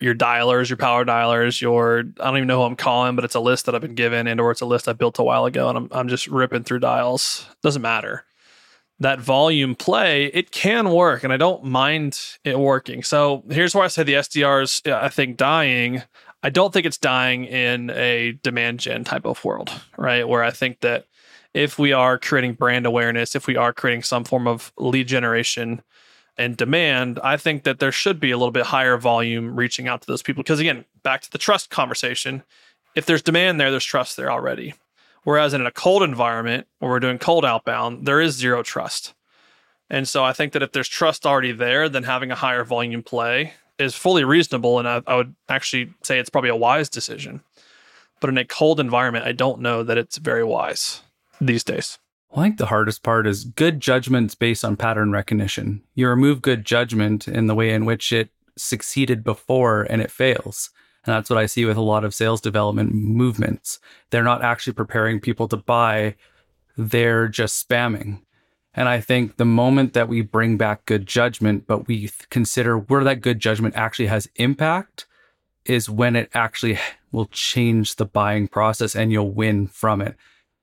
your 0.01 0.15
dialers, 0.15 0.69
your 0.69 0.77
power 0.77 1.05
dialers, 1.05 1.61
your 1.61 2.05
I 2.21 2.25
don't 2.25 2.37
even 2.37 2.47
know 2.47 2.59
who 2.61 2.67
I'm 2.67 2.77
calling, 2.77 3.17
but 3.17 3.25
it's 3.25 3.35
a 3.35 3.41
list 3.41 3.67
that 3.67 3.75
I've 3.75 3.81
been 3.81 3.95
given, 3.95 4.27
and 4.29 4.41
or 4.41 4.51
it's 4.51 4.61
a 4.61 4.67
list 4.67 4.87
I 4.87 4.93
built 4.93 5.19
a 5.19 5.25
while 5.25 5.45
ago, 5.45 5.69
and 5.69 5.79
I'm 5.79 5.89
I'm 5.91 6.09
just 6.09 6.29
ripping 6.29 6.63
through 6.63 6.81
dials. 6.81 7.47
Doesn't 7.63 7.83
matter 7.83 8.25
that 9.01 9.21
volume 9.21 9.75
play, 9.75 10.27
it 10.27 10.51
can 10.51 10.91
work, 10.91 11.25
and 11.25 11.33
I 11.33 11.37
don't 11.37 11.65
mind 11.65 12.19
it 12.45 12.59
working. 12.59 13.03
So 13.03 13.43
here's 13.51 13.75
where 13.75 13.85
I 13.85 13.89
say 13.89 14.03
the 14.05 14.15
SDRs, 14.15 14.91
I 14.93 15.09
think, 15.09 15.37
dying. 15.37 16.03
I 16.43 16.51
don't 16.51 16.73
think 16.73 16.87
it's 16.87 16.99
dying 16.99 17.45
in 17.45 17.91
a 17.91 18.33
demand 18.43 18.81
gen 18.81 19.05
type 19.05 19.25
of 19.25 19.45
world, 19.45 19.71
right? 19.97 20.29
Where 20.29 20.45
I 20.45 20.51
think 20.51 20.81
that 20.81 21.07
if 21.55 21.79
we 21.79 21.93
are 21.93 22.19
creating 22.19 22.55
brand 22.55 22.87
awareness, 22.87 23.35
if 23.35 23.47
we 23.47 23.57
are 23.57 23.73
creating 23.73 24.03
some 24.03 24.25
form 24.25 24.47
of 24.47 24.73
lead 24.77 25.09
generation 25.09 25.83
and 26.37 26.57
demand, 26.57 27.21
I 27.23 27.37
think 27.37 27.63
that 27.63 27.79
there 27.79 27.93
should 27.93 28.21
be 28.21 28.31
a 28.31 28.37
little 28.37 28.53
bit 28.53 28.67
higher 28.67 28.97
volume 28.97 29.57
reaching 29.57 29.89
out 29.89 30.03
to 30.03 30.07
those 30.07 30.23
people. 30.23 30.43
Because 30.43 30.61
again, 30.61 30.85
back 31.03 31.23
to 31.23 31.31
the 31.31 31.39
trust 31.39 31.71
conversation, 31.71 32.43
if 32.95 33.07
there's 33.07 33.23
demand 33.23 33.61
there, 33.61 33.71
there's 33.71 33.85
trust 33.85 34.17
there 34.17 34.31
already. 34.31 34.75
Whereas 35.25 35.55
in 35.55 35.67
a 35.67 35.71
cold 35.71 36.03
environment 36.03 36.67
where 36.79 36.91
we're 36.91 37.01
doing 37.01 37.19
cold 37.19 37.45
outbound, 37.45 38.07
there 38.07 38.21
is 38.21 38.37
zero 38.37 38.63
trust. 38.63 39.15
And 39.91 40.09
so 40.09 40.25
I 40.25 40.33
think 40.33 40.53
that 40.53 40.63
if 40.63 40.73
there's 40.73 40.89
trust 40.89 41.27
already 41.27 41.53
there, 41.53 41.89
then 41.89 42.05
having 42.05 42.31
a 42.31 42.37
higher 42.37 42.65
volume 42.65 43.03
play 43.03 43.55
is 43.79 43.95
fully 43.95 44.25
reasonable. 44.25 44.79
And 44.79 44.89
I, 44.89 45.03
I 45.07 45.17
would 45.17 45.35
actually 45.49 45.93
say 46.03 46.19
it's 46.19 46.31
probably 46.31 46.51
a 46.51 46.57
wise 46.57 46.89
decision. 46.89 47.43
But 48.21 48.31
in 48.31 48.39
a 48.39 48.45
cold 48.45 48.81
environment, 48.81 49.27
I 49.27 49.33
don't 49.33 49.61
know 49.61 49.83
that 49.83 49.99
it's 49.99 50.19
very 50.19 50.45
wise 50.45 51.03
these 51.41 51.65
days. 51.65 51.99
I 52.35 52.43
think 52.43 52.59
the 52.59 52.67
hardest 52.67 53.03
part 53.03 53.27
is 53.27 53.45
good 53.45 53.81
judgments 53.81 54.35
based 54.35 54.65
on 54.65 54.77
pattern 54.77 55.13
recognition. 55.13 55.83
You 55.95 56.09
remove 56.09 56.43
good 56.43 56.65
judgment 56.65 57.29
in 57.29 57.47
the 57.47 57.55
way 57.55 57.71
in 57.71 57.85
which 57.85 58.13
it 58.13 58.31
succeeded 58.57 59.23
before 59.23 59.83
and 59.83 60.03
it 60.03 60.11
fails. 60.11 60.71
And 61.07 61.15
that's 61.15 61.29
what 61.29 61.39
I 61.39 61.47
see 61.47 61.65
with 61.65 61.77
a 61.77 61.83
lot 61.83 62.05
of 62.05 62.15
sales 62.15 62.41
development 62.41 62.95
movements. 62.95 63.79
They're 64.11 64.23
not 64.23 64.43
actually 64.43 64.73
preparing 64.73 65.21
people 65.21 65.49
to 65.49 65.57
buy, 65.57 66.17
they're 66.77 67.29
just 67.29 67.69
spamming. 67.69 68.21
And 68.75 68.89
I 68.89 69.01
think 69.01 69.37
the 69.37 69.45
moment 69.45 69.93
that 69.93 70.09
we 70.09 70.23
bring 70.23 70.57
back 70.57 70.85
good 70.87 71.07
judgment, 71.07 71.67
but 71.67 71.87
we 71.87 72.11
consider 72.31 72.77
where 72.77 73.05
that 73.05 73.21
good 73.21 73.39
judgment 73.39 73.77
actually 73.77 74.07
has 74.07 74.29
impact, 74.37 75.07
is 75.65 75.89
when 75.89 76.17
it 76.17 76.29
actually 76.35 76.79
will 77.13 77.27
change 77.27 77.97
the 77.97 78.05
buying 78.05 78.49
process 78.49 78.97
and 78.97 79.13
you'll 79.13 79.31
win 79.31 79.67
from 79.69 80.01
it. 80.01 80.17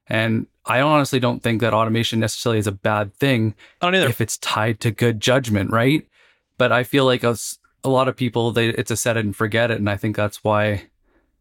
And 0.07 0.47
I 0.65 0.81
honestly 0.81 1.19
don't 1.19 1.41
think 1.41 1.61
that 1.61 1.73
automation 1.73 2.19
necessarily 2.19 2.59
is 2.59 2.67
a 2.67 2.73
bad 2.73 3.15
thing. 3.15 3.55
I 3.81 3.85
don't 3.85 3.95
either. 3.95 4.09
If 4.09 4.21
it's 4.21 4.37
tied 4.37 4.79
to 4.81 4.91
good 4.91 5.21
judgment, 5.21 5.71
right? 5.71 6.05
But 6.57 6.71
I 6.71 6.83
feel 6.83 7.05
like 7.05 7.23
us 7.23 7.57
a 7.83 7.89
lot 7.89 8.07
of 8.07 8.15
people 8.15 8.51
they 8.51 8.69
it's 8.69 8.91
a 8.91 8.97
set 8.97 9.17
it 9.17 9.25
and 9.25 9.35
forget 9.35 9.71
it 9.71 9.77
and 9.77 9.89
i 9.89 9.97
think 9.97 10.15
that's 10.15 10.43
why 10.43 10.83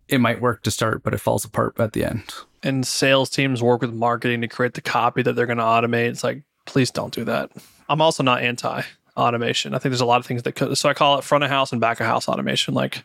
it 0.09 0.21
might 0.21 0.41
work 0.41 0.63
to 0.63 0.71
start 0.71 1.03
but 1.03 1.15
it 1.15 1.19
falls 1.19 1.45
apart 1.45 1.79
at 1.79 1.93
the 1.93 2.05
end. 2.05 2.35
And 2.63 2.87
sales 2.87 3.31
teams 3.31 3.63
work 3.63 3.81
with 3.81 3.93
marketing 3.93 4.41
to 4.43 4.49
create 4.49 4.75
the 4.75 4.81
copy 4.83 5.23
that 5.23 5.35
they're 5.35 5.47
going 5.47 5.59
to 5.59 5.65
automate. 5.65 6.09
It's 6.09 6.25
like 6.25 6.43
please 6.67 6.91
don't 6.91 7.15
do 7.15 7.25
that. 7.25 7.51
I'm 7.89 8.03
also 8.03 8.23
not 8.23 8.43
anti 8.43 8.83
automation 9.17 9.75
i 9.75 9.79
think 9.79 9.91
there's 9.91 10.01
a 10.01 10.07
lot 10.07 10.21
of 10.21 10.25
things 10.25 10.45
that 10.45 10.53
could 10.53 10.79
so 10.79 10.89
i 10.89 10.95
call 10.95 11.19
it 11.19 11.25
front 11.25 11.43
of 11.45 11.51
house 11.51 11.73
and 11.73 11.81
back 11.81 12.01
of 12.01 12.07
house 12.07 12.29
automation. 12.29 12.75
Like 12.75 13.05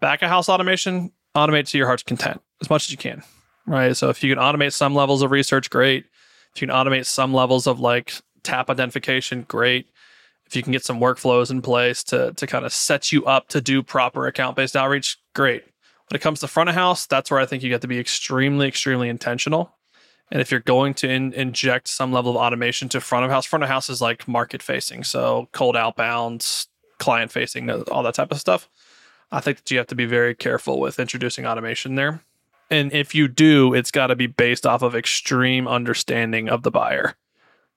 back 0.00 0.22
of 0.22 0.28
house 0.28 0.48
automation 0.48 1.12
automate 1.34 1.68
to 1.70 1.78
your 1.78 1.86
heart's 1.86 2.02
content 2.02 2.40
as 2.60 2.70
much 2.70 2.86
as 2.86 2.90
you 2.90 2.96
can 2.96 3.22
right? 3.66 3.96
So 3.96 4.08
if 4.08 4.22
you 4.22 4.34
can 4.34 4.42
automate 4.42 4.72
some 4.72 4.94
levels 4.94 5.22
of 5.22 5.30
research 5.30 5.70
great. 5.70 6.06
If 6.54 6.62
you 6.62 6.68
can 6.68 6.74
automate 6.74 7.06
some 7.06 7.34
levels 7.34 7.66
of 7.66 7.80
like 7.80 8.14
tap 8.42 8.70
identification 8.70 9.44
great 9.48 9.88
if 10.46 10.54
you 10.54 10.62
can 10.62 10.72
get 10.72 10.84
some 10.84 11.00
workflows 11.00 11.50
in 11.50 11.62
place 11.62 12.02
to 12.04 12.32
to 12.34 12.46
kind 12.46 12.64
of 12.64 12.72
set 12.72 13.12
you 13.12 13.24
up 13.24 13.48
to 13.48 13.60
do 13.60 13.82
proper 13.82 14.26
account 14.26 14.56
based 14.56 14.76
outreach, 14.76 15.18
great. 15.34 15.64
When 16.08 16.16
it 16.16 16.22
comes 16.22 16.40
to 16.40 16.48
front 16.48 16.68
of 16.68 16.74
house, 16.74 17.06
that's 17.06 17.30
where 17.30 17.40
I 17.40 17.46
think 17.46 17.62
you 17.62 17.68
get 17.68 17.80
to 17.80 17.88
be 17.88 17.98
extremely, 17.98 18.68
extremely 18.68 19.08
intentional. 19.08 19.72
And 20.30 20.40
if 20.40 20.50
you're 20.50 20.60
going 20.60 20.94
to 20.94 21.08
in, 21.08 21.32
inject 21.32 21.88
some 21.88 22.12
level 22.12 22.32
of 22.32 22.36
automation 22.36 22.88
to 22.90 23.00
front 23.00 23.24
of 23.24 23.30
house, 23.30 23.46
front 23.46 23.62
of 23.62 23.68
house 23.68 23.88
is 23.88 24.00
like 24.00 24.26
market 24.26 24.62
facing, 24.62 25.04
so 25.04 25.48
cold 25.52 25.76
outbound, 25.76 26.66
client 26.98 27.32
facing, 27.32 27.70
all 27.70 28.02
that 28.02 28.14
type 28.14 28.30
of 28.32 28.40
stuff. 28.40 28.68
I 29.30 29.40
think 29.40 29.58
that 29.58 29.70
you 29.70 29.78
have 29.78 29.86
to 29.88 29.94
be 29.94 30.06
very 30.06 30.34
careful 30.34 30.80
with 30.80 31.00
introducing 31.00 31.46
automation 31.46 31.96
there. 31.96 32.22
And 32.70 32.92
if 32.92 33.14
you 33.14 33.28
do, 33.28 33.74
it's 33.74 33.90
got 33.90 34.08
to 34.08 34.16
be 34.16 34.26
based 34.26 34.66
off 34.66 34.82
of 34.82 34.94
extreme 34.94 35.68
understanding 35.68 36.48
of 36.48 36.62
the 36.62 36.70
buyer. 36.70 37.14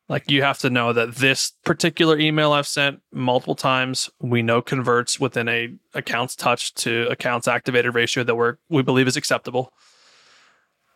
Like 0.10 0.32
you 0.32 0.42
have 0.42 0.58
to 0.60 0.72
know 0.72 0.92
that 0.92 1.16
this 1.16 1.54
particular 1.64 2.18
email 2.18 2.52
I've 2.52 2.68
sent 2.68 3.02
multiple 3.14 3.54
times, 3.54 4.10
we 4.20 4.42
know 4.42 4.60
converts 4.60 5.20
within 5.20 5.48
a 5.48 5.72
accounts 5.94 6.36
touch 6.36 6.74
to 6.76 7.08
accounts 7.12 7.48
activated 7.48 7.94
ratio 7.94 8.24
that 8.24 8.36
we're 8.36 8.58
we 8.70 8.82
believe 8.82 9.08
is 9.08 9.16
acceptable. 9.16 9.72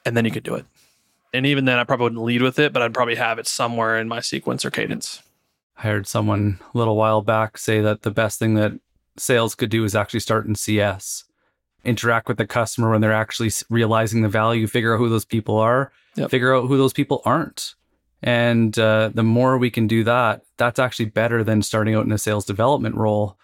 And 0.03 0.18
then 0.18 0.26
you 0.26 0.32
could 0.32 0.43
do 0.43 0.55
it. 0.55 0.66
And 1.32 1.45
even 1.45 1.66
then 1.66 1.78
I 1.78 1.84
probably 1.84 2.05
wouldn't 2.05 2.24
lead 2.24 2.41
with 2.41 2.57
it, 2.57 2.74
but 2.74 2.82
I'd 2.82 2.93
probably 2.93 3.16
have 3.16 3.38
it 3.38 3.47
somewhere 3.47 3.97
in 3.97 4.07
my 4.07 4.20
sequence 4.20 4.66
or 4.66 4.72
cadence. 4.72 5.22
I 5.78 5.84
heard 5.84 6.07
someone 6.07 6.59
a 6.74 6.78
little 6.78 6.95
while 6.95 7.22
back 7.22 7.57
say 7.59 7.82
that 7.82 8.01
the 8.01 8.11
best 8.11 8.39
thing 8.39 8.55
that 8.55 8.74
sales 9.16 9.53
could 9.53 9.70
do 9.70 9.84
is 9.84 9.95
actually 9.95 10.20
start 10.22 10.47
in 10.47 10.55
CS. 10.55 11.24
Interact 11.86 12.28
with 12.28 12.38
the 12.38 12.47
customer 12.47 12.91
when 12.91 13.01
they're 13.01 13.14
actually 13.14 13.51
realizing 13.70 14.22
the 14.22 14.30
value, 14.30 14.66
figure 14.66 14.95
out 14.95 14.97
who 14.97 15.09
those 15.09 15.26
people 15.26 15.57
are, 15.57 15.91
yep. 16.16 16.32
figure 16.32 16.55
out 16.55 16.68
who 16.68 16.78
those 16.78 16.93
people 16.93 17.22
aren't 17.26 17.76
and 18.24 18.80
uh, 18.80 19.09
the 19.13 19.21
more 19.21 19.57
we 19.57 19.69
can 19.69 19.86
do 19.86 20.05
that, 20.05 20.43
that's 20.57 20.80
actually 20.80 21.05
better 21.05 21.43
than 21.43 21.61
starting 21.61 21.93
out 21.93 22.05
in 22.05 22.11
a 22.11 22.17
sales 22.17 22.45
development 22.45 22.95
role 22.95 23.38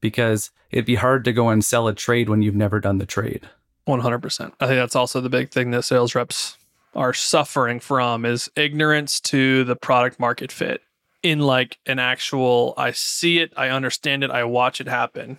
because 0.00 0.50
it'd 0.72 0.84
be 0.84 0.96
hard 0.96 1.24
to 1.24 1.32
go 1.32 1.48
and 1.48 1.64
sell 1.64 1.86
a 1.86 1.94
trade 1.94 2.28
when 2.28 2.42
you've 2.42 2.56
never 2.56 2.80
done 2.80 2.98
the 2.98 3.06
trade. 3.06 3.48
100%. 3.86 4.52
I 4.60 4.66
think 4.66 4.76
that's 4.76 4.96
also 4.96 5.20
the 5.20 5.28
big 5.28 5.50
thing 5.50 5.70
that 5.70 5.84
sales 5.84 6.16
reps 6.16 6.58
are 6.96 7.14
suffering 7.14 7.78
from 7.78 8.24
is 8.24 8.50
ignorance 8.56 9.20
to 9.20 9.62
the 9.62 9.76
product 9.76 10.18
market 10.18 10.50
fit 10.50 10.82
in 11.22 11.38
like 11.38 11.78
an 11.86 12.00
actual 12.00 12.74
I 12.76 12.90
see 12.90 13.38
it, 13.38 13.52
I 13.56 13.68
understand 13.68 14.24
it, 14.24 14.30
I 14.30 14.44
watch 14.44 14.80
it 14.80 14.88
happen. 14.88 15.38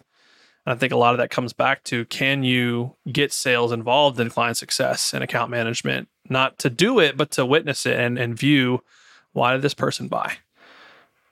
And 0.66 0.74
I 0.74 0.78
think 0.78 0.92
a 0.92 0.98
lot 0.98 1.14
of 1.14 1.20
that 1.20 1.30
comes 1.30 1.54
back 1.54 1.84
to 1.86 2.06
can 2.06 2.44
you 2.44 2.96
get 3.12 3.32
sales 3.32 3.72
involved 3.72 4.20
in 4.20 4.30
client 4.30 4.58
success 4.58 5.14
and 5.14 5.24
account 5.24 5.52
management 5.52 6.08
not 6.30 6.58
to 6.60 6.70
do 6.70 7.00
it, 7.00 7.18
but 7.18 7.32
to 7.32 7.46
witness 7.46 7.86
it 7.86 8.00
and, 8.00 8.18
and 8.18 8.38
view 8.38 8.82
why 9.34 9.54
did 9.54 9.62
this 9.62 9.74
person 9.74 10.08
buy? 10.08 10.38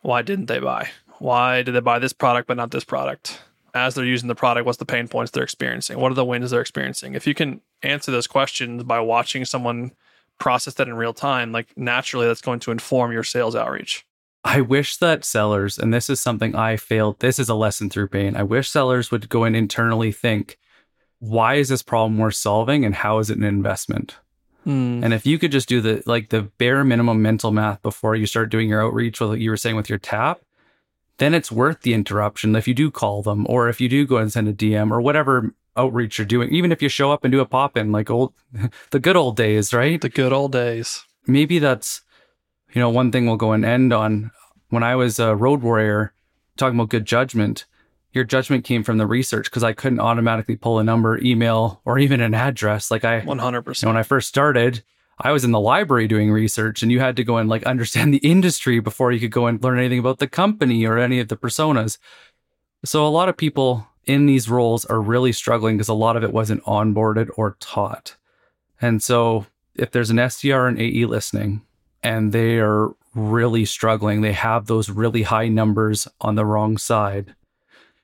Why 0.02 0.22
didn't 0.22 0.48
they 0.48 0.60
buy? 0.60 0.90
Why 1.20 1.64
did 1.64 1.72
they 1.74 1.80
buy 1.80 2.00
this 2.00 2.14
product 2.14 2.48
but 2.48 2.58
not 2.58 2.72
this 2.72 2.84
product? 2.84 3.40
As 3.74 3.96
they're 3.96 4.06
using 4.06 4.28
the 4.28 4.36
product, 4.36 4.66
what's 4.66 4.78
the 4.78 4.86
pain 4.86 5.08
points 5.08 5.32
they're 5.32 5.44
experiencing? 5.44 5.98
What 5.98 6.12
are 6.12 6.16
the 6.16 6.26
wins 6.26 6.52
they're 6.52 6.62
experiencing? 6.62 7.16
If 7.16 7.26
you 7.26 7.34
can 7.34 7.62
answer 7.82 8.12
those 8.12 8.28
questions 8.28 8.84
by 8.84 9.00
watching 9.00 9.46
someone 9.46 9.94
process 10.38 10.74
that 10.76 10.88
in 10.88 10.96
real 10.96 11.14
time, 11.14 11.52
like 11.52 11.76
naturally 11.78 12.28
that's 12.28 12.42
going 12.42 12.60
to 12.60 12.72
inform 12.72 13.12
your 13.12 13.24
sales 13.24 13.56
outreach. 13.56 14.06
I 14.44 14.62
wish 14.62 14.98
that 14.98 15.24
sellers, 15.24 15.80
and 15.80 15.94
this 15.94 16.10
is 16.10 16.20
something 16.20 16.56
I 16.56 16.76
failed, 16.76 17.20
this 17.20 17.40
is 17.40 17.50
a 17.50 17.56
lesson 17.56 17.90
through 17.90 18.10
pain. 18.10 18.36
I 18.36 18.44
wish 18.44 18.70
sellers 18.70 19.10
would 19.10 19.30
go 19.30 19.46
and 19.46 19.56
internally 19.56 20.12
think, 20.12 20.58
why 21.20 21.56
is 21.56 21.70
this 21.70 21.82
problem 21.82 22.18
worth 22.18 22.36
solving 22.36 22.84
and 22.84 22.94
how 22.94 23.20
is 23.20 23.30
it 23.30 23.38
an 23.38 23.46
investment? 23.46 24.18
Mm. 24.68 25.04
And 25.04 25.14
if 25.14 25.26
you 25.26 25.40
could 25.40 25.52
just 25.52 25.70
do 25.70 25.82
the 25.82 26.04
like 26.06 26.30
the 26.30 26.44
bare 26.44 26.84
minimum 26.84 27.22
mental 27.22 27.52
math 27.52 27.82
before 27.82 28.16
you 28.16 28.26
start 28.26 28.50
doing 28.50 28.70
your 28.70 28.82
outreach, 28.82 29.22
what 29.22 29.40
you 29.40 29.50
were 29.50 29.58
saying 29.58 29.76
with 29.76 29.90
your 29.90 30.00
tap, 30.00 30.42
then 31.18 31.34
it's 31.34 31.52
worth 31.52 31.82
the 31.82 31.94
interruption 31.94 32.56
if 32.56 32.68
you 32.68 32.74
do 32.74 32.92
call 32.92 33.22
them 33.22 33.46
or 33.50 33.70
if 33.70 33.80
you 33.80 33.88
do 33.88 34.06
go 34.06 34.18
and 34.18 34.32
send 34.32 34.48
a 34.48 34.54
DM 34.54 34.92
or 34.92 35.02
whatever 35.02 35.54
outreach 35.76 36.18
you're 36.18 36.26
doing. 36.26 36.50
Even 36.50 36.72
if 36.72 36.82
you 36.82 36.90
show 36.90 37.12
up 37.12 37.24
and 37.24 37.32
do 37.32 37.40
a 37.40 37.46
pop 37.46 37.78
in 37.78 37.92
like 37.92 38.10
old 38.10 38.34
the 38.92 39.00
good 39.00 39.16
old 39.16 39.36
days, 39.36 39.74
right? 39.74 40.00
The 40.02 40.10
good 40.10 40.34
old 40.34 40.52
days. 40.52 41.06
Maybe 41.28 41.60
that's 41.60 42.02
you 42.74 42.82
know 42.82 42.90
one 42.90 43.12
thing 43.12 43.26
we'll 43.26 43.38
go 43.38 43.54
and 43.54 43.66
end 43.66 43.94
on. 43.94 44.32
When 44.70 44.84
I 44.84 44.96
was 44.96 45.20
a 45.20 45.36
road 45.36 45.62
warrior, 45.62 46.14
talking 46.58 46.80
about 46.80 46.90
good 46.90 47.06
judgment, 47.06 47.66
your 48.12 48.24
judgment 48.24 48.64
came 48.64 48.84
from 48.84 48.98
the 48.98 49.08
research 49.08 49.46
because 49.46 49.64
I 49.64 49.74
couldn't 49.74 50.00
automatically 50.00 50.56
pull 50.56 50.80
a 50.80 50.84
number, 50.84 51.18
email, 51.20 51.82
or 51.86 52.00
even 52.00 52.22
an 52.22 52.34
address. 52.34 52.92
Like 52.92 53.04
I 53.04 53.22
100%. 53.22 53.82
You 53.82 53.86
know, 53.86 53.90
when 53.90 53.98
I 53.98 54.04
first 54.04 54.28
started, 54.28 54.84
I 55.20 55.32
was 55.32 55.44
in 55.44 55.52
the 55.52 55.60
library 55.60 56.08
doing 56.08 56.32
research 56.32 56.84
and 56.84 56.92
you 56.92 57.00
had 57.00 57.16
to 57.18 57.24
go 57.24 57.38
and 57.38 57.50
like 57.50 57.64
understand 57.64 58.14
the 58.14 58.18
industry 58.18 58.80
before 58.80 59.12
you 59.12 59.20
could 59.20 59.32
go 59.32 59.48
and 59.48 59.62
learn 59.64 59.80
anything 59.80 60.00
about 60.00 60.20
the 60.20 60.28
company 60.28 60.86
or 60.86 60.98
any 60.98 61.20
of 61.20 61.28
the 61.28 61.38
personas. 61.38 61.98
So 62.86 63.06
a 63.06 63.10
lot 63.10 63.30
of 63.30 63.38
people 63.38 63.88
in 64.06 64.26
these 64.26 64.50
roles 64.50 64.86
are 64.86 65.02
really 65.02 65.32
struggling 65.32 65.78
because 65.78 65.88
a 65.88 65.94
lot 65.94 66.18
of 66.18 66.24
it 66.24 66.34
wasn't 66.34 66.64
onboarded 66.66 67.30
or 67.36 67.58
taught. 67.60 68.16
And 68.82 69.02
so 69.02 69.46
if 69.76 69.92
there's 69.92 70.10
an 70.10 70.18
SDR 70.18 70.68
and 70.68 70.80
AE 70.80 71.06
listening 71.06 71.62
and 72.04 72.32
they 72.32 72.60
are 72.60 72.92
really 73.16 73.66
struggling, 73.66 74.22
they 74.22 74.34
have 74.34 74.66
those 74.68 74.90
really 74.90 75.24
high 75.24 75.48
numbers 75.48 76.08
on 76.22 76.36
the 76.36 76.46
wrong 76.46 76.78
side 76.78 77.36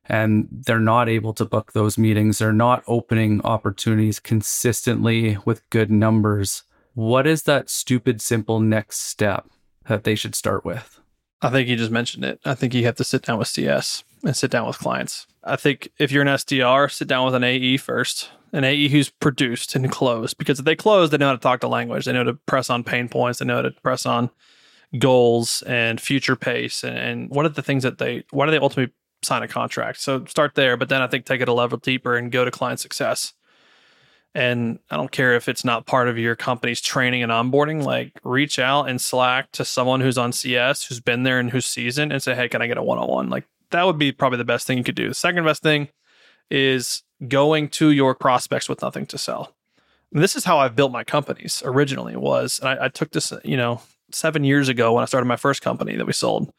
and 0.10 0.47
they're 0.52 0.80
not 0.80 1.08
able 1.08 1.34
to 1.34 1.45
book 1.45 1.74
those 1.74 1.97
meetings. 1.97 2.39
They're 2.39 2.52
not 2.52 2.84
opening 2.88 3.41
opportunities 3.43 4.20
consistently 4.20 5.38
with 5.45 5.70
good 5.70 5.91
numbers. 5.91 6.64
What 6.95 7.28
is 7.28 7.43
that 7.43 7.70
stupid, 7.70 8.20
simple 8.20 8.60
next 8.60 9.02
step 9.02 9.45
that 9.88 10.04
they 10.04 10.16
should 10.16 10.34
start 10.34 10.66
with? 10.66 11.00
I 11.41 11.50
think 11.50 11.70
you 11.70 11.76
just 11.76 11.91
mentioned 11.91 12.26
it. 12.26 12.39
I 12.43 12.56
think 12.56 12.74
you 12.74 12.84
have 12.86 12.95
to 12.95 13.04
sit 13.04 13.22
down 13.22 13.38
with 13.38 13.47
CS 13.47 14.04
and 14.26 14.36
sit 14.36 14.52
down 14.52 14.68
with 14.68 14.80
clients. 14.80 15.28
I 15.43 15.56
think 15.56 15.89
if 16.00 16.12
you're 16.12 16.24
an 16.24 16.28
SDR, 16.28 16.91
sit 16.91 17.08
down 17.08 17.26
with 17.26 17.36
an 17.36 17.43
AE 17.43 17.78
first, 17.78 18.30
an 18.54 18.64
AE 18.64 18.89
who's 18.89 19.10
produced 19.10 19.76
and 19.76 19.91
closed. 19.91 20.38
Because 20.38 20.60
if 20.60 20.66
they 20.66 20.76
close, 20.76 21.10
they 21.10 21.18
know 21.18 21.28
how 21.28 21.34
to 21.34 21.39
talk 21.39 21.62
the 21.62 21.70
language. 21.70 22.06
They 22.06 22.14
know 22.14 22.24
to 22.24 22.34
press 22.34 22.70
on 22.70 22.84
pain 22.84 23.10
points. 23.10 23.39
They 23.39 23.45
know 23.45 23.62
to 23.62 23.72
press 23.72 24.06
on 24.06 24.30
goals 24.97 25.62
and 25.64 26.02
future 26.02 26.36
pace 26.36 26.84
and, 26.84 26.97
and 26.97 27.30
what 27.30 27.45
are 27.45 27.50
the 27.50 27.62
things 27.62 27.84
that 27.84 28.00
they 28.00 28.24
why 28.32 28.45
do 28.45 28.52
they 28.52 28.58
ultimately 28.58 28.91
sign 29.22 29.43
a 29.43 29.47
contract. 29.47 30.00
So 30.00 30.26
start 30.26 30.56
there, 30.56 30.78
but 30.78 30.89
then 30.89 31.02
I 31.02 31.08
think 31.08 31.26
take 31.26 31.41
it 31.41 31.50
a 31.50 31.54
level 31.54 31.78
deeper 31.78 32.16
and 32.16 32.32
go 32.32 32.45
to 32.45 32.52
client 32.52 32.80
success. 32.80 33.34
And 34.36 34.80
I 34.89 34.95
don't 34.95 35.12
care 35.12 35.36
if 35.36 35.50
it's 35.50 35.66
not 35.66 35.88
part 35.88 36.08
of 36.08 36.18
your 36.18 36.36
company's 36.36 36.82
training 36.82 37.24
and 37.24 37.32
onboarding, 37.32 37.84
like 37.84 38.14
reach 38.24 38.60
out 38.60 38.88
and 38.88 39.02
Slack 39.02 39.52
to 39.54 39.66
someone 39.66 40.02
who's 40.02 40.18
on 40.18 40.32
CS, 40.32 40.86
who's 40.86 41.00
been 41.00 41.24
there 41.24 41.39
and 41.39 41.50
who's 41.50 41.66
seasoned 41.66 42.14
and 42.14 42.22
say, 42.22 42.36
Hey, 42.36 42.47
can 42.47 42.62
I 42.62 42.68
get 42.68 42.78
a 42.78 42.84
one 42.84 43.00
on 43.00 43.08
one? 43.08 43.30
Like 43.30 43.45
that 43.72 43.86
would 43.86 43.97
be 43.97 44.12
probably 44.12 44.38
the 44.38 44.45
best 44.45 44.68
thing 44.68 44.78
you 44.78 44.84
could 44.84 44.95
do. 44.95 45.10
The 45.10 45.16
second 45.16 45.43
best 45.45 45.64
thing 45.64 45.89
is 46.52 47.04
going 47.28 47.70
to 47.70 47.91
your 47.91 48.15
prospects 48.15 48.70
with 48.70 48.82
nothing 48.82 49.05
to 49.07 49.17
sell. 49.17 49.55
And 50.13 50.24
this 50.24 50.36
is 50.36 50.45
how 50.45 50.59
I've 50.59 50.76
built 50.76 50.91
my 50.91 51.03
companies 51.03 51.61
originally 51.65 52.15
was, 52.15 52.59
I, 52.63 52.86
I 52.86 52.88
took 52.88 53.11
this, 53.11 53.32
you 53.43 53.57
know, 53.57 53.82
seven 54.11 54.43
years 54.43 54.70
ago 54.70 54.93
when 54.93 55.03
I 55.03 55.05
started 55.05 55.28
my 55.28 55.36
first 55.36 55.61
company 55.61 55.95
that 55.95 56.07
we 56.07 56.13
sold 56.13 56.51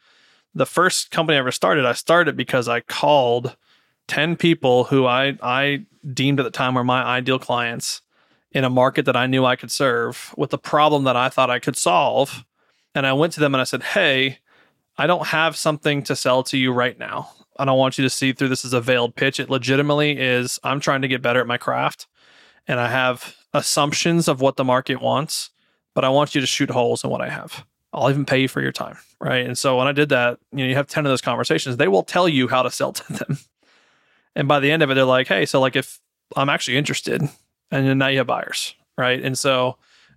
the 0.54 0.66
first 0.66 1.11
company 1.11 1.36
I 1.36 1.40
ever 1.40 1.52
started, 1.52 1.84
I 1.84 1.92
started 1.92 2.36
because 2.36 2.68
I 2.68 2.80
called 2.80 3.56
10 4.08 4.36
people 4.36 4.84
who 4.84 5.06
I, 5.06 5.38
I 5.42 5.84
deemed 6.12 6.40
at 6.40 6.44
the 6.44 6.50
time 6.50 6.74
were 6.74 6.84
my 6.84 7.02
ideal 7.02 7.38
clients 7.38 8.02
in 8.52 8.64
a 8.64 8.70
market 8.70 9.04
that 9.04 9.16
I 9.16 9.26
knew 9.26 9.44
I 9.44 9.56
could 9.56 9.70
serve 9.70 10.34
with 10.36 10.52
a 10.52 10.58
problem 10.58 11.04
that 11.04 11.16
I 11.16 11.28
thought 11.28 11.50
I 11.50 11.61
could 11.61 11.76
solve. 11.76 12.44
And 12.94 13.06
I 13.06 13.12
went 13.12 13.32
to 13.34 13.40
them 13.40 13.54
and 13.54 13.61
I 13.61 13.64
said, 13.64 13.82
Hey, 13.82 14.38
I 14.98 15.06
don't 15.06 15.28
have 15.28 15.56
something 15.56 16.02
to 16.04 16.16
sell 16.16 16.42
to 16.44 16.58
you 16.58 16.72
right 16.72 16.98
now. 16.98 17.30
I 17.61 17.66
don't 17.66 17.78
want 17.78 17.98
you 17.98 18.04
to 18.04 18.11
see 18.11 18.32
through 18.32 18.48
this 18.48 18.64
as 18.64 18.72
a 18.72 18.80
veiled 18.80 19.14
pitch. 19.14 19.38
It 19.38 19.50
legitimately 19.50 20.18
is 20.18 20.58
I'm 20.64 20.80
trying 20.80 21.02
to 21.02 21.08
get 21.08 21.20
better 21.20 21.40
at 21.40 21.46
my 21.46 21.58
craft 21.58 22.06
and 22.66 22.80
I 22.80 22.88
have 22.88 23.36
assumptions 23.52 24.28
of 24.28 24.40
what 24.40 24.56
the 24.56 24.64
market 24.64 25.02
wants, 25.02 25.50
but 25.94 26.02
I 26.02 26.08
want 26.08 26.34
you 26.34 26.40
to 26.40 26.46
shoot 26.46 26.70
holes 26.70 27.04
in 27.04 27.11
what 27.11 27.20
I 27.20 27.28
have. 27.28 27.66
I'll 27.92 28.08
even 28.08 28.24
pay 28.24 28.40
you 28.40 28.48
for 28.48 28.62
your 28.62 28.72
time. 28.72 28.96
Right. 29.20 29.44
And 29.44 29.58
so 29.58 29.76
when 29.76 29.86
I 29.86 29.92
did 29.92 30.08
that, 30.08 30.38
you 30.52 30.58
know, 30.58 30.64
you 30.64 30.74
have 30.74 30.86
10 30.86 31.04
of 31.04 31.11
those 31.11 31.20
conversations, 31.20 31.76
they 31.76 31.88
will 31.88 32.02
tell 32.02 32.28
you 32.28 32.48
how 32.48 32.62
to 32.62 32.70
sell 32.70 32.92
to 32.94 33.12
them. 33.12 33.38
And 34.34 34.48
by 34.48 34.58
the 34.58 34.70
end 34.70 34.82
of 34.82 34.90
it, 34.90 34.94
they're 34.94 35.04
like, 35.04 35.28
hey, 35.28 35.44
so 35.44 35.61
like 35.61 35.76
if 35.76 36.00
I'm 36.36 36.48
actually 36.48 36.78
interested, 36.78 37.20
and 37.20 37.86
then 37.86 37.98
now 37.98 38.06
you 38.06 38.18
have 38.18 38.26
buyers. 38.26 38.74
Right. 38.96 39.22
And 39.22 39.38
so 39.38 39.76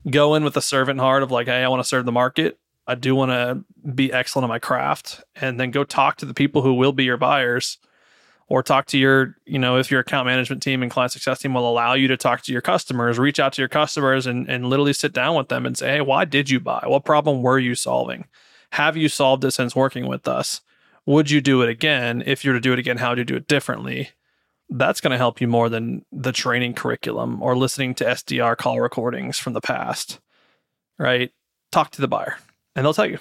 go 0.10 0.36
in 0.36 0.46
with 0.46 0.56
a 0.56 0.62
servant 0.62 1.02
heart 1.02 1.24
of 1.24 1.32
like, 1.32 1.48
hey, 1.48 1.64
I 1.64 1.68
want 1.68 1.82
to 1.82 1.88
serve 1.88 2.06
the 2.06 2.12
market. 2.14 2.58
I 2.86 2.96
do 2.96 3.16
want 3.16 3.32
to 3.32 3.64
be 3.92 4.12
excellent 4.12 4.44
at 4.46 4.50
my 4.50 4.60
craft. 4.60 5.24
And 5.36 5.60
then 5.60 5.72
go 5.72 5.84
talk 5.84 6.18
to 6.18 6.26
the 6.26 6.34
people 6.34 6.62
who 6.62 6.74
will 6.74 6.92
be 6.92 7.06
your 7.06 7.18
buyers 7.18 7.78
or 8.48 8.62
talk 8.62 8.86
to 8.88 8.98
your, 8.98 9.38
you 9.46 9.58
know, 9.58 9.78
if 9.78 9.90
your 9.90 10.02
account 10.02 10.26
management 10.26 10.62
team 10.62 10.82
and 10.82 10.92
client 10.92 11.12
success 11.12 11.40
team 11.40 11.54
will 11.54 11.70
allow 11.70 11.94
you 11.94 12.08
to 12.10 12.18
talk 12.18 12.42
to 12.44 12.52
your 12.52 12.62
customers, 12.62 13.18
reach 13.18 13.40
out 13.40 13.54
to 13.54 13.62
your 13.62 13.70
customers 13.70 14.28
and, 14.28 14.50
and 14.50 14.70
literally 14.70 14.94
sit 14.94 15.14
down 15.14 15.36
with 15.36 15.48
them 15.48 15.66
and 15.66 15.78
say, 15.78 15.94
hey, 15.94 16.02
why 16.02 16.26
did 16.26 16.50
you 16.50 16.60
buy? 16.60 16.84
What 16.86 17.06
problem 17.06 17.42
were 17.42 17.60
you 17.60 17.74
solving? 17.74 18.26
Have 18.74 18.98
you 18.98 19.08
solved 19.08 19.46
it 19.46 19.52
since 19.52 19.76
working 19.76 20.08
with 20.08 20.28
us? 20.28 20.62
Would 21.06 21.32
you 21.32 21.42
do 21.42 21.62
it 21.62 21.70
again? 21.70 22.24
If 22.26 22.44
you 22.44 22.52
were 22.52 22.58
to 22.58 22.62
do 22.62 22.74
it 22.74 22.80
again, 22.80 22.98
how 22.98 23.10
would 23.10 23.18
you 23.18 23.24
do 23.24 23.36
it 23.36 23.48
differently? 23.48 24.10
That's 24.70 25.02
going 25.02 25.12
to 25.12 25.18
help 25.18 25.40
you 25.40 25.48
more 25.48 25.70
than 25.70 26.06
the 26.12 26.32
training 26.32 26.74
curriculum 26.74 27.42
or 27.42 27.56
listening 27.56 27.94
to 27.96 28.06
SDR 28.06 28.58
call 28.58 28.80
recordings 28.82 29.38
from 29.38 29.54
the 29.54 29.62
past, 29.62 30.20
right? 30.98 31.32
Talk 31.72 31.92
to 31.92 32.02
the 32.02 32.08
buyer 32.08 32.38
and 32.76 32.86
they'll 32.86 32.94
tell 32.94 33.10
you 33.10 33.20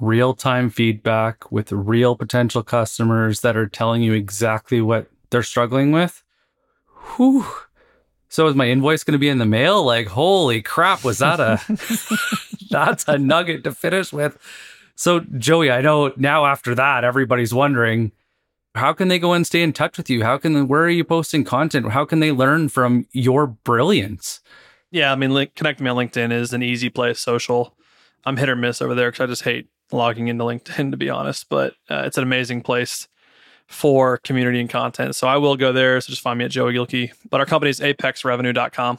real 0.00 0.34
time 0.34 0.70
feedback 0.70 1.50
with 1.50 1.72
real 1.72 2.16
potential 2.16 2.62
customers 2.62 3.40
that 3.40 3.56
are 3.56 3.66
telling 3.66 4.02
you 4.02 4.12
exactly 4.12 4.80
what 4.80 5.10
they're 5.30 5.42
struggling 5.42 5.92
with. 5.92 6.22
Whew. 7.16 7.46
So 8.28 8.46
is 8.46 8.54
my 8.54 8.68
invoice 8.68 9.04
going 9.04 9.12
to 9.12 9.18
be 9.18 9.28
in 9.28 9.38
the 9.38 9.46
mail? 9.46 9.82
Like, 9.82 10.08
holy 10.08 10.62
crap, 10.62 11.02
was 11.02 11.18
that 11.18 11.40
a 11.40 11.60
that's 12.70 13.04
a 13.08 13.18
nugget 13.18 13.64
to 13.64 13.72
finish 13.72 14.12
with. 14.12 14.38
So 14.94 15.20
Joey, 15.20 15.70
I 15.70 15.80
know 15.80 16.12
now 16.16 16.44
after 16.44 16.74
that, 16.74 17.04
everybody's 17.04 17.54
wondering, 17.54 18.12
how 18.74 18.92
can 18.92 19.08
they 19.08 19.18
go 19.18 19.32
and 19.32 19.46
stay 19.46 19.62
in 19.62 19.72
touch 19.72 19.96
with 19.96 20.10
you? 20.10 20.22
How 20.22 20.38
can 20.38 20.68
where 20.68 20.82
are 20.82 20.90
you 20.90 21.04
posting 21.04 21.44
content? 21.44 21.90
How 21.92 22.04
can 22.04 22.20
they 22.20 22.32
learn 22.32 22.68
from 22.68 23.06
your 23.12 23.46
brilliance? 23.46 24.40
Yeah, 24.90 25.12
I 25.12 25.16
mean, 25.16 25.32
link, 25.32 25.54
connect 25.54 25.80
me 25.80 25.90
on 25.90 25.96
LinkedIn 25.96 26.32
is 26.32 26.52
an 26.52 26.62
easy 26.62 26.88
place. 26.88 27.20
Social, 27.20 27.74
I'm 28.24 28.36
hit 28.36 28.48
or 28.48 28.56
miss 28.56 28.82
over 28.82 28.94
there 28.94 29.10
because 29.10 29.24
I 29.24 29.26
just 29.26 29.42
hate 29.42 29.68
logging 29.92 30.28
into 30.28 30.44
LinkedIn 30.44 30.90
to 30.90 30.96
be 30.96 31.10
honest. 31.10 31.48
But 31.48 31.74
uh, 31.90 32.02
it's 32.06 32.16
an 32.16 32.22
amazing 32.22 32.62
place 32.62 33.08
for 33.66 34.18
community 34.18 34.60
and 34.60 34.70
content. 34.70 35.14
So 35.14 35.28
I 35.28 35.36
will 35.36 35.56
go 35.56 35.72
there. 35.72 36.00
So 36.00 36.10
just 36.10 36.22
find 36.22 36.38
me 36.38 36.44
at 36.44 36.50
Joey 36.50 36.72
Gilkey. 36.72 37.12
But 37.28 37.40
our 37.40 37.46
company 37.46 37.70
is 37.70 37.80
apexrevenue.com. 37.80 38.98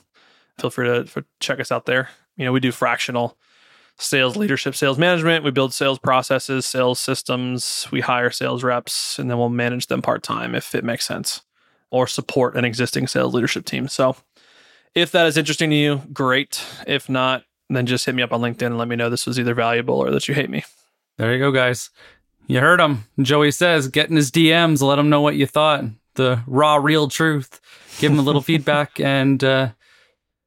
Feel 0.60 0.70
free 0.70 0.88
to 0.88 1.06
for, 1.06 1.24
check 1.40 1.60
us 1.60 1.72
out 1.72 1.86
there. 1.86 2.10
You 2.38 2.46
know, 2.46 2.52
we 2.52 2.60
do 2.60 2.72
fractional 2.72 3.38
sales 3.98 4.38
leadership, 4.38 4.76
sales 4.76 4.98
management. 4.98 5.44
We 5.44 5.52
build 5.52 5.74
sales 5.74 6.00
processes, 6.00 6.66
sales 6.66 7.00
systems. 7.00 7.88
We 7.92 8.02
hire 8.02 8.32
sales 8.32 8.64
reps, 8.64 9.20
and 9.20 9.30
then 9.30 9.38
we'll 9.38 9.50
manage 9.50 9.88
them 9.88 10.02
part 10.02 10.24
time 10.24 10.56
if 10.56 10.74
it 10.74 10.84
makes 10.84 11.06
sense, 11.06 11.42
or 11.92 12.08
support 12.08 12.56
an 12.56 12.66
existing 12.66 13.08
sales 13.08 13.34
leadership 13.34 13.66
team. 13.66 13.88
So, 13.88 14.16
if 14.96 15.12
that 15.12 15.28
is 15.28 15.38
interesting 15.38 15.70
to 15.70 15.76
you, 15.76 16.02
great. 16.12 16.66
If 16.88 17.10
not, 17.10 17.44
then 17.78 17.86
just 17.86 18.06
hit 18.06 18.16
me 18.16 18.24
up 18.24 18.34
on 18.34 18.42
LinkedIn 18.42 18.68
and 18.68 18.78
let 18.78 18.88
me 18.88 18.96
know 18.96 19.10
this 19.10 19.26
was 19.26 19.40
either 19.40 19.54
valuable 19.54 19.96
or 19.96 20.12
that 20.12 20.28
you 20.28 20.34
hate 20.34 20.50
me. 20.50 20.64
There 21.18 21.34
you 21.34 21.40
go, 21.40 21.52
guys. 21.52 21.90
You 22.48 22.60
heard 22.62 22.80
him. 22.80 23.06
Joey 23.22 23.52
says, 23.52 23.88
get 23.88 24.10
in 24.10 24.16
his 24.16 24.32
DMs, 24.32 24.82
let 24.82 24.98
him 24.98 25.10
know 25.10 25.22
what 25.22 25.36
you 25.36 25.46
thought. 25.46 25.84
The 26.16 26.42
raw, 26.48 26.78
real 26.78 27.08
truth. 27.08 27.62
Give 28.00 28.12
him 28.12 28.20
a 28.20 28.24
little 28.24 28.42
feedback. 28.50 29.00
And 29.00 29.44
uh, 29.44 29.70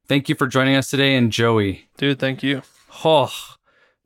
thank 0.07 0.27
you 0.27 0.35
for 0.35 0.47
joining 0.47 0.75
us 0.75 0.89
today. 0.89 1.15
And 1.15 1.31
Joey. 1.31 1.87
Dude, 1.97 2.19
thank 2.19 2.43
you. 2.43 2.61
Oh, 3.05 3.31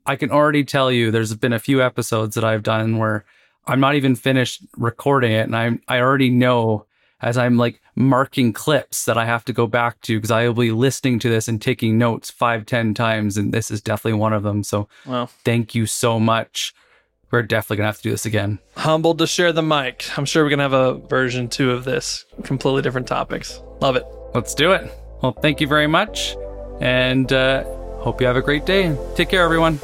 I 0.06 0.16
can 0.16 0.30
already 0.30 0.64
tell 0.64 0.92
you 0.92 1.10
there's 1.10 1.34
been 1.34 1.52
a 1.52 1.58
few 1.58 1.82
episodes 1.82 2.34
that 2.34 2.44
I've 2.44 2.62
done 2.62 2.98
where 2.98 3.24
I'm 3.66 3.80
not 3.80 3.96
even 3.96 4.14
finished 4.14 4.62
recording 4.76 5.32
it. 5.32 5.42
And 5.42 5.56
I, 5.56 5.78
I 5.88 6.00
already 6.00 6.30
know 6.30 6.86
as 7.20 7.36
I'm 7.36 7.56
like 7.56 7.80
marking 7.94 8.52
clips 8.52 9.04
that 9.06 9.18
I 9.18 9.24
have 9.24 9.44
to 9.46 9.52
go 9.52 9.66
back 9.66 10.00
to 10.02 10.16
because 10.18 10.30
I 10.30 10.46
will 10.46 10.54
be 10.54 10.70
listening 10.70 11.18
to 11.20 11.28
this 11.28 11.48
and 11.48 11.60
taking 11.60 11.98
notes 11.98 12.30
five, 12.30 12.64
ten 12.66 12.94
times. 12.94 13.36
And 13.36 13.52
this 13.52 13.70
is 13.70 13.80
definitely 13.80 14.18
one 14.18 14.32
of 14.32 14.42
them. 14.44 14.62
So 14.62 14.88
Well, 15.06 15.26
thank 15.44 15.74
you 15.74 15.86
so 15.86 16.20
much. 16.20 16.74
We're 17.30 17.42
definitely 17.42 17.78
going 17.78 17.84
to 17.84 17.88
have 17.88 17.96
to 17.98 18.02
do 18.04 18.10
this 18.10 18.24
again. 18.24 18.58
humbled 18.76 19.18
to 19.18 19.26
share 19.26 19.52
the 19.52 19.62
mic. 19.62 20.16
I'm 20.16 20.24
sure 20.24 20.42
we're 20.44 20.48
going 20.50 20.58
to 20.60 20.62
have 20.62 20.72
a 20.72 20.94
version 21.08 21.48
two 21.48 21.72
of 21.72 21.84
this, 21.84 22.24
completely 22.44 22.80
different 22.82 23.06
topics. 23.06 23.60
Love 23.80 23.96
it. 23.96 24.04
Let's 24.34 24.54
do 24.54 24.72
it. 24.72 24.90
Well, 25.22 25.32
thank 25.32 25.60
you 25.60 25.66
very 25.66 25.86
much. 25.88 26.36
And 26.80 27.30
uh, 27.32 27.64
hope 27.98 28.20
you 28.20 28.26
have 28.26 28.36
a 28.36 28.42
great 28.42 28.64
day. 28.64 28.96
Take 29.14 29.28
care, 29.28 29.42
everyone. 29.42 29.78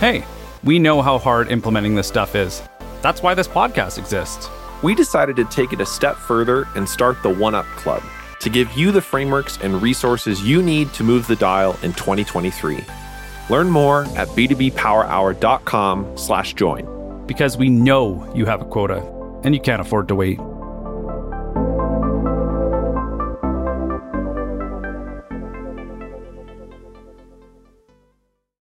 Hey, 0.00 0.24
we 0.62 0.78
know 0.78 1.00
how 1.02 1.18
hard 1.18 1.50
implementing 1.50 1.94
this 1.94 2.06
stuff 2.06 2.34
is. 2.36 2.62
That's 3.02 3.22
why 3.22 3.34
this 3.34 3.48
podcast 3.48 3.98
exists. 3.98 4.48
We 4.84 4.94
decided 4.94 5.36
to 5.36 5.46
take 5.46 5.72
it 5.72 5.80
a 5.80 5.86
step 5.86 6.14
further 6.14 6.68
and 6.74 6.86
start 6.86 7.22
the 7.22 7.30
One 7.30 7.54
Up 7.54 7.64
Club 7.74 8.02
to 8.40 8.50
give 8.50 8.70
you 8.74 8.92
the 8.92 9.00
frameworks 9.00 9.56
and 9.62 9.80
resources 9.80 10.42
you 10.42 10.62
need 10.62 10.92
to 10.92 11.02
move 11.02 11.26
the 11.26 11.36
dial 11.36 11.78
in 11.82 11.94
2023. 11.94 12.84
Learn 13.48 13.70
more 13.70 14.02
at 14.14 14.28
b2bpowerhour.com 14.28 16.18
slash 16.18 16.52
join. 16.52 17.24
Because 17.24 17.56
we 17.56 17.70
know 17.70 18.30
you 18.36 18.44
have 18.44 18.60
a 18.60 18.66
quota 18.66 18.98
and 19.42 19.54
you 19.54 19.60
can't 19.62 19.80
afford 19.80 20.06
to 20.08 20.14
wait. 20.14 20.38